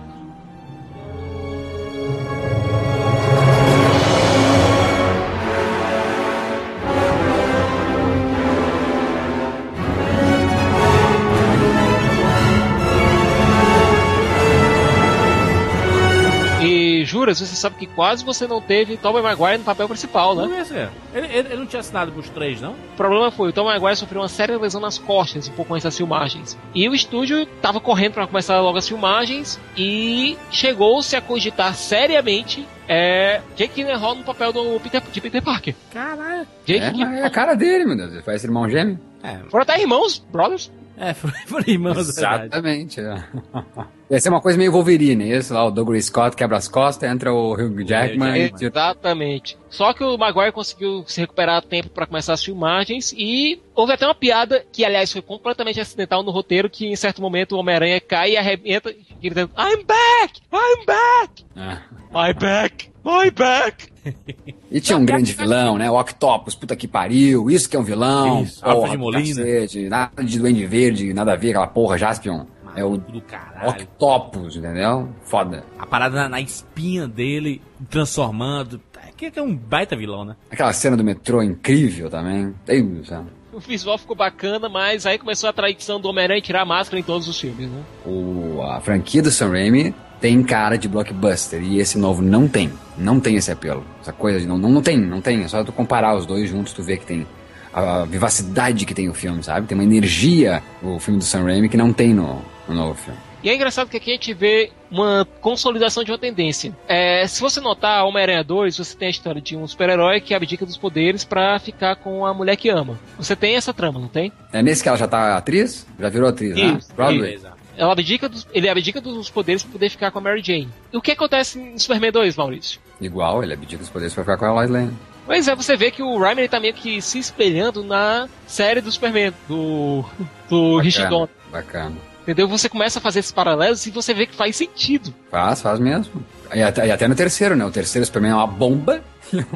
Juras, 17.26 17.38
você 17.38 17.56
sabe 17.56 17.76
que 17.76 17.86
quase 17.86 18.24
você 18.24 18.46
não 18.46 18.60
teve 18.60 18.96
Tobey 18.96 19.22
Maguire 19.22 19.58
no 19.58 19.64
papel 19.64 19.88
principal, 19.88 20.34
né? 20.34 20.46
Não 20.46 20.54
é. 20.54 20.90
Ele, 21.14 21.26
ele, 21.26 21.48
ele 21.48 21.56
não 21.56 21.66
tinha 21.66 21.80
assinado 21.80 22.12
pros 22.12 22.28
três, 22.30 22.60
não? 22.60 22.72
O 22.72 22.96
problema 22.96 23.30
foi, 23.30 23.48
o 23.48 23.52
Tom 23.52 23.64
Maguire 23.64 23.96
sofreu 23.96 24.20
uma 24.22 24.28
séria 24.28 24.56
lesão 24.58 24.80
nas 24.80 24.98
costas 24.98 25.48
um 25.48 25.52
pouco 25.52 25.74
antes 25.74 25.84
das 25.84 25.96
filmagens. 25.96 26.56
E 26.74 26.88
o 26.88 26.94
estúdio 26.94 27.46
tava 27.60 27.80
correndo 27.80 28.14
para 28.14 28.26
começar 28.26 28.60
logo 28.60 28.78
as 28.78 28.88
filmagens 28.88 29.58
e 29.76 30.38
chegou-se 30.50 31.14
a 31.16 31.20
cogitar 31.20 31.74
seriamente 31.74 32.66
é, 32.88 33.40
Jake 33.56 33.74
Gyllenhaal 33.74 34.14
no 34.14 34.24
papel 34.24 34.52
do 34.52 34.80
Peter, 34.80 35.02
de 35.12 35.20
Peter 35.20 35.42
Parker. 35.42 35.74
Caralho. 35.92 36.46
Jake 36.64 37.02
É, 37.02 37.20
é 37.20 37.24
a 37.24 37.30
cara 37.30 37.54
dele, 37.54 37.84
meu 37.84 37.96
Deus. 37.96 38.12
Ele 38.12 38.22
faz 38.22 38.44
irmão 38.44 38.68
gêmeo. 38.70 38.98
É, 39.22 39.38
Foram 39.50 39.62
até 39.62 39.80
irmãos, 39.80 40.24
brothers. 40.30 40.70
É 40.96 41.14
foi, 41.14 41.30
foi 41.46 41.62
irmãos, 41.66 41.96
é. 41.96 42.00
Exatamente. 42.00 43.00
É. 43.00 43.24
Ia 44.08 44.20
ser 44.20 44.28
uma 44.28 44.40
coisa 44.40 44.56
meio 44.56 44.70
Wolverine, 44.70 45.28
isso 45.36 45.52
lá, 45.52 45.64
o 45.64 45.70
Douglas 45.70 46.04
Scott 46.04 46.36
quebra 46.36 46.56
as 46.56 46.68
costas, 46.68 47.10
entra 47.10 47.32
o 47.32 47.54
Hugh 47.54 47.82
Jackman 47.84 48.50
tira- 48.50 48.70
Exatamente. 48.70 49.58
Só 49.68 49.92
que 49.92 50.04
o 50.04 50.16
Maguire 50.16 50.52
conseguiu 50.52 51.04
se 51.08 51.20
recuperar 51.20 51.56
a 51.56 51.60
tempo 51.62 51.88
para 51.88 52.06
começar 52.06 52.32
as 52.34 52.44
filmagens 52.44 53.12
e 53.16 53.60
houve 53.74 53.92
até 53.92 54.06
uma 54.06 54.14
piada 54.14 54.64
que, 54.70 54.84
aliás, 54.84 55.10
foi 55.12 55.22
completamente 55.22 55.80
acidental 55.80 56.22
no 56.22 56.30
roteiro, 56.30 56.70
que 56.70 56.86
em 56.86 56.94
certo 56.94 57.20
momento 57.20 57.56
o 57.56 57.58
Homem-Aranha 57.58 58.00
cai 58.00 58.30
e 58.32 58.36
arrebenta 58.36 58.94
gritando 59.20 59.50
I'm 59.58 59.82
back! 59.84 60.40
I'm 60.52 60.86
back! 60.86 61.44
Ah. 61.56 61.82
My 62.12 62.32
back! 62.32 62.90
My 63.04 63.30
back! 63.30 63.92
E 64.76 64.80
tinha 64.80 64.98
um 64.98 65.06
grande 65.06 65.32
vilão, 65.32 65.78
né? 65.78 65.90
O 65.90 65.98
Octopus, 65.98 66.54
puta 66.54 66.76
que 66.76 66.86
pariu, 66.86 67.50
isso 67.50 67.66
que 67.66 67.74
é 67.74 67.78
um 67.78 67.82
vilão. 67.82 68.42
Isso, 68.42 68.60
porra, 68.60 68.94
Molina. 68.94 69.42
cacete, 69.42 69.88
nada 69.88 70.22
de 70.22 70.38
Duende 70.38 70.66
Verde, 70.66 71.14
nada 71.14 71.32
a 71.32 71.36
ver, 71.36 71.48
aquela 71.48 71.66
porra, 71.66 71.96
Jaspion. 71.96 72.44
É 72.74 72.84
o 72.84 72.98
Do 72.98 73.22
caralho. 73.22 73.70
Octopus, 73.70 74.54
entendeu? 74.54 75.08
Foda. 75.22 75.64
A 75.78 75.86
parada 75.86 76.14
na, 76.16 76.28
na 76.28 76.40
espinha 76.42 77.08
dele, 77.08 77.62
transformando. 77.88 78.78
É 79.06 79.30
que 79.30 79.38
é 79.38 79.42
um 79.42 79.56
baita 79.56 79.96
vilão, 79.96 80.26
né? 80.26 80.36
Aquela 80.50 80.74
cena 80.74 80.94
do 80.94 81.02
metrô 81.02 81.42
incrível 81.42 82.10
também. 82.10 82.54
Deus 82.66 82.98
do 82.98 83.06
céu. 83.06 83.24
O 83.54 83.58
visual 83.58 83.96
ficou 83.96 84.14
bacana, 84.14 84.68
mas 84.68 85.06
aí 85.06 85.18
começou 85.18 85.48
a 85.48 85.54
tradição 85.54 85.98
do 85.98 86.10
Homem-Aranha 86.10 86.42
tirar 86.42 86.60
a 86.60 86.66
máscara 86.66 87.00
em 87.00 87.02
todos 87.02 87.26
os 87.26 87.40
filmes, 87.40 87.66
né? 87.66 87.82
O, 88.04 88.60
a 88.62 88.78
franquia 88.78 89.22
do 89.22 89.30
Sam 89.30 89.52
Raimi 89.52 89.94
tem 90.20 90.42
cara 90.42 90.76
de 90.76 90.88
blockbuster 90.88 91.62
e 91.62 91.78
esse 91.78 91.98
novo 91.98 92.22
não 92.22 92.48
tem. 92.48 92.72
Não 92.96 93.20
tem 93.20 93.36
esse 93.36 93.50
apelo. 93.50 93.84
Essa 94.00 94.12
coisa 94.12 94.40
de 94.40 94.46
não, 94.46 94.56
não, 94.56 94.70
não 94.70 94.82
tem, 94.82 94.98
não 94.98 95.20
tem. 95.20 95.42
É 95.42 95.48
só 95.48 95.62
tu 95.62 95.72
comparar 95.72 96.16
os 96.16 96.26
dois 96.26 96.48
juntos, 96.48 96.72
tu 96.72 96.82
vê 96.82 96.96
que 96.96 97.06
tem 97.06 97.26
a, 97.72 98.02
a 98.02 98.04
vivacidade 98.04 98.86
que 98.86 98.94
tem 98.94 99.08
o 99.08 99.14
filme, 99.14 99.42
sabe? 99.42 99.66
Tem 99.66 99.76
uma 99.76 99.84
energia 99.84 100.62
o 100.82 100.98
filme 100.98 101.18
do 101.18 101.24
Sam 101.24 101.44
Raimi 101.44 101.68
que 101.68 101.76
não 101.76 101.92
tem 101.92 102.14
no, 102.14 102.42
no 102.66 102.74
novo 102.74 102.94
filme. 102.94 103.18
E 103.42 103.48
é 103.48 103.54
engraçado 103.54 103.88
que 103.88 103.96
aqui 103.96 104.10
a 104.10 104.14
gente 104.14 104.34
vê 104.34 104.72
uma 104.90 105.24
consolidação 105.40 106.02
de 106.02 106.10
uma 106.10 106.18
tendência. 106.18 106.76
É, 106.88 107.24
se 107.28 107.40
você 107.40 107.60
notar, 107.60 108.04
Homem-Aranha 108.04 108.42
2, 108.42 108.78
você 108.78 108.96
tem 108.96 109.06
a 109.06 109.10
história 109.10 109.40
de 109.40 109.56
um 109.56 109.66
super-herói 109.68 110.20
que 110.20 110.34
abdica 110.34 110.66
dos 110.66 110.76
poderes 110.76 111.22
pra 111.22 111.58
ficar 111.60 111.94
com 111.94 112.26
a 112.26 112.34
mulher 112.34 112.56
que 112.56 112.68
ama. 112.68 112.98
Você 113.16 113.36
tem 113.36 113.54
essa 113.54 113.72
trama, 113.72 114.00
não 114.00 114.08
tem? 114.08 114.32
É 114.52 114.62
nesse 114.62 114.82
que 114.82 114.88
ela 114.88 114.98
já 114.98 115.06
tá 115.06 115.36
atriz? 115.36 115.86
Já 115.96 116.08
virou 116.08 116.28
atriz, 116.28 116.56
né? 116.56 116.76
Isso, 116.76 116.92
Broadway. 116.94 117.34
Exato. 117.34 117.55
Ela 117.76 117.92
abdica 117.92 118.28
dos, 118.28 118.46
ele 118.52 118.68
abdica 118.68 119.00
dos 119.00 119.28
poderes 119.28 119.62
pra 119.62 119.72
poder 119.72 119.90
ficar 119.90 120.10
com 120.10 120.18
a 120.18 120.22
Mary 120.22 120.42
Jane. 120.42 120.68
E 120.92 120.96
o 120.96 121.02
que 121.02 121.12
acontece 121.12 121.58
em 121.58 121.78
Superman 121.78 122.10
2, 122.12 122.36
Maurício? 122.36 122.80
Igual, 123.00 123.42
ele 123.42 123.52
abdica 123.52 123.82
os 123.82 123.90
poderes 123.90 124.14
pra 124.14 124.24
ficar 124.24 124.38
com 124.38 124.46
a 124.46 124.52
Lois 124.52 124.70
Lane. 124.70 124.96
Pois 125.26 125.48
é, 125.48 125.54
você 125.54 125.76
vê 125.76 125.90
que 125.90 126.02
o 126.02 126.16
Ryman 126.18 126.38
ele 126.38 126.48
tá 126.48 126.60
meio 126.60 126.72
que 126.72 127.02
se 127.02 127.18
espelhando 127.18 127.82
na 127.82 128.28
série 128.46 128.80
do 128.80 128.90
Superman, 128.92 129.32
do, 129.48 130.04
do 130.48 130.78
Richard 130.78 131.10
Donner. 131.10 131.28
Bacana. 131.50 131.96
Entendeu? 132.22 132.48
Você 132.48 132.68
começa 132.68 132.98
a 132.98 133.02
fazer 133.02 133.20
esses 133.20 133.32
paralelos 133.32 133.86
e 133.86 133.90
você 133.90 134.14
vê 134.14 134.26
que 134.26 134.34
faz 134.34 134.56
sentido. 134.56 135.12
Faz, 135.30 135.62
faz 135.62 135.78
mesmo. 135.78 136.24
E 136.54 136.62
até, 136.62 136.86
e 136.86 136.90
até 136.90 137.06
no 137.06 137.14
terceiro, 137.14 137.54
né? 137.56 137.64
O 137.64 137.70
terceiro 137.70 138.06
Superman 138.06 138.32
é 138.32 138.34
uma 138.34 138.46
bomba. 138.46 139.02
E 139.32 139.38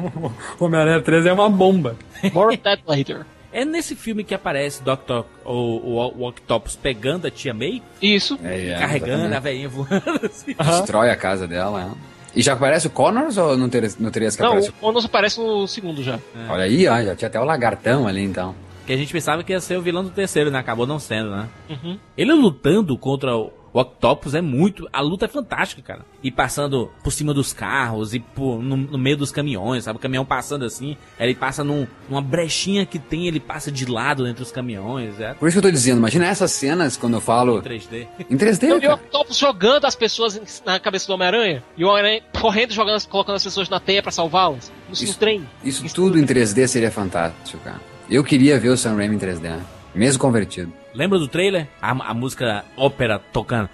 o 0.59 0.65
Homem-Aranha 0.65 1.01
3 1.01 1.25
é 1.25 1.33
uma 1.33 1.49
bomba. 1.49 1.95
More 2.33 2.53
of 2.53 2.57
that 2.59 2.83
later. 2.85 3.25
É 3.53 3.65
nesse 3.65 3.95
filme 3.95 4.23
que 4.23 4.33
aparece 4.33 4.81
Dr. 4.81 5.25
O, 5.45 5.51
o, 5.51 6.17
o 6.19 6.27
Octopus 6.27 6.75
pegando 6.75 7.27
a 7.27 7.31
tia 7.31 7.53
May, 7.53 7.81
Isso. 8.01 8.39
É, 8.43 8.69
é, 8.69 8.77
carregando 8.79 9.23
a 9.23 9.27
exatamente. 9.27 9.41
velhinha 9.43 9.69
voando 9.69 10.19
assim. 10.25 10.55
Destrói 10.57 11.09
a 11.09 11.15
casa 11.15 11.47
dela, 11.47 11.81
é. 11.81 12.11
E 12.33 12.41
já 12.41 12.53
aparece 12.53 12.87
o 12.87 12.89
Connors 12.89 13.37
ou 13.37 13.57
não 13.57 13.67
teria, 13.67 13.89
não 13.99 14.09
teria 14.09 14.29
que 14.31 14.39
Não, 14.41 14.49
aparece? 14.49 14.73
o 14.81 14.87
Onos 14.87 15.03
aparece 15.03 15.39
no 15.39 15.67
segundo 15.67 16.01
já. 16.01 16.17
Olha 16.49 16.63
aí, 16.63 16.87
ó, 16.87 17.01
já 17.03 17.15
tinha 17.15 17.27
até 17.27 17.39
o 17.39 17.43
lagartão 17.43 18.07
ali 18.07 18.23
então. 18.23 18.55
Que 18.87 18.93
a 18.93 18.97
gente 18.97 19.11
pensava 19.11 19.43
que 19.43 19.51
ia 19.51 19.59
ser 19.59 19.77
o 19.77 19.81
vilão 19.81 20.03
do 20.03 20.09
terceiro, 20.11 20.49
né? 20.49 20.57
Acabou 20.59 20.87
não 20.87 20.97
sendo, 20.97 21.29
né? 21.29 21.47
Uhum. 21.69 21.99
Ele 22.17 22.31
lutando 22.33 22.97
contra 22.97 23.35
o, 23.35 23.51
O 23.73 23.79
Octopus 23.79 24.35
é 24.35 24.41
muito. 24.41 24.87
A 24.91 24.99
luta 25.01 25.25
é 25.25 25.27
fantástica, 25.29 25.81
cara. 25.81 26.01
E 26.21 26.29
passando 26.29 26.91
por 27.03 27.11
cima 27.11 27.33
dos 27.33 27.53
carros 27.53 28.13
e 28.13 28.19
por, 28.19 28.61
no, 28.61 28.75
no 28.75 28.97
meio 28.97 29.15
dos 29.15 29.31
caminhões, 29.31 29.85
sabe? 29.85 29.97
O 29.97 29.99
caminhão 30.01 30.25
passando 30.25 30.65
assim, 30.65 30.97
ele 31.19 31.33
passa 31.33 31.63
num, 31.63 31.87
numa 32.09 32.21
brechinha 32.21 32.85
que 32.85 32.99
tem, 32.99 33.27
ele 33.27 33.39
passa 33.39 33.71
de 33.71 33.85
lado 33.85 34.27
entre 34.27 34.43
os 34.43 34.51
caminhões. 34.51 35.19
É 35.19 35.33
Por 35.35 35.47
isso 35.47 35.55
que 35.55 35.59
eu 35.65 35.69
tô 35.69 35.71
dizendo, 35.71 35.99
imagina 35.99 36.25
essas 36.25 36.51
cenas 36.51 36.97
quando 36.97 37.13
eu 37.13 37.21
falo 37.21 37.61
3D. 37.61 38.07
em 38.29 38.35
3D, 38.37 38.63
Eu 38.69 38.79
vi 38.81 38.87
o. 38.87 38.93
Octopus 38.93 39.37
jogando 39.37 39.85
as 39.85 39.95
pessoas 39.95 40.35
em- 40.35 40.41
na 40.65 40.79
cabeça 40.79 41.07
do 41.07 41.13
Homem-Aranha. 41.13 41.63
E 41.77 41.85
o 41.85 41.87
Homem-Aranha 41.87 42.21
correndo, 42.41 42.73
jogando, 42.73 43.07
colocando 43.07 43.35
as 43.37 43.43
pessoas 43.43 43.69
na 43.69 43.79
teia 43.79 44.01
pra 44.03 44.11
salvá-las. 44.11 44.71
No, 44.89 44.93
Isso- 44.93 45.17
trem. 45.17 45.47
Isso 45.63 45.85
tudo 45.93 46.19
em 46.19 46.25
3D 46.25 46.67
seria 46.67 46.91
fantástico, 46.91 47.63
cara. 47.63 47.79
Eu 48.09 48.23
queria 48.23 48.59
ver 48.59 48.69
o 48.69 48.75
Sam 48.77 48.95
Raimi 48.95 49.15
em 49.15 49.19
3D, 49.19 49.57
mesmo 49.95 50.19
convertido. 50.19 50.73
Lembra 50.93 51.17
do 51.17 51.27
trailer? 51.27 51.67
A, 51.81 51.91
a 51.91 52.13
música 52.13 52.65
ópera 52.75 53.19
tocando. 53.31 53.69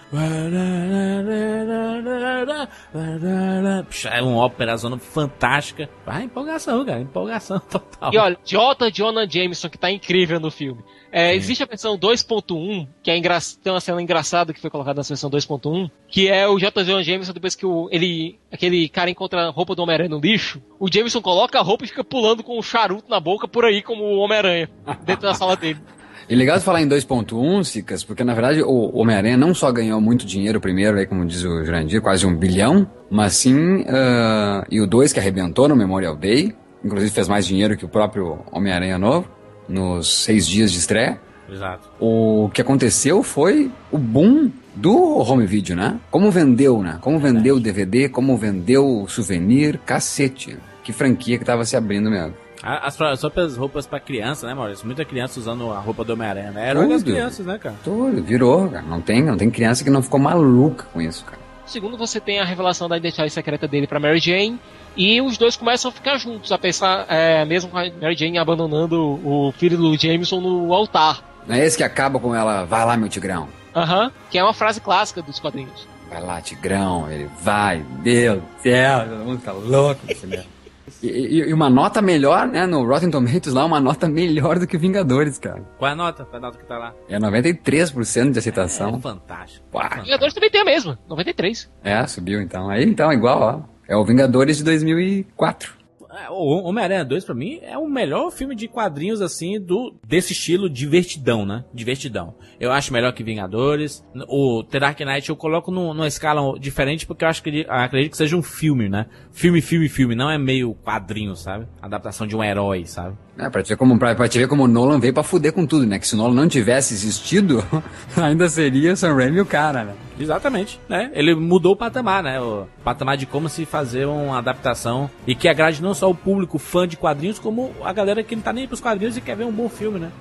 Puxa, 3.85 4.09
É 4.09 4.21
uma 4.21 4.37
ópera 4.37 4.77
zona 4.77 4.97
fantástica. 4.97 5.89
Vai, 6.05 6.23
empolgação, 6.23 6.85
cara. 6.85 7.01
Empolgação 7.01 7.59
total. 7.69 8.13
E 8.13 8.17
olha, 8.17 8.37
J. 8.43 8.91
Jonah 8.91 9.27
Jameson, 9.27 9.69
que 9.69 9.77
tá 9.77 9.91
incrível 9.91 10.39
no 10.39 10.51
filme. 10.51 10.83
É, 11.11 11.33
existe 11.33 11.63
a 11.63 11.65
versão 11.65 11.97
2.1, 11.97 12.87
que 13.01 13.09
é 13.09 13.17
engra... 13.17 13.39
tem 13.63 13.71
uma 13.71 13.79
cena 13.79 14.01
engraçada 14.01 14.53
que 14.53 14.59
foi 14.59 14.69
colocada 14.69 14.99
nessa 14.99 15.13
versão 15.13 15.29
2.1, 15.29 15.89
que 16.07 16.27
é 16.27 16.47
o 16.47 16.59
J. 16.59 16.83
Jonah 16.83 17.01
Jameson, 17.01 17.33
depois 17.33 17.55
que 17.55 17.65
o, 17.65 17.87
ele, 17.91 18.37
aquele 18.51 18.89
cara 18.89 19.09
encontra 19.09 19.47
a 19.47 19.49
roupa 19.49 19.73
do 19.73 19.81
Homem-Aranha 19.81 20.09
no 20.09 20.19
lixo, 20.19 20.61
o 20.79 20.91
Jameson 20.91 21.21
coloca 21.21 21.57
a 21.57 21.61
roupa 21.63 21.85
e 21.85 21.87
fica 21.87 22.03
pulando 22.03 22.43
com 22.43 22.59
um 22.59 22.61
charuto 22.61 23.09
na 23.09 23.19
boca 23.19 23.47
por 23.47 23.63
aí, 23.65 23.81
como 23.81 24.03
o 24.03 24.17
Homem-Aranha, 24.17 24.69
dentro 25.03 25.23
da 25.23 25.33
sala 25.33 25.55
dele. 25.55 25.79
E 26.29 26.35
legal 26.35 26.57
de 26.57 26.63
falar 26.63 26.81
em 26.81 26.89
2.1, 26.89 27.63
Cicas, 27.63 28.03
porque 28.03 28.21
na 28.21 28.33
verdade 28.33 28.61
o 28.61 28.97
Homem-Aranha 28.97 29.37
não 29.37 29.53
só 29.53 29.71
ganhou 29.71 30.01
muito 30.01 30.25
dinheiro 30.25 30.59
primeiro, 30.59 30.97
aí 30.97 31.05
como 31.05 31.25
diz 31.25 31.43
o 31.45 31.63
Jurandir, 31.63 32.01
quase 32.01 32.25
um 32.25 32.35
bilhão, 32.35 32.85
mas 33.09 33.33
sim, 33.33 33.85
ah, 33.87 34.65
e 34.69 34.81
o 34.81 34.87
2 34.87 35.13
que 35.13 35.19
arrebentou 35.21 35.69
no 35.69 35.75
Memorial 35.75 36.17
Day, 36.17 36.53
inclusive 36.83 37.11
fez 37.11 37.29
mais 37.29 37.45
dinheiro 37.45 37.77
que 37.77 37.85
o 37.85 37.87
próprio 37.87 38.39
Homem-Aranha 38.51 38.97
novo, 38.97 39.29
nos 39.69 40.23
seis 40.23 40.45
dias 40.45 40.69
de 40.71 40.79
estreia. 40.79 41.17
Exato. 41.49 41.87
O 41.97 42.49
que 42.53 42.61
aconteceu 42.61 43.23
foi 43.23 43.71
o 43.89 43.97
boom 43.97 44.51
do 44.75 45.19
home 45.19 45.45
video, 45.45 45.77
né? 45.77 45.97
Como 46.11 46.29
vendeu, 46.29 46.83
né? 46.83 46.97
Como 47.01 47.19
vendeu 47.19 47.55
o 47.55 47.59
DVD, 47.59 48.09
como 48.09 48.35
vendeu 48.37 49.03
o 49.03 49.07
souvenir, 49.07 49.79
cacete. 49.85 50.57
Que 50.83 50.91
franquia 50.91 51.37
que 51.37 51.45
tava 51.45 51.63
se 51.63 51.77
abrindo 51.77 52.09
mesmo. 52.09 52.33
As, 52.63 52.99
as 52.99 53.19
próprias 53.19 53.55
roupas 53.55 53.85
pra 53.85 53.99
criança, 53.99 54.47
né, 54.47 54.53
Maurício? 54.53 54.85
Muita 54.85 55.05
criança 55.05 55.39
usando 55.39 55.71
a 55.71 55.79
roupa 55.79 56.03
do 56.03 56.13
Homem-Aranha, 56.13 56.51
né? 56.51 56.69
Herói 56.69 56.87
das 56.89 57.03
crianças, 57.03 57.45
né, 57.45 57.57
cara? 57.57 57.75
Tudo, 57.83 58.21
virou, 58.23 58.69
cara. 58.69 58.83
Não 58.83 59.01
tem, 59.01 59.23
não 59.23 59.37
tem 59.37 59.49
criança 59.49 59.83
que 59.83 59.89
não 59.89 60.01
ficou 60.01 60.19
maluca 60.19 60.85
com 60.93 61.01
isso, 61.01 61.23
cara. 61.25 61.39
Segundo, 61.65 61.97
você 61.97 62.19
tem 62.19 62.39
a 62.39 62.45
revelação 62.45 62.87
da 62.87 62.97
identidade 62.97 63.29
secreta 63.31 63.67
dele 63.67 63.87
pra 63.87 63.99
Mary 63.99 64.19
Jane. 64.19 64.59
E 64.95 65.21
os 65.21 65.37
dois 65.37 65.55
começam 65.55 65.89
a 65.89 65.91
ficar 65.91 66.17
juntos, 66.17 66.51
a 66.51 66.57
pensar, 66.57 67.05
é, 67.09 67.45
mesmo 67.45 67.69
com 67.69 67.77
a 67.77 67.83
Mary 68.01 68.15
Jane 68.15 68.37
abandonando 68.37 69.19
o 69.23 69.53
filho 69.57 69.77
do 69.77 69.95
Jameson 69.95 70.39
no 70.39 70.73
altar. 70.73 71.21
Não 71.45 71.55
é 71.55 71.65
esse 71.65 71.77
que 71.77 71.83
acaba 71.83 72.19
com 72.19 72.33
ela, 72.33 72.63
vai 72.65 72.83
lá, 72.85 72.97
meu 72.97 73.07
tigrão. 73.07 73.47
Aham, 73.75 74.11
que 74.31 74.37
é 74.37 74.43
uma 74.43 74.53
frase 74.53 74.81
clássica 74.81 75.21
dos 75.21 75.39
quadrinhos. 75.39 75.87
Vai 76.09 76.21
lá, 76.21 76.41
tigrão. 76.41 77.11
Ele 77.11 77.29
vai, 77.41 77.85
Deus 78.01 78.41
do 78.41 78.47
céu, 78.63 79.07
todo 79.07 79.25
mundo 79.25 79.41
tá 79.41 79.51
louco 79.51 80.01
nesse 80.07 80.25
mesmo. 80.25 80.56
E, 81.03 81.07
e- 81.49 81.53
uma 81.53 81.69
nota 81.69 82.01
melhor, 82.01 82.47
né? 82.47 82.65
No 82.65 82.85
Rotten 82.85 83.11
Tomatoes 83.11 83.53
lá, 83.53 83.65
uma 83.65 83.79
nota 83.79 84.07
melhor 84.07 84.57
do 84.59 84.65
que 84.65 84.77
Vingadores, 84.77 85.37
cara. 85.37 85.61
Qual 85.77 85.89
é 85.89 85.93
a 85.93 85.95
nota? 85.95 86.23
Qual 86.25 86.35
é 86.35 86.37
a 86.37 86.41
nota 86.41 86.57
que 86.57 86.65
tá 86.65 86.77
lá? 86.77 86.93
É 87.09 87.19
93% 87.19 88.31
de 88.31 88.37
É 88.37 88.39
aceitação. 88.39 88.99
fantástico. 89.01 89.65
Pá. 89.71 90.01
Vingadores 90.03 90.33
também 90.33 90.49
tem 90.49 90.61
a 90.61 90.65
mesma, 90.65 90.97
93. 91.07 91.69
É, 91.83 92.05
subiu 92.07 92.41
então. 92.41 92.69
Aí 92.69 92.83
então, 92.83 93.11
igual, 93.11 93.39
ó. 93.41 93.77
É 93.87 93.95
o 93.95 94.03
Vingadores 94.03 94.57
de 94.57 94.63
2004. 94.63 95.76
É, 96.17 96.29
Homem-Aranha 96.29 97.05
2, 97.05 97.25
pra 97.25 97.35
mim, 97.35 97.59
é 97.61 97.77
o 97.77 97.87
melhor 97.87 98.31
filme 98.31 98.55
de 98.55 98.67
quadrinhos, 98.67 99.21
assim, 99.21 99.59
do 99.59 99.93
desse 100.07 100.33
estilo 100.33 100.69
divertidão, 100.69 101.45
né? 101.45 101.63
Divertidão. 101.73 102.35
Eu 102.59 102.71
acho 102.71 102.91
melhor 102.91 103.13
que 103.13 103.23
Vingadores. 103.23 104.03
O 104.27 104.63
The 104.63 104.79
Dark 104.79 104.99
Knight 104.99 105.29
eu 105.29 105.35
coloco 105.35 105.69
num- 105.71 105.93
numa 105.93 106.07
escala 106.07 106.57
diferente, 106.59 107.05
porque 107.05 107.23
eu 107.23 107.29
acho 107.29 107.43
que 107.43 107.65
acredito 107.69 108.11
que 108.11 108.17
seja 108.17 108.35
um 108.35 108.41
filme, 108.43 108.89
né? 108.89 109.05
Filme, 109.31 109.61
filme, 109.61 109.87
filme. 109.89 110.15
Não 110.15 110.29
é 110.29 110.37
meio 110.37 110.73
quadrinho, 110.73 111.35
sabe? 111.35 111.67
Adaptação 111.81 112.25
de 112.25 112.35
um 112.35 112.43
herói, 112.43 112.85
sabe? 112.85 113.15
É, 113.37 113.49
pra 113.49 113.61
te, 113.61 113.69
ver 113.69 113.77
como, 113.77 113.99
pra, 113.99 114.15
pra 114.15 114.27
te 114.27 114.39
ver 114.39 114.47
como 114.47 114.63
o 114.63 114.67
Nolan 114.67 114.99
veio 114.99 115.13
pra 115.13 115.21
fuder 115.21 115.53
com 115.53 115.65
tudo, 115.65 115.85
né? 115.85 115.99
Que 115.99 116.07
se 116.07 116.15
o 116.15 116.17
Nolan 116.17 116.33
não 116.33 116.47
tivesse 116.47 116.93
existido, 116.93 117.63
ainda 118.17 118.49
seria 118.49 118.95
Sam 118.95 119.15
Raimi 119.15 119.39
o 119.39 119.45
cara, 119.45 119.83
né? 119.83 119.93
Exatamente, 120.19 120.79
né? 120.89 121.11
Ele 121.13 121.35
mudou 121.35 121.73
o 121.73 121.75
patamar, 121.75 122.23
né? 122.23 122.41
O 122.41 122.65
patamar 122.83 123.15
de 123.15 123.27
como 123.27 123.47
se 123.47 123.65
fazer 123.65 124.05
uma 124.05 124.39
adaptação 124.39 125.09
e 125.27 125.35
que 125.35 125.47
agrade 125.47 125.83
não 125.83 125.93
só 125.93 126.09
o 126.09 126.15
público 126.15 126.57
fã 126.57 126.87
de 126.87 126.97
quadrinhos, 126.97 127.37
como 127.37 127.71
a 127.83 127.93
galera 127.93 128.23
que 128.23 128.35
não 128.35 128.41
tá 128.41 128.51
nem 128.51 128.67
pros 128.67 128.81
quadrinhos 128.81 129.15
e 129.15 129.21
quer 129.21 129.37
ver 129.37 129.43
um 129.43 129.51
bom 129.51 129.69
filme, 129.69 129.99
né? 129.99 130.11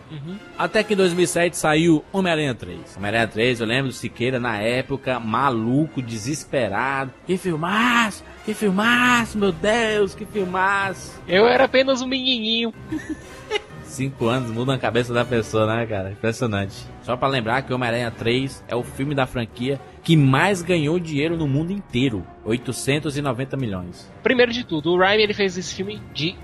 Até 0.59 0.83
que 0.83 0.93
em 0.93 0.97
2007 0.97 1.57
saiu 1.57 2.05
Homem-Aranha 2.12 2.55
3. 2.55 2.79
Homem-Aranha 2.99 3.29
3, 3.29 3.61
eu 3.61 3.67
lembro 3.67 3.89
do 3.89 3.95
Siqueira 3.95 4.39
na 4.39 4.59
época, 4.59 5.19
maluco, 5.19 6.03
desesperado. 6.03 7.11
Que 7.27 7.39
filmaço! 7.39 8.23
Que 8.47 8.55
filmaço, 8.55 9.36
meu 9.36 9.51
Deus, 9.51 10.14
que 10.14 10.24
filmaço! 10.24 11.20
Eu 11.26 11.49
era 11.49 11.64
apenas 11.64 12.01
um 12.01 12.07
menininho. 12.07 12.72
Cinco 13.82 14.26
anos 14.26 14.53
mudam 14.53 14.72
a 14.72 14.78
cabeça 14.78 15.12
da 15.12 15.24
pessoa, 15.24 15.66
né, 15.66 15.84
cara? 15.84 16.12
Impressionante. 16.12 16.76
Só 17.03 17.16
pra 17.16 17.26
lembrar 17.26 17.62
que 17.62 17.74
Homem-Aranha 17.74 18.09
3 18.12 18.62
é 18.68 18.76
o 18.76 18.84
filme 18.84 19.16
da 19.16 19.26
franquia 19.26 19.80
que 20.01 20.16
mais 20.16 20.62
ganhou 20.62 20.97
dinheiro 21.01 21.36
no 21.36 21.49
mundo 21.49 21.72
inteiro. 21.72 22.24
890 22.44 23.57
milhões. 23.57 24.09
Primeiro 24.22 24.53
de 24.53 24.62
tudo, 24.62 24.92
o 24.92 24.99
Raimi 24.99 25.24
ele 25.24 25.34
fez 25.34 25.59
esse 25.59 25.74
filme 25.74 26.01
de 26.14 26.36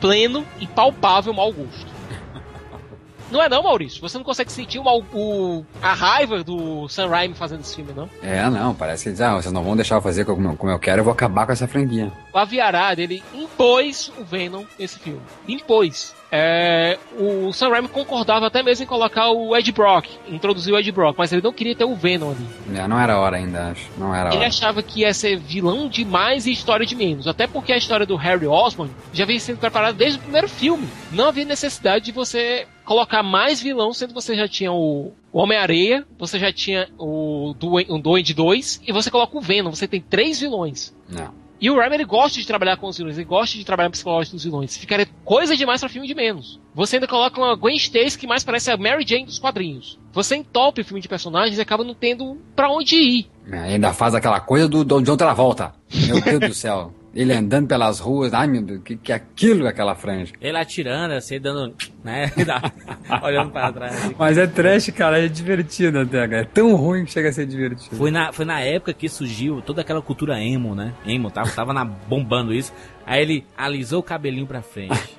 pleno 0.00 0.44
e 0.58 0.66
palpável 0.66 1.32
mau 1.32 1.52
gosto. 1.52 1.93
Não 3.30 3.42
é 3.42 3.48
não, 3.48 3.62
Maurício? 3.62 4.00
Você 4.00 4.16
não 4.18 4.24
consegue 4.24 4.52
sentir 4.52 4.78
o, 4.78 4.84
mau- 4.84 5.02
o- 5.12 5.64
a 5.82 5.92
raiva 5.92 6.44
do 6.44 6.88
Sam 6.88 7.08
Raimi 7.08 7.34
fazendo 7.34 7.60
esse 7.62 7.74
filme, 7.76 7.92
não? 7.92 8.08
É, 8.22 8.48
não, 8.48 8.74
parece 8.74 9.04
que 9.04 9.08
eles, 9.10 9.20
ah, 9.20 9.34
vocês 9.34 9.52
não 9.52 9.64
vão 9.64 9.74
deixar 9.74 9.96
eu 9.96 10.02
fazer 10.02 10.24
como, 10.24 10.50
eu- 10.50 10.56
como 10.56 10.70
eu 10.72 10.78
quero, 10.78 11.00
eu 11.00 11.04
vou 11.04 11.12
acabar 11.12 11.46
com 11.46 11.52
essa 11.52 11.66
franquia. 11.66 12.12
O 12.32 12.38
Aviarad, 12.38 12.98
ele 13.00 13.22
impôs 13.34 14.12
o 14.18 14.24
Venom 14.24 14.64
nesse 14.78 14.98
filme. 14.98 15.20
Impôs. 15.48 16.14
É, 16.36 16.98
o 17.16 17.52
Sam 17.52 17.68
Raimi 17.68 17.86
concordava 17.86 18.48
até 18.48 18.60
mesmo 18.60 18.82
em 18.82 18.88
colocar 18.88 19.30
o 19.30 19.56
Ed 19.56 19.70
Brock, 19.70 20.06
introduzir 20.28 20.74
o 20.74 20.78
Ed 20.78 20.90
Brock, 20.90 21.16
mas 21.16 21.32
ele 21.32 21.40
não 21.42 21.52
queria 21.52 21.76
ter 21.76 21.84
o 21.84 21.94
Venom 21.94 22.32
ali. 22.32 22.44
É, 22.76 22.88
não 22.88 22.98
era 22.98 23.16
hora 23.20 23.36
ainda, 23.36 23.68
acho. 23.70 23.88
Não 23.96 24.12
era 24.12 24.30
Ele 24.30 24.38
hora. 24.38 24.48
achava 24.48 24.82
que 24.82 25.02
ia 25.02 25.14
ser 25.14 25.36
vilão 25.38 25.88
demais 25.88 26.46
e 26.46 26.50
história 26.50 26.84
de 26.84 26.96
menos. 26.96 27.28
Até 27.28 27.46
porque 27.46 27.72
a 27.72 27.76
história 27.76 28.04
do 28.04 28.16
Harry 28.16 28.48
Osborn 28.48 28.92
já 29.12 29.24
vem 29.24 29.38
sendo 29.38 29.58
preparada 29.58 29.92
desde 29.92 30.18
o 30.18 30.22
primeiro 30.22 30.48
filme. 30.48 30.88
Não 31.12 31.28
havia 31.28 31.44
necessidade 31.44 32.06
de 32.06 32.10
você 32.12 32.66
colocar 32.84 33.22
mais 33.22 33.62
vilão, 33.62 33.92
sendo 33.92 34.08
que 34.08 34.14
você 34.20 34.34
já 34.34 34.48
tinha 34.48 34.72
o, 34.72 35.12
o 35.32 35.38
Homem-Areia, 35.38 36.04
você 36.18 36.36
já 36.36 36.52
tinha 36.52 36.88
o, 36.98 37.54
Duen- 37.56 37.86
o 37.88 37.98
Duende 37.98 38.34
2 38.34 38.82
e 38.88 38.92
você 38.92 39.08
coloca 39.08 39.38
o 39.38 39.40
Venom. 39.40 39.70
Você 39.70 39.86
tem 39.86 40.00
três 40.00 40.40
vilões. 40.40 40.92
Não. 41.08 41.43
E 41.60 41.70
o 41.70 41.76
Raimi 41.76 41.94
ele 41.94 42.04
gosta 42.04 42.38
de 42.38 42.46
trabalhar 42.46 42.76
com 42.76 42.88
os 42.88 42.96
vilões, 42.96 43.16
ele 43.16 43.24
gosta 43.24 43.56
de 43.56 43.64
trabalhar 43.64 43.90
psicológico 43.90 44.36
dos 44.36 44.44
vilões. 44.44 44.76
Ficaria 44.76 45.06
coisa 45.24 45.56
demais 45.56 45.80
pra 45.80 45.88
filme 45.88 46.06
de 46.06 46.14
menos. 46.14 46.60
Você 46.74 46.96
ainda 46.96 47.06
coloca 47.06 47.40
uma 47.40 47.54
Gwen 47.54 47.76
Stacy 47.76 48.18
que 48.18 48.26
mais 48.26 48.44
parece 48.44 48.70
a 48.70 48.76
Mary 48.76 49.04
Jane 49.06 49.24
dos 49.24 49.38
quadrinhos. 49.38 49.98
Você 50.12 50.36
entope 50.36 50.80
o 50.80 50.84
filme 50.84 51.00
de 51.00 51.08
personagens 51.08 51.56
e 51.58 51.60
acaba 51.60 51.84
não 51.84 51.94
tendo 51.94 52.38
pra 52.54 52.70
onde 52.70 52.96
ir. 52.96 53.30
É, 53.50 53.74
ainda 53.74 53.92
faz 53.92 54.14
aquela 54.14 54.40
coisa 54.40 54.68
do, 54.68 54.84
do 54.84 55.00
John 55.02 55.16
Travolta. 55.16 55.74
Meu 56.06 56.20
Deus 56.20 56.40
do 56.40 56.54
céu. 56.54 56.92
Ele 57.14 57.32
andando 57.32 57.68
pelas 57.68 58.00
ruas, 58.00 58.34
ai 58.34 58.46
meu 58.48 58.60
Deus, 58.60 58.80
que, 58.82 58.96
que 58.96 59.12
é 59.12 59.14
aquilo, 59.14 59.68
aquela 59.68 59.94
franja? 59.94 60.32
Ele 60.40 60.56
atirando, 60.58 61.12
assim, 61.12 61.40
dando. 61.40 61.74
né? 62.02 62.32
Olhando 63.22 63.52
pra 63.52 63.72
trás. 63.72 63.94
assim. 63.94 64.14
Mas 64.18 64.36
é 64.36 64.46
trash, 64.46 64.90
cara, 64.90 65.24
é 65.24 65.28
divertido 65.28 66.00
até, 66.00 66.26
cara. 66.26 66.42
É 66.42 66.44
tão 66.44 66.74
ruim 66.74 67.04
que 67.04 67.12
chega 67.12 67.28
a 67.28 67.32
ser 67.32 67.46
divertido. 67.46 67.94
Foi 67.94 68.10
na, 68.10 68.32
foi 68.32 68.44
na 68.44 68.60
época 68.60 68.92
que 68.92 69.08
surgiu 69.08 69.62
toda 69.62 69.82
aquela 69.82 70.02
cultura 70.02 70.42
emo, 70.42 70.74
né? 70.74 70.92
Emo, 71.06 71.30
tava, 71.30 71.50
tava 71.52 71.72
na, 71.72 71.84
bombando 71.84 72.52
isso. 72.52 72.72
Aí 73.06 73.22
ele 73.22 73.46
alisou 73.56 74.00
o 74.00 74.02
cabelinho 74.02 74.46
pra 74.46 74.60
frente. 74.60 75.16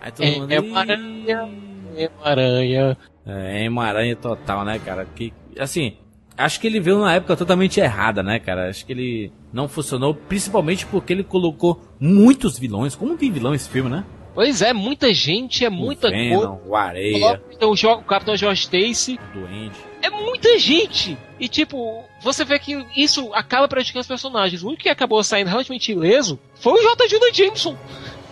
Aí 0.00 0.12
todo 0.12 0.26
mundo. 0.26 0.50
É, 0.52 0.56
é 0.56 0.60
uma 0.60 0.80
aranha, 0.80 1.48
é 1.96 2.10
uma 2.18 2.28
aranha. 2.28 2.96
É, 3.24 3.64
emo 3.64 3.80
aranha 3.80 4.16
total, 4.16 4.64
né, 4.64 4.78
cara? 4.78 5.06
Que, 5.14 5.32
assim, 5.58 5.96
acho 6.36 6.60
que 6.60 6.66
ele 6.66 6.80
veio 6.80 6.96
numa 6.98 7.12
época 7.12 7.36
totalmente 7.36 7.78
errada, 7.80 8.22
né, 8.22 8.38
cara? 8.38 8.68
Acho 8.68 8.84
que 8.86 8.92
ele 8.92 9.32
não 9.52 9.68
funcionou, 9.68 10.14
principalmente 10.14 10.86
porque 10.86 11.12
ele 11.12 11.24
colocou 11.24 11.80
muitos 12.00 12.58
vilões. 12.58 12.94
Como 12.94 13.16
tem 13.16 13.30
vilão 13.30 13.54
esse 13.54 13.68
filme, 13.68 13.90
né? 13.90 14.04
Pois 14.34 14.62
é, 14.62 14.72
muita 14.72 15.12
gente, 15.12 15.62
é 15.62 15.68
muita 15.68 16.08
Venom, 16.08 16.38
coisa. 16.56 16.60
o 16.66 16.74
Areia, 16.74 17.42
Então, 17.52 17.70
o, 17.70 17.76
Jo- 17.76 17.98
o 17.98 18.02
Capitão 18.02 18.34
George 18.34 18.62
Stacy. 18.62 19.18
o 19.34 19.38
Duende. 19.40 19.76
É 20.00 20.08
muita 20.08 20.58
gente! 20.58 21.18
E 21.38 21.48
tipo, 21.48 22.02
você 22.22 22.42
vê 22.42 22.58
que 22.58 22.82
isso 22.96 23.30
acaba 23.34 23.68
prejudicando 23.68 24.00
os 24.00 24.08
personagens. 24.08 24.62
O 24.62 24.68
único 24.68 24.82
que 24.84 24.88
acabou 24.88 25.22
saindo 25.22 25.48
relativamente 25.48 25.92
ileso 25.92 26.40
foi 26.54 26.72
o 26.72 26.82
J. 26.82 27.08
Jonah 27.08 27.30
Jameson. 27.32 27.76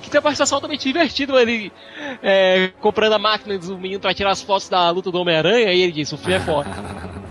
Que 0.01 0.09
tem 0.09 0.16
uma 0.18 0.22
participação 0.22 0.57
totalmente 0.59 0.82
divertida, 0.84 1.34
ele 1.42 1.70
é, 2.22 2.70
comprando 2.80 3.12
a 3.12 3.18
máquina 3.18 3.59
do 3.59 3.76
menino 3.76 4.01
pra 4.01 4.14
tirar 4.14 4.30
as 4.30 4.40
fotos 4.40 4.70
da 4.70 4.88
luta 4.90 5.11
do 5.11 5.18
Homem-Aranha, 5.20 5.70
e 5.72 5.82
ele 5.82 5.92
disse, 5.92 6.14
o 6.14 6.18
filme 6.18 6.34
é 6.36 6.40
foda. 6.40 6.70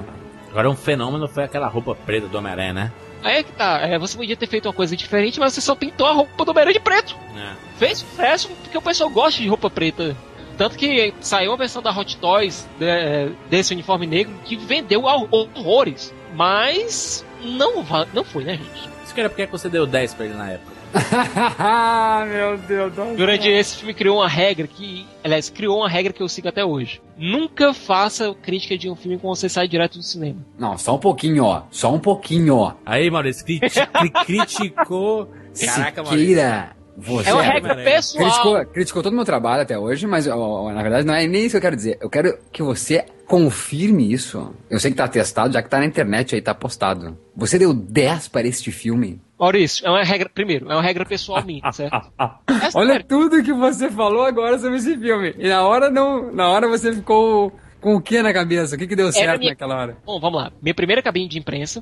Agora 0.52 0.70
um 0.70 0.76
fenômeno 0.76 1.28
foi 1.28 1.44
aquela 1.44 1.68
roupa 1.68 1.94
preta 1.96 2.28
do 2.28 2.38
Homem-Aranha, 2.38 2.74
né? 2.74 2.92
Aí 3.24 3.38
é 3.40 3.44
que 3.44 3.52
tá, 3.52 3.80
é, 3.82 4.00
você 4.00 4.16
podia 4.18 4.36
ter 4.38 4.48
feito 4.48 4.66
uma 4.68 4.74
coisa 4.74 4.96
diferente, 4.96 5.40
mas 5.40 5.54
você 5.54 5.62
só 5.62 5.76
pintou 5.76 6.08
a 6.08 6.12
roupa 6.14 6.46
do 6.46 6.52
Homem-Aranha 6.52 6.74
de 6.74 6.80
preto. 6.80 7.16
É. 7.36 7.54
Fez 7.78 8.00
sucesso 8.00 8.50
porque 8.64 8.78
o 8.78 8.82
pessoal 8.82 9.10
gosta 9.10 9.42
de 9.42 9.48
roupa 9.48 9.70
preta. 9.70 10.16
Tanto 10.58 10.78
que 10.78 11.14
saiu 11.22 11.52
uma 11.52 11.58
versão 11.58 11.82
da 11.82 11.92
Hot 11.92 12.18
Toys 12.18 12.68
de- 12.78 13.32
desse 13.50 13.74
uniforme 13.74 14.06
negro 14.08 14.34
que 14.46 14.56
vendeu 14.58 15.04
hor- 15.04 15.28
horrores. 15.32 16.14
Mas 16.34 17.26
não, 17.44 17.86
não 18.14 18.24
foi, 18.24 18.44
né, 18.44 18.54
gente? 18.58 18.90
Isso 19.06 19.14
que 19.14 19.20
era 19.20 19.30
porque 19.30 19.46
você 19.46 19.70
deu 19.70 19.86
10 19.86 20.14
pra 20.14 20.26
ele 20.26 20.34
na 20.36 20.52
época. 20.52 20.72
Meu 22.28 22.58
Deus, 22.58 22.96
não. 22.96 23.16
Durante 23.16 23.48
esse 23.48 23.78
filme 23.78 23.94
criou 23.94 24.18
uma 24.18 24.28
regra 24.28 24.68
que. 24.68 25.06
Aliás, 25.24 25.50
criou 25.50 25.78
uma 25.80 25.90
regra 25.90 26.12
que 26.14 26.22
eu 26.22 26.30
sigo 26.30 26.48
até 26.48 26.64
hoje. 26.64 27.02
Nunca 27.18 27.74
faça 27.74 28.34
crítica 28.42 28.78
de 28.78 28.90
um 28.90 28.96
filme 28.96 29.18
quando 29.18 29.36
você 29.36 29.50
sai 29.50 29.68
direto 29.68 29.98
do 29.98 30.04
cinema. 30.04 30.40
Não, 30.58 30.78
só 30.78 30.96
um 30.96 31.00
pouquinho, 31.00 31.44
ó. 31.44 31.64
Só 31.72 31.94
um 31.94 32.00
pouquinho, 32.00 32.56
ó. 32.58 32.74
Aí, 32.86 33.10
Maurício, 33.10 33.46
cri- 33.46 33.60
cri- 33.70 34.12
criticou. 34.26 35.30
Caraca, 35.66 36.04
Maurício. 36.04 36.28
Siqueira, 36.28 36.76
você 36.98 37.30
É 37.30 37.34
uma 37.34 37.44
Sério, 37.44 37.54
regra 37.68 37.76
pessoal. 37.84 38.24
criticou, 38.30 38.66
criticou 38.74 39.04
todo 39.04 39.14
o 39.14 39.16
meu 39.16 39.26
trabalho 39.26 39.62
até 39.64 39.78
hoje, 39.78 40.06
mas 40.08 40.28
ó, 40.28 40.36
ó, 40.38 40.72
na 40.72 40.82
verdade 40.82 41.06
não 41.06 41.14
é 41.14 41.26
nem 41.28 41.42
isso 41.44 41.52
que 41.52 41.58
eu 41.58 41.62
quero 41.62 41.76
dizer. 41.76 41.98
Eu 42.02 42.10
quero 42.10 42.38
que 42.52 42.62
você 42.64 43.06
confirme 43.26 44.12
isso. 44.12 44.54
Eu 44.70 44.80
sei 44.80 44.92
que 44.92 44.98
tá 44.98 45.08
testado, 45.08 45.54
já 45.54 45.62
que 45.62 45.70
tá 45.70 45.80
na 45.80 45.86
internet 45.86 46.36
aí, 46.36 46.42
tá 46.42 46.54
postado. 46.54 47.18
Você 47.36 47.58
deu 47.60 47.74
10 47.74 48.28
para 48.30 48.48
este 48.48 48.72
filme? 48.72 49.22
Maurício, 49.40 49.88
é 49.88 49.90
uma 49.90 50.04
regra. 50.04 50.30
Primeiro, 50.34 50.70
é 50.72 50.76
uma 50.76 50.82
regra 50.82 51.06
pessoal 51.06 51.44
minha, 51.46 51.62
certo? 51.72 52.12
É 52.20 52.30
Olha 52.76 53.02
tudo 53.04 53.42
que 53.42 53.54
você 53.54 53.90
falou 53.90 54.24
agora 54.26 54.60
sobre 54.60 54.78
esse 54.78 54.98
filme. 54.98 55.34
E 55.38 55.48
na 55.48 55.64
hora 55.64 55.90
não, 55.90 56.32
na 56.34 56.50
hora 56.50 56.68
você 56.68 56.94
ficou 56.94 57.52
com 57.80 57.96
o 57.96 58.02
que 58.02 58.22
na 58.22 58.34
cabeça? 58.34 58.76
O 58.76 58.78
que 58.78 58.86
que 58.88 58.96
deu 58.96 59.12
certo 59.12 59.40
minha- 59.40 59.52
naquela 59.52 59.76
hora? 59.78 59.98
Bom, 60.06 60.20
vamos 60.20 60.42
lá. 60.42 60.52
Minha 60.62 60.76
primeira 60.76 61.02
cabine 61.02 61.28
de 61.30 61.40
imprensa. 61.40 61.82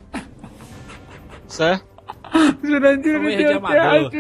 Certo? 1.48 1.86
Jurandir, 2.64 3.14
Foi 3.14 3.20
um 3.26 3.30
erro 3.30 3.38
de 3.38 3.54
amador. 3.54 4.12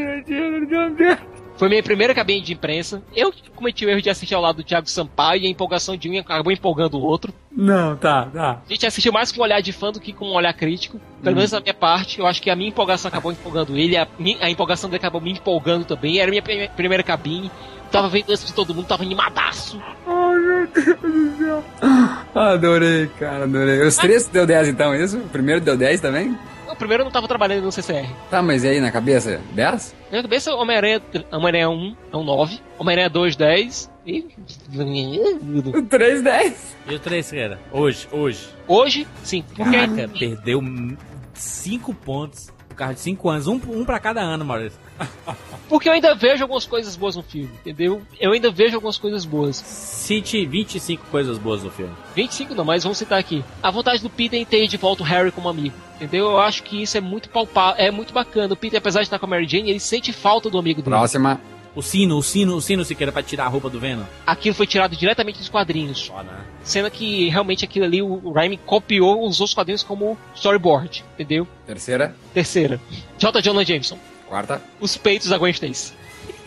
Foi 1.57 1.67
minha 1.67 1.81
primeira 1.81 2.13
cabine 2.13 2.39
de 2.41 2.53
imprensa. 2.53 3.01
Eu 3.15 3.31
que 3.31 3.49
cometi 3.49 3.85
o 3.85 3.89
erro 3.89 4.01
de 4.01 4.09
assistir 4.09 4.35
ao 4.35 4.41
lado 4.41 4.57
do 4.57 4.63
Thiago 4.63 4.87
Sampaio 4.87 5.41
e 5.41 5.47
a 5.47 5.49
empolgação 5.49 5.97
de 5.97 6.07
um 6.09 6.19
acabou 6.19 6.51
empolgando 6.53 6.97
o 6.97 7.01
outro. 7.03 7.33
Não, 7.51 7.95
tá, 7.97 8.25
tá. 8.31 8.61
A 8.69 8.71
gente 8.71 8.85
assistiu 8.85 9.11
mais 9.11 9.31
com 9.31 9.39
um 9.41 9.43
olhar 9.43 9.59
de 9.61 9.71
fã 9.73 9.91
do 9.91 9.99
que 9.99 10.13
com 10.13 10.25
um 10.25 10.33
olhar 10.35 10.53
crítico. 10.53 10.99
Pelo 11.23 11.35
menos 11.35 11.49
da 11.51 11.59
minha 11.59 11.73
parte, 11.73 12.19
eu 12.19 12.27
acho 12.27 12.41
que 12.41 12.49
a 12.51 12.55
minha 12.55 12.69
empolgação 12.69 13.09
acabou 13.09 13.31
empolgando 13.31 13.75
ele, 13.75 13.97
a, 13.97 14.07
a 14.41 14.49
empolgação 14.49 14.87
dele 14.89 14.99
acabou 14.99 15.19
me 15.19 15.31
empolgando 15.31 15.83
também. 15.83 16.19
Era 16.19 16.27
a 16.27 16.31
minha 16.31 16.43
prime- 16.43 16.69
primeira 16.75 17.01
cabine. 17.03 17.49
Tava 17.91 18.09
vendo 18.09 18.29
antes 18.31 18.45
de 18.45 18.53
todo 18.53 18.75
mundo, 18.75 18.85
tava 18.85 19.01
animadaço. 19.03 19.81
Ai, 20.05 20.35
meu 20.35 20.67
Deus 20.67 20.97
do 21.01 21.37
céu. 21.37 21.63
Adorei, 22.35 23.07
cara, 23.19 23.45
adorei. 23.45 23.81
Os 23.87 23.95
três 23.95 24.27
deu 24.27 24.45
10 24.45 24.67
então, 24.67 24.93
isso? 24.93 25.17
O 25.17 25.29
primeiro 25.29 25.61
deu 25.61 25.77
10 25.77 26.01
também? 26.01 26.37
O 26.69 26.75
primeiro 26.75 27.01
eu 27.01 27.05
não 27.05 27.11
tava 27.11 27.27
trabalhando 27.27 27.63
no 27.63 27.71
CCR. 27.71 28.07
Tá, 28.29 28.41
mas 28.41 28.63
e 28.63 28.67
aí 28.67 28.79
na 28.81 28.91
cabeça? 28.91 29.41
10? 29.53 29.95
Na 30.11 30.21
cabeça, 30.21 30.53
Homem-Aranha 30.53 31.01
Homem-Aranha 31.31 31.69
1 31.69 31.95
é 32.11 32.17
um 32.17 32.23
9, 32.23 32.59
Homem-Aranha 32.77 33.09
2, 33.09 33.35
10 33.35 33.91
e. 34.05 34.21
3, 35.89 36.21
10. 36.21 36.77
E 36.89 36.95
o 36.95 36.99
3, 36.99 37.31
cara? 37.31 37.59
Hoje, 37.71 38.07
hoje. 38.11 38.49
Hoje, 38.67 39.07
sim, 39.23 39.43
porque. 39.55 39.71
Caraca, 39.71 40.07
perdeu 40.17 40.61
5 41.33 41.93
pontos. 41.93 42.49
Carro 42.77 42.93
de 42.93 42.99
5 42.99 43.29
anos. 43.29 43.47
Um, 43.47 43.59
um 43.69 43.83
pra 43.83 43.99
cada 43.99 44.21
ano, 44.21 44.45
Maurício. 44.45 44.79
Porque 45.67 45.89
eu 45.89 45.93
ainda 45.93 46.15
vejo 46.15 46.43
algumas 46.43 46.65
coisas 46.65 46.95
boas 46.95 47.15
no 47.15 47.23
filme, 47.23 47.49
entendeu? 47.59 48.01
Eu 48.19 48.31
ainda 48.31 48.49
vejo 48.49 48.75
algumas 48.75 48.97
coisas 48.97 49.25
boas. 49.25 49.57
Cite 49.57 50.45
25 50.45 51.07
coisas 51.07 51.37
boas 51.37 51.61
do 51.61 51.69
filme. 51.69 51.91
25 52.15 52.55
não, 52.55 52.63
mas 52.63 52.83
vamos 52.83 52.97
citar 52.97 53.19
aqui. 53.19 53.43
A 53.61 53.69
vontade 53.69 54.01
do 54.01 54.09
Peter 54.09 54.39
em 54.39 54.45
ter 54.45 54.65
de 54.67 54.77
volta 54.77 55.03
o 55.03 55.05
Harry 55.05 55.31
como 55.31 55.49
amigo. 55.49 55.75
Entendeu? 55.95 56.27
Eu 56.27 56.39
acho 56.39 56.63
que 56.63 56.83
isso 56.83 56.95
é 56.97 57.01
muito 57.01 57.29
palpável, 57.29 57.83
é 57.83 57.91
muito 57.91 58.13
bacana. 58.13 58.53
O 58.53 58.57
Peter, 58.57 58.77
apesar 58.77 58.99
de 58.99 59.07
estar 59.07 59.19
com 59.19 59.25
a 59.25 59.29
Mary 59.29 59.47
Jane, 59.47 59.71
ele 59.71 59.79
sente 59.79 60.13
falta 60.13 60.49
do 60.49 60.57
amigo 60.57 60.81
dele. 60.81 60.95
Próxima. 60.95 61.41
O 61.77 61.81
sino, 61.83 62.17
o 62.17 62.23
sino, 62.23 62.55
o 62.55 62.61
sino 62.61 62.83
se 62.83 62.95
queira 62.95 63.11
pra 63.11 63.21
tirar 63.21 63.45
a 63.45 63.47
roupa 63.47 63.69
do 63.69 63.79
Venom. 63.79 64.03
Aquilo 64.25 64.55
foi 64.55 64.65
tirado 64.65 64.95
diretamente 64.95 65.37
dos 65.37 65.47
quadrinhos. 65.47 66.07
Foda, 66.07 66.23
né? 66.23 66.43
Sendo 66.63 66.89
que 66.89 67.29
realmente 67.29 67.63
aquilo 67.63 67.85
ali 67.85 68.01
o 68.01 68.31
Raimi 68.31 68.57
copiou, 68.57 69.21
usou 69.21 69.45
os 69.45 69.53
quadrinhos 69.53 69.83
como 69.83 70.17
storyboard. 70.33 71.05
Entendeu? 71.13 71.47
Terceira. 71.67 72.15
Terceira. 72.33 72.81
J. 73.19 73.41
Jonah 73.43 73.63
Jameson. 73.63 73.99
Quarta. 74.27 74.59
Os 74.79 74.97
peitos 74.97 75.29
da 75.29 75.37
Gwen 75.37 75.51
Stacy. 75.51 75.93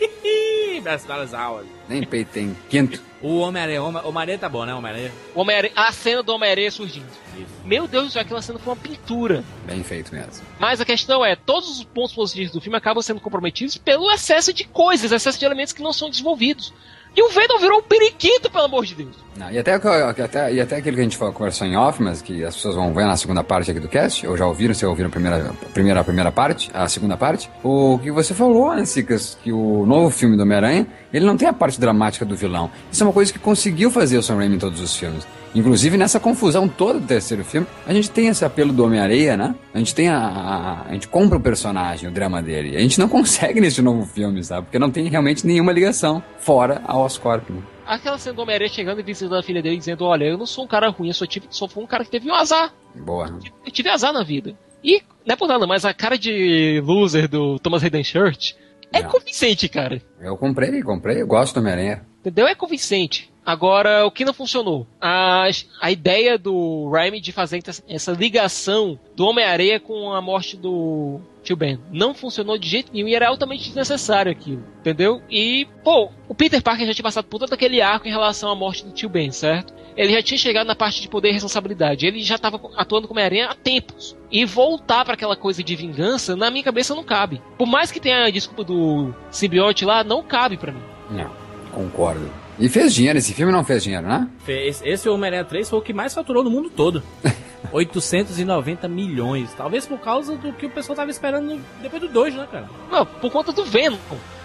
Das 0.81 1.33
aulas. 1.33 1.65
Nem 1.87 2.03
peito 2.03 2.29
tem. 2.31 2.55
Quinto. 2.69 3.01
O 3.21 3.37
Homem-Aranha, 3.39 3.83
Homem- 3.83 4.01
Homem-Aranha 4.03 4.37
tá 4.39 4.49
bom, 4.49 4.65
né, 4.65 4.73
Homem-Aranha? 4.73 5.11
O 5.35 5.41
Homem-Aranha- 5.41 5.73
a 5.75 5.91
cena 5.91 6.23
do 6.23 6.33
Homem-Aranha 6.33 6.71
surgindo. 6.71 7.05
Isso. 7.37 7.47
Meu 7.63 7.87
Deus 7.87 8.05
do 8.05 8.11
céu, 8.11 8.21
aquela 8.23 8.41
cena 8.41 8.57
foi 8.57 8.73
uma 8.73 8.79
pintura. 8.79 9.43
Bem 9.65 9.83
feito 9.83 10.13
mesmo. 10.13 10.43
Mas 10.59 10.81
a 10.81 10.85
questão 10.85 11.23
é, 11.23 11.35
todos 11.35 11.69
os 11.69 11.83
pontos 11.83 12.13
positivos 12.13 12.51
do 12.51 12.59
filme 12.59 12.77
acabam 12.77 13.01
sendo 13.01 13.19
comprometidos 13.21 13.77
pelo 13.77 14.11
excesso 14.11 14.51
de 14.51 14.63
coisas, 14.63 15.11
excesso 15.11 15.37
de 15.37 15.45
elementos 15.45 15.71
que 15.73 15.83
não 15.83 15.93
são 15.93 16.09
desenvolvidos. 16.09 16.73
E 17.15 17.21
o 17.21 17.29
Venom 17.29 17.59
virou 17.59 17.79
um 17.79 17.83
periquito, 17.83 18.49
pelo 18.49 18.63
amor 18.63 18.85
de 18.85 18.95
Deus. 18.95 19.15
Não, 19.37 19.49
e, 19.49 19.57
até, 19.57 19.73
até, 19.73 20.53
e 20.53 20.59
até 20.59 20.75
aquilo 20.77 20.95
que 20.95 21.01
a 21.01 21.03
gente 21.03 21.17
conversou 21.17 21.65
em 21.65 21.77
off, 21.77 22.01
mas 22.03 22.21
que 22.21 22.43
as 22.43 22.55
pessoas 22.55 22.75
vão 22.75 22.93
ver 22.93 23.05
na 23.05 23.15
segunda 23.15 23.43
parte 23.43 23.71
aqui 23.71 23.79
do 23.79 23.87
cast, 23.87 24.27
ou 24.27 24.35
já 24.35 24.45
ouviram, 24.45 24.73
se 24.73 24.85
ouviram 24.85 25.07
a 25.07 25.11
primeira, 25.11 25.53
primeira, 25.73 25.99
a 26.01 26.03
primeira 26.03 26.31
parte, 26.31 26.69
a 26.73 26.87
segunda 26.89 27.15
parte, 27.15 27.49
o 27.63 27.97
que 27.99 28.11
você 28.11 28.33
falou, 28.33 28.75
né, 28.75 28.85
Cicas, 28.85 29.37
que 29.41 29.51
o 29.51 29.85
novo 29.85 30.09
filme 30.09 30.35
do 30.35 30.43
Homem-Aranha, 30.43 30.85
ele 31.13 31.25
não 31.25 31.37
tem 31.37 31.47
a 31.47 31.53
parte 31.53 31.79
dramática 31.79 32.25
do 32.25 32.35
vilão. 32.35 32.69
Isso 32.91 33.03
é 33.03 33.07
uma 33.07 33.13
coisa 33.13 33.31
que 33.31 33.39
conseguiu 33.39 33.89
fazer 33.89 34.17
o 34.17 34.23
Sam 34.23 34.35
Raimi 34.35 34.55
em 34.55 34.59
todos 34.59 34.81
os 34.81 34.95
filmes. 34.95 35.25
Inclusive, 35.53 35.97
nessa 35.97 36.19
confusão 36.19 36.67
toda 36.67 36.99
do 36.99 37.05
terceiro 37.05 37.43
filme, 37.43 37.67
a 37.85 37.93
gente 37.93 38.09
tem 38.09 38.27
esse 38.27 38.43
apelo 38.45 38.71
do 38.71 38.85
Homem-Areia, 38.85 39.35
né? 39.35 39.53
A 39.73 39.79
gente 39.79 39.93
tem 39.93 40.07
a, 40.07 40.17
a. 40.17 40.81
A 40.89 40.93
gente 40.93 41.09
compra 41.09 41.37
o 41.37 41.41
personagem, 41.41 42.07
o 42.07 42.11
drama 42.11 42.41
dele. 42.41 42.77
A 42.77 42.79
gente 42.79 42.97
não 42.97 43.07
consegue 43.09 43.59
nesse 43.59 43.81
novo 43.81 44.05
filme, 44.05 44.41
sabe? 44.43 44.63
Porque 44.63 44.79
não 44.79 44.89
tem 44.89 45.09
realmente 45.09 45.45
nenhuma 45.45 45.73
ligação 45.73 46.23
fora 46.39 46.81
a 46.85 46.97
Oscorp, 46.97 47.49
né? 47.49 47.61
Aquela 47.91 48.17
cena 48.17 48.33
do 48.37 48.41
Homem-Aranha 48.41 48.69
chegando 48.69 49.01
e 49.01 49.03
visitando 49.03 49.35
a 49.35 49.43
filha 49.43 49.61
dele 49.61 49.75
dizendo, 49.75 50.05
olha, 50.05 50.23
eu 50.23 50.37
não 50.37 50.45
sou 50.45 50.63
um 50.63 50.67
cara 50.67 50.87
ruim, 50.87 51.09
eu 51.09 51.13
só, 51.13 51.25
tive, 51.25 51.47
só 51.49 51.67
fui 51.67 51.83
um 51.83 51.87
cara 51.87 52.05
que 52.05 52.09
teve 52.09 52.31
um 52.31 52.33
azar. 52.33 52.73
Boa. 52.95 53.37
Eu 53.65 53.69
tive 53.71 53.89
azar 53.89 54.13
na 54.13 54.23
vida. 54.23 54.57
E, 54.81 55.03
não 55.25 55.33
é 55.33 55.35
por 55.35 55.45
nada, 55.45 55.67
mas 55.67 55.83
a 55.83 55.93
cara 55.93 56.17
de 56.17 56.81
loser 56.85 57.27
do 57.27 57.59
Thomas 57.59 57.83
Hayden 57.83 58.01
Church 58.01 58.55
é 58.93 59.01
Não. 59.03 59.09
convincente, 59.09 59.67
cara. 59.67 60.01
Eu 60.21 60.37
comprei, 60.37 60.81
comprei, 60.81 61.21
eu 61.21 61.27
gosto 61.27 61.53
do 61.53 61.59
Homem-Aranha. 61.59 62.05
Entendeu? 62.21 62.47
É 62.47 62.55
convincente. 62.55 63.30
Agora, 63.45 64.05
o 64.05 64.11
que 64.11 64.23
não 64.23 64.33
funcionou? 64.33 64.85
A, 64.99 65.47
a 65.81 65.91
ideia 65.91 66.37
do 66.37 66.89
Raimi 66.89 67.19
de 67.19 67.31
fazer 67.31 67.61
essa- 67.87 68.11
ligação 68.11 68.99
do 69.15 69.25
Homem-Areia 69.25 69.79
com 69.79 70.13
a 70.13 70.21
morte 70.21 70.55
do 70.55 71.19
Tio 71.43 71.55
Ben. 71.55 71.79
Não 71.91 72.13
funcionou 72.13 72.57
de 72.57 72.67
jeito 72.69 72.93
nenhum 72.93 73.07
e 73.07 73.15
era 73.15 73.27
altamente 73.27 73.65
desnecessário 73.65 74.31
aquilo. 74.31 74.63
Entendeu? 74.79 75.21
E, 75.29 75.67
pô, 75.83 76.09
o 76.27 76.35
Peter 76.35 76.61
Parker 76.61 76.85
já 76.85 76.93
tinha 76.93 77.03
passado 77.03 77.25
por 77.25 77.39
todo 77.39 77.53
aquele 77.53 77.81
arco 77.81 78.07
em 78.07 78.11
relação 78.11 78.51
à 78.51 78.55
morte 78.55 78.85
do 78.85 78.91
Tio 78.91 79.09
Ben, 79.09 79.31
certo? 79.31 79.73
Ele 79.97 80.13
já 80.13 80.21
tinha 80.21 80.37
chegado 80.37 80.67
na 80.67 80.75
parte 80.75 81.01
de 81.01 81.09
poder 81.09 81.29
e 81.29 81.33
responsabilidade. 81.33 82.05
Ele 82.05 82.21
já 82.23 82.35
estava 82.35 82.61
atuando 82.77 83.07
como 83.07 83.19
Homem-Aranha 83.19 83.47
há 83.49 83.55
tempos. 83.55 84.15
E 84.31 84.45
voltar 84.45 85.03
para 85.03 85.15
aquela 85.15 85.35
coisa 85.35 85.61
de 85.63 85.75
vingança, 85.75 86.35
na 86.35 86.49
minha 86.49 86.63
cabeça, 86.63 86.95
não 86.95 87.03
cabe. 87.03 87.41
Por 87.57 87.67
mais 87.67 87.91
que 87.91 87.99
tenha 87.99 88.23
a 88.25 88.29
desculpa 88.29 88.63
do 88.63 89.13
simbionte 89.29 89.83
lá, 89.83 90.03
não 90.03 90.23
cabe 90.23 90.55
pra 90.57 90.71
mim. 90.71 90.81
Não, 91.09 91.29
concordo. 91.73 92.31
E 92.61 92.69
fez 92.69 92.93
dinheiro, 92.93 93.17
esse 93.17 93.33
filme 93.33 93.51
não 93.51 93.63
fez 93.63 93.83
dinheiro, 93.83 94.07
né? 94.07 94.27
Esse, 94.47 94.87
esse 94.87 95.09
Homem-Aranha 95.09 95.43
3 95.43 95.67
foi 95.67 95.79
o 95.79 95.81
que 95.81 95.91
mais 95.91 96.13
faturou 96.13 96.43
no 96.43 96.49
mundo 96.51 96.69
todo. 96.69 97.01
890 97.73 98.87
milhões. 98.87 99.51
Talvez 99.57 99.87
por 99.87 99.99
causa 99.99 100.35
do 100.35 100.53
que 100.53 100.67
o 100.67 100.69
pessoal 100.69 100.95
tava 100.95 101.09
esperando 101.09 101.59
depois 101.81 102.01
do 102.01 102.07
2, 102.07 102.35
né, 102.35 102.47
cara? 102.51 102.69
Não, 102.91 103.03
por 103.03 103.31
conta 103.31 103.51
do 103.51 103.65
Venom. 103.65 103.97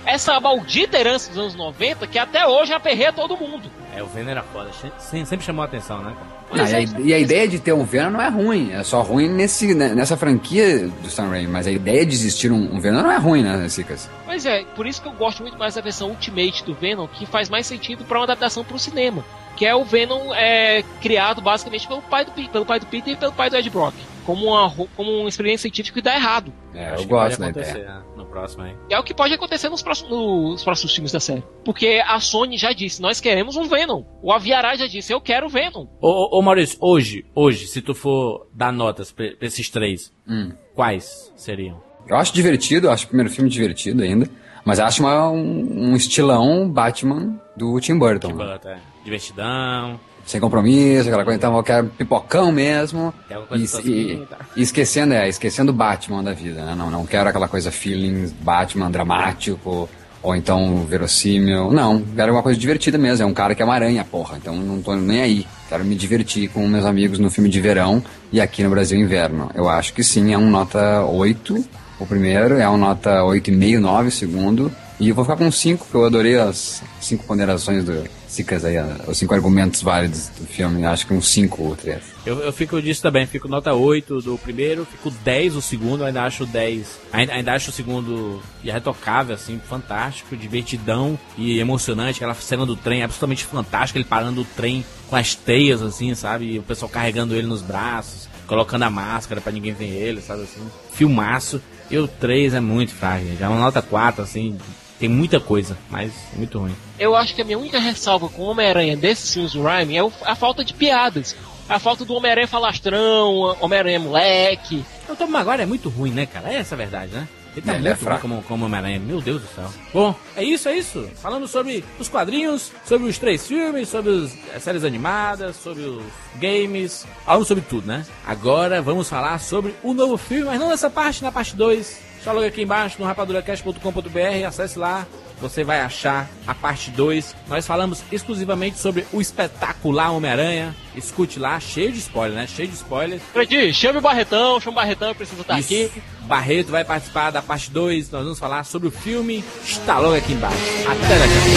Essa 0.06 0.40
maldita 0.40 0.98
herança 0.98 1.28
dos 1.28 1.38
anos 1.38 1.54
90 1.54 2.06
que 2.06 2.18
até 2.18 2.46
hoje 2.46 2.72
aperreia 2.72 3.12
todo 3.12 3.36
mundo. 3.36 3.70
É, 3.96 4.02
o 4.02 4.06
Venom 4.06 4.30
era 4.30 4.42
foda. 4.42 4.70
Sem- 4.98 5.24
Sempre 5.24 5.44
chamou 5.46 5.62
a 5.62 5.64
atenção, 5.64 6.02
né, 6.02 6.14
cara? 6.14 6.36
Não, 6.64 6.68
e, 6.70 6.74
a, 6.74 6.80
e 7.00 7.14
a 7.14 7.18
ideia 7.18 7.48
de 7.48 7.58
ter 7.58 7.72
um 7.72 7.84
Venom 7.84 8.10
não 8.10 8.20
é 8.22 8.28
ruim, 8.28 8.70
é 8.72 8.82
só 8.84 9.00
ruim 9.02 9.28
nesse, 9.28 9.74
né, 9.74 9.94
nessa 9.94 10.16
franquia 10.16 10.86
do 11.02 11.10
Sam 11.10 11.28
Raimi, 11.30 11.48
mas 11.48 11.66
a 11.66 11.70
ideia 11.72 12.04
de 12.06 12.14
existir 12.14 12.52
um, 12.52 12.74
um 12.74 12.78
Venom 12.78 13.02
não 13.02 13.10
é 13.10 13.16
ruim, 13.16 13.42
né, 13.42 13.68
Cicas? 13.68 14.08
Pois 14.24 14.44
é, 14.46 14.62
por 14.76 14.86
isso 14.86 15.02
que 15.02 15.08
eu 15.08 15.12
gosto 15.12 15.42
muito 15.42 15.58
mais 15.58 15.74
da 15.74 15.80
versão 15.80 16.10
Ultimate 16.10 16.62
do 16.64 16.74
Venom, 16.74 17.08
que 17.08 17.26
faz 17.26 17.48
mais 17.48 17.66
sentido 17.66 18.04
para 18.04 18.18
uma 18.18 18.24
adaptação 18.24 18.62
para 18.62 18.76
o 18.76 18.78
cinema. 18.78 19.24
Que 19.56 19.64
é 19.66 19.74
o 19.74 19.84
Venom 19.84 20.32
é, 20.34 20.82
criado 21.00 21.40
basicamente 21.40 21.88
pelo 21.88 22.02
pai, 22.02 22.24
do, 22.24 22.30
Pe- 22.32 22.48
pelo 22.48 22.64
pai 22.66 22.78
do 22.78 22.86
Peter 22.86 23.14
e 23.14 23.16
pelo 23.16 23.32
pai 23.32 23.48
do 23.50 23.56
Ed 23.56 23.68
Brock. 23.70 23.94
Como 24.24 24.44
uma, 24.46 24.68
como 24.96 25.10
uma 25.20 25.28
experiência 25.28 25.62
científica 25.62 25.94
que 26.00 26.02
dá 26.04 26.14
errado. 26.16 26.52
É, 26.74 26.88
Acho 26.90 27.04
eu 27.04 27.08
gosto 27.08 27.38
da 27.40 27.48
ideia. 27.50 27.74
né, 27.74 28.02
No 28.16 28.26
próximo. 28.26 28.66
E 28.90 28.92
é 28.92 28.98
o 28.98 29.02
que 29.04 29.14
pode 29.14 29.32
acontecer 29.32 29.68
nos 29.68 29.82
próximos, 29.82 30.10
nos 30.10 30.64
próximos 30.64 30.92
filmes 30.94 31.12
da 31.12 31.20
série. 31.20 31.44
Porque 31.64 32.02
a 32.04 32.18
Sony 32.18 32.58
já 32.58 32.72
disse, 32.72 33.00
nós 33.00 33.20
queremos 33.20 33.56
um 33.56 33.68
Venom. 33.68 34.02
O 34.20 34.32
Aviará 34.32 34.74
já 34.76 34.86
disse, 34.88 35.12
eu 35.12 35.20
quero 35.20 35.46
o 35.46 35.48
Venom. 35.48 35.86
Ô, 36.00 36.08
ô, 36.08 36.38
ô, 36.38 36.42
Maurício, 36.42 36.76
hoje, 36.80 37.24
hoje, 37.34 37.68
se 37.68 37.80
tu 37.80 37.94
for 37.94 38.48
dar 38.52 38.72
notas 38.72 39.12
pra, 39.12 39.28
pra 39.38 39.46
esses 39.46 39.70
três, 39.70 40.12
Hum. 40.28 40.50
quais 40.74 41.32
seriam? 41.36 41.80
Eu 42.08 42.16
acho 42.16 42.34
divertido, 42.34 42.88
eu 42.88 42.90
acho 42.92 43.04
o 43.04 43.08
primeiro 43.08 43.30
filme 43.32 43.48
divertido 43.48 44.02
ainda, 44.02 44.28
mas 44.64 44.80
acho 44.80 45.02
uma- 45.04 45.30
um, 45.30 45.90
um 45.92 45.96
estilão 45.96 46.68
Batman 46.68 47.40
do 47.56 47.78
Tim 47.80 47.96
Burton. 47.96 48.28
né? 48.32 48.34
Bota, 48.44 48.70
é, 48.70 48.78
divertidão. 49.06 49.98
sem 50.26 50.40
compromisso, 50.40 51.08
aquela 51.08 51.22
coisa, 51.24 51.36
então 51.38 51.56
eu 51.56 51.62
quero 51.62 51.86
pipocão 51.86 52.50
mesmo. 52.50 53.14
Coisa 53.48 53.80
E, 53.84 53.90
e- 53.90 54.26
e 54.56 54.62
esquecendo, 54.62 55.14
é, 55.14 55.28
esquecendo 55.28 55.70
o 55.70 55.74
Batman 55.74 56.22
da 56.22 56.32
vida, 56.32 56.64
né? 56.64 56.74
Não, 56.76 56.90
não 56.90 57.06
quero 57.06 57.28
aquela 57.28 57.46
coisa 57.46 57.70
feelings, 57.70 58.32
Batman 58.32 58.90
dramático, 58.90 59.88
ou 60.22 60.34
então 60.34 60.84
verossímil. 60.84 61.70
Não, 61.70 62.02
quero 62.02 62.32
uma 62.32 62.42
coisa 62.42 62.58
divertida 62.58 62.98
mesmo. 62.98 63.22
É 63.22 63.26
um 63.26 63.32
cara 63.32 63.54
que 63.54 63.62
é 63.62 63.64
uma 63.64 63.74
aranha, 63.74 64.04
porra. 64.04 64.36
Então 64.36 64.56
não 64.56 64.82
tô 64.82 64.96
nem 64.96 65.20
aí. 65.22 65.46
Quero 65.68 65.84
me 65.84 65.94
divertir 65.94 66.48
com 66.48 66.66
meus 66.66 66.84
amigos 66.84 67.20
no 67.20 67.30
filme 67.30 67.48
de 67.48 67.60
verão 67.60 68.02
e 68.32 68.40
aqui 68.40 68.64
no 68.64 68.70
Brasil 68.70 68.98
inverno. 68.98 69.48
Eu 69.54 69.68
acho 69.68 69.92
que 69.94 70.02
sim, 70.02 70.32
é 70.34 70.38
um 70.38 70.50
nota 70.50 71.02
8 71.04 71.64
o 72.00 72.04
primeiro, 72.06 72.58
é 72.58 72.68
um 72.68 72.76
nota 72.76 73.22
8,5, 73.22 73.78
9 73.78 74.08
o 74.08 74.12
segundo. 74.12 74.72
E 74.98 75.10
eu 75.10 75.14
vou 75.14 75.24
ficar 75.24 75.36
com 75.36 75.50
5, 75.50 75.84
porque 75.84 75.96
eu 75.96 76.06
adorei 76.06 76.38
as 76.38 76.82
cinco 77.00 77.24
ponderações 77.24 77.84
do 77.84 78.02
Cicas 78.26 78.64
aí, 78.64 78.76
os 79.06 79.16
cinco 79.16 79.34
argumentos 79.34 79.82
válidos 79.82 80.28
do 80.28 80.46
filme. 80.46 80.84
Acho 80.84 81.06
que 81.06 81.12
um 81.14 81.20
5 81.20 81.62
ou 81.62 81.76
3. 81.76 82.02
Eu, 82.24 82.38
eu 82.40 82.52
fico 82.52 82.80
disso 82.82 83.02
também, 83.02 83.26
fico 83.26 83.46
nota 83.46 83.72
8 83.72 84.20
do 84.20 84.36
primeiro, 84.36 84.84
fico 84.84 85.10
10 85.10 85.56
o 85.56 85.62
segundo, 85.62 86.04
ainda 86.04 86.22
acho 86.22 86.44
o 86.44 86.46
10. 86.46 86.98
Ainda, 87.12 87.32
ainda 87.32 87.52
acho 87.52 87.70
o 87.70 87.72
segundo 87.72 88.42
irretocável, 88.64 89.34
assim, 89.34 89.60
fantástico, 89.68 90.36
divertidão 90.36 91.18
e 91.36 91.58
emocionante. 91.58 92.18
Aquela 92.18 92.34
cena 92.34 92.66
do 92.66 92.76
trem 92.76 93.02
absolutamente 93.02 93.44
fantástica, 93.44 93.98
ele 93.98 94.08
parando 94.08 94.42
o 94.42 94.44
trem 94.44 94.84
com 95.08 95.16
as 95.16 95.34
teias, 95.34 95.82
assim, 95.82 96.14
sabe? 96.14 96.52
E 96.52 96.58
o 96.58 96.62
pessoal 96.62 96.90
carregando 96.90 97.34
ele 97.34 97.46
nos 97.46 97.62
braços, 97.62 98.28
colocando 98.46 98.82
a 98.82 98.90
máscara 98.90 99.40
pra 99.40 99.52
ninguém 99.52 99.72
ver 99.72 99.88
ele, 99.88 100.20
sabe 100.20 100.42
assim? 100.42 100.66
Filmaço. 100.92 101.60
E 101.90 101.96
o 101.96 102.08
3 102.08 102.54
é 102.54 102.60
muito 102.60 102.92
frágil, 102.92 103.36
já 103.38 103.46
é 103.46 103.48
uma 103.48 103.60
nota 103.60 103.80
4, 103.80 104.22
assim, 104.22 104.58
tem 104.98 105.08
muita 105.08 105.38
coisa, 105.40 105.76
mas 105.90 106.12
é 106.34 106.36
muito 106.36 106.58
ruim. 106.58 106.74
Eu 106.98 107.14
acho 107.14 107.34
que 107.34 107.42
a 107.42 107.44
minha 107.44 107.58
única 107.58 107.78
ressalva 107.78 108.28
com 108.28 108.42
o 108.42 108.46
Homem-Aranha 108.46 108.96
desses 108.96 109.32
filmes 109.32 109.52
do 109.52 109.62
Rhyme 109.62 109.96
é 109.96 110.00
a 110.24 110.34
falta 110.34 110.64
de 110.64 110.72
piadas. 110.74 111.36
A 111.68 111.78
falta 111.78 112.04
do 112.04 112.14
Homem-Aranha 112.14 112.46
falastrão, 112.46 113.56
Homem-Aranha 113.60 113.98
moleque. 114.00 114.84
O 115.08 115.16
Tom 115.16 115.26
Maguire 115.26 115.62
é 115.62 115.66
muito 115.66 115.88
ruim, 115.88 116.10
né, 116.12 116.26
cara? 116.26 116.52
Essa 116.52 116.74
é 116.74 116.76
a 116.76 116.78
verdade, 116.78 117.12
né? 117.12 117.28
Ele 117.56 117.64
tá 117.64 117.72
Ele 117.74 117.88
é 117.88 117.90
muito 117.90 117.98
ruim 118.00 118.04
fraco. 118.04 118.20
como, 118.22 118.42
como 118.42 118.64
Homem-Aranha, 118.66 118.98
meu 119.00 119.20
Deus 119.20 119.40
do 119.42 119.48
céu. 119.48 119.68
Bom, 119.92 120.14
é 120.36 120.44
isso, 120.44 120.68
é 120.68 120.76
isso. 120.76 121.08
Falando 121.22 121.48
sobre 121.48 121.82
os 121.98 122.08
quadrinhos, 122.08 122.70
sobre 122.84 123.08
os 123.08 123.18
três 123.18 123.46
filmes, 123.46 123.88
sobre 123.88 124.10
os- 124.10 124.32
as 124.54 124.62
séries 124.62 124.84
animadas, 124.84 125.56
sobre 125.56 125.82
os 125.82 126.02
games, 126.38 127.06
falamos 127.24 127.48
sobre 127.48 127.64
tudo, 127.68 127.86
né? 127.86 128.04
Agora 128.26 128.80
vamos 128.82 129.08
falar 129.08 129.38
sobre 129.40 129.74
o 129.82 129.92
novo 129.94 130.16
filme, 130.16 130.44
mas 130.44 130.60
não 130.60 130.68
nessa 130.68 130.88
parte, 130.90 131.22
na 131.22 131.32
parte 131.32 131.56
2. 131.56 131.98
Só 132.26 132.32
logo 132.32 132.44
aqui 132.44 132.62
embaixo 132.62 132.96
no 132.98 133.04
rapaduracast.com.br, 133.04 134.46
acesse 134.48 134.76
lá, 134.76 135.06
você 135.40 135.62
vai 135.62 135.78
achar 135.78 136.28
a 136.44 136.52
parte 136.52 136.90
2. 136.90 137.36
Nós 137.46 137.64
falamos 137.64 138.02
exclusivamente 138.10 138.80
sobre 138.80 139.06
o 139.12 139.20
espetacular 139.20 140.10
Homem-Aranha. 140.10 140.74
Escute 140.96 141.38
lá, 141.38 141.60
cheio 141.60 141.92
de 141.92 142.00
spoiler, 142.00 142.36
né? 142.36 142.48
Cheio 142.48 142.66
de 142.66 142.74
spoilers. 142.74 143.22
Fred, 143.32 143.72
chame 143.72 143.98
o 143.98 144.00
Barretão, 144.00 144.58
chama 144.60 144.72
o 144.72 144.74
Barretão, 144.74 145.10
eu 145.10 145.14
preciso 145.14 145.42
estar 145.42 145.56
Isso. 145.60 145.72
aqui. 145.72 146.02
Barreto 146.22 146.72
vai 146.72 146.84
participar 146.84 147.30
da 147.30 147.40
parte 147.40 147.70
2. 147.70 148.10
Nós 148.10 148.24
vamos 148.24 148.40
falar 148.40 148.64
sobre 148.64 148.88
o 148.88 148.90
filme. 148.90 149.44
Está 149.64 150.00
logo 150.00 150.16
aqui 150.16 150.32
embaixo. 150.32 150.58
Até 150.84 151.18
daqui 151.20 151.32
a 151.32 151.42
pouco. 151.42 151.56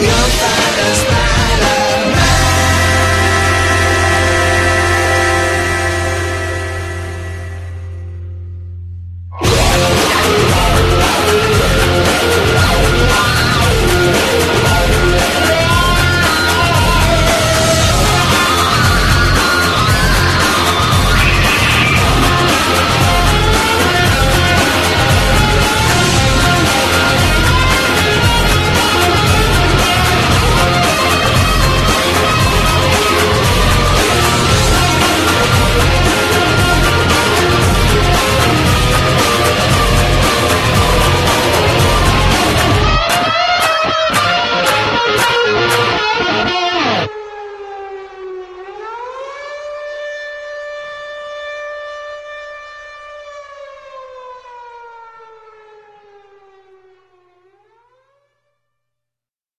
You'll 0.00 0.28
find 0.38 0.78
us 0.78 1.02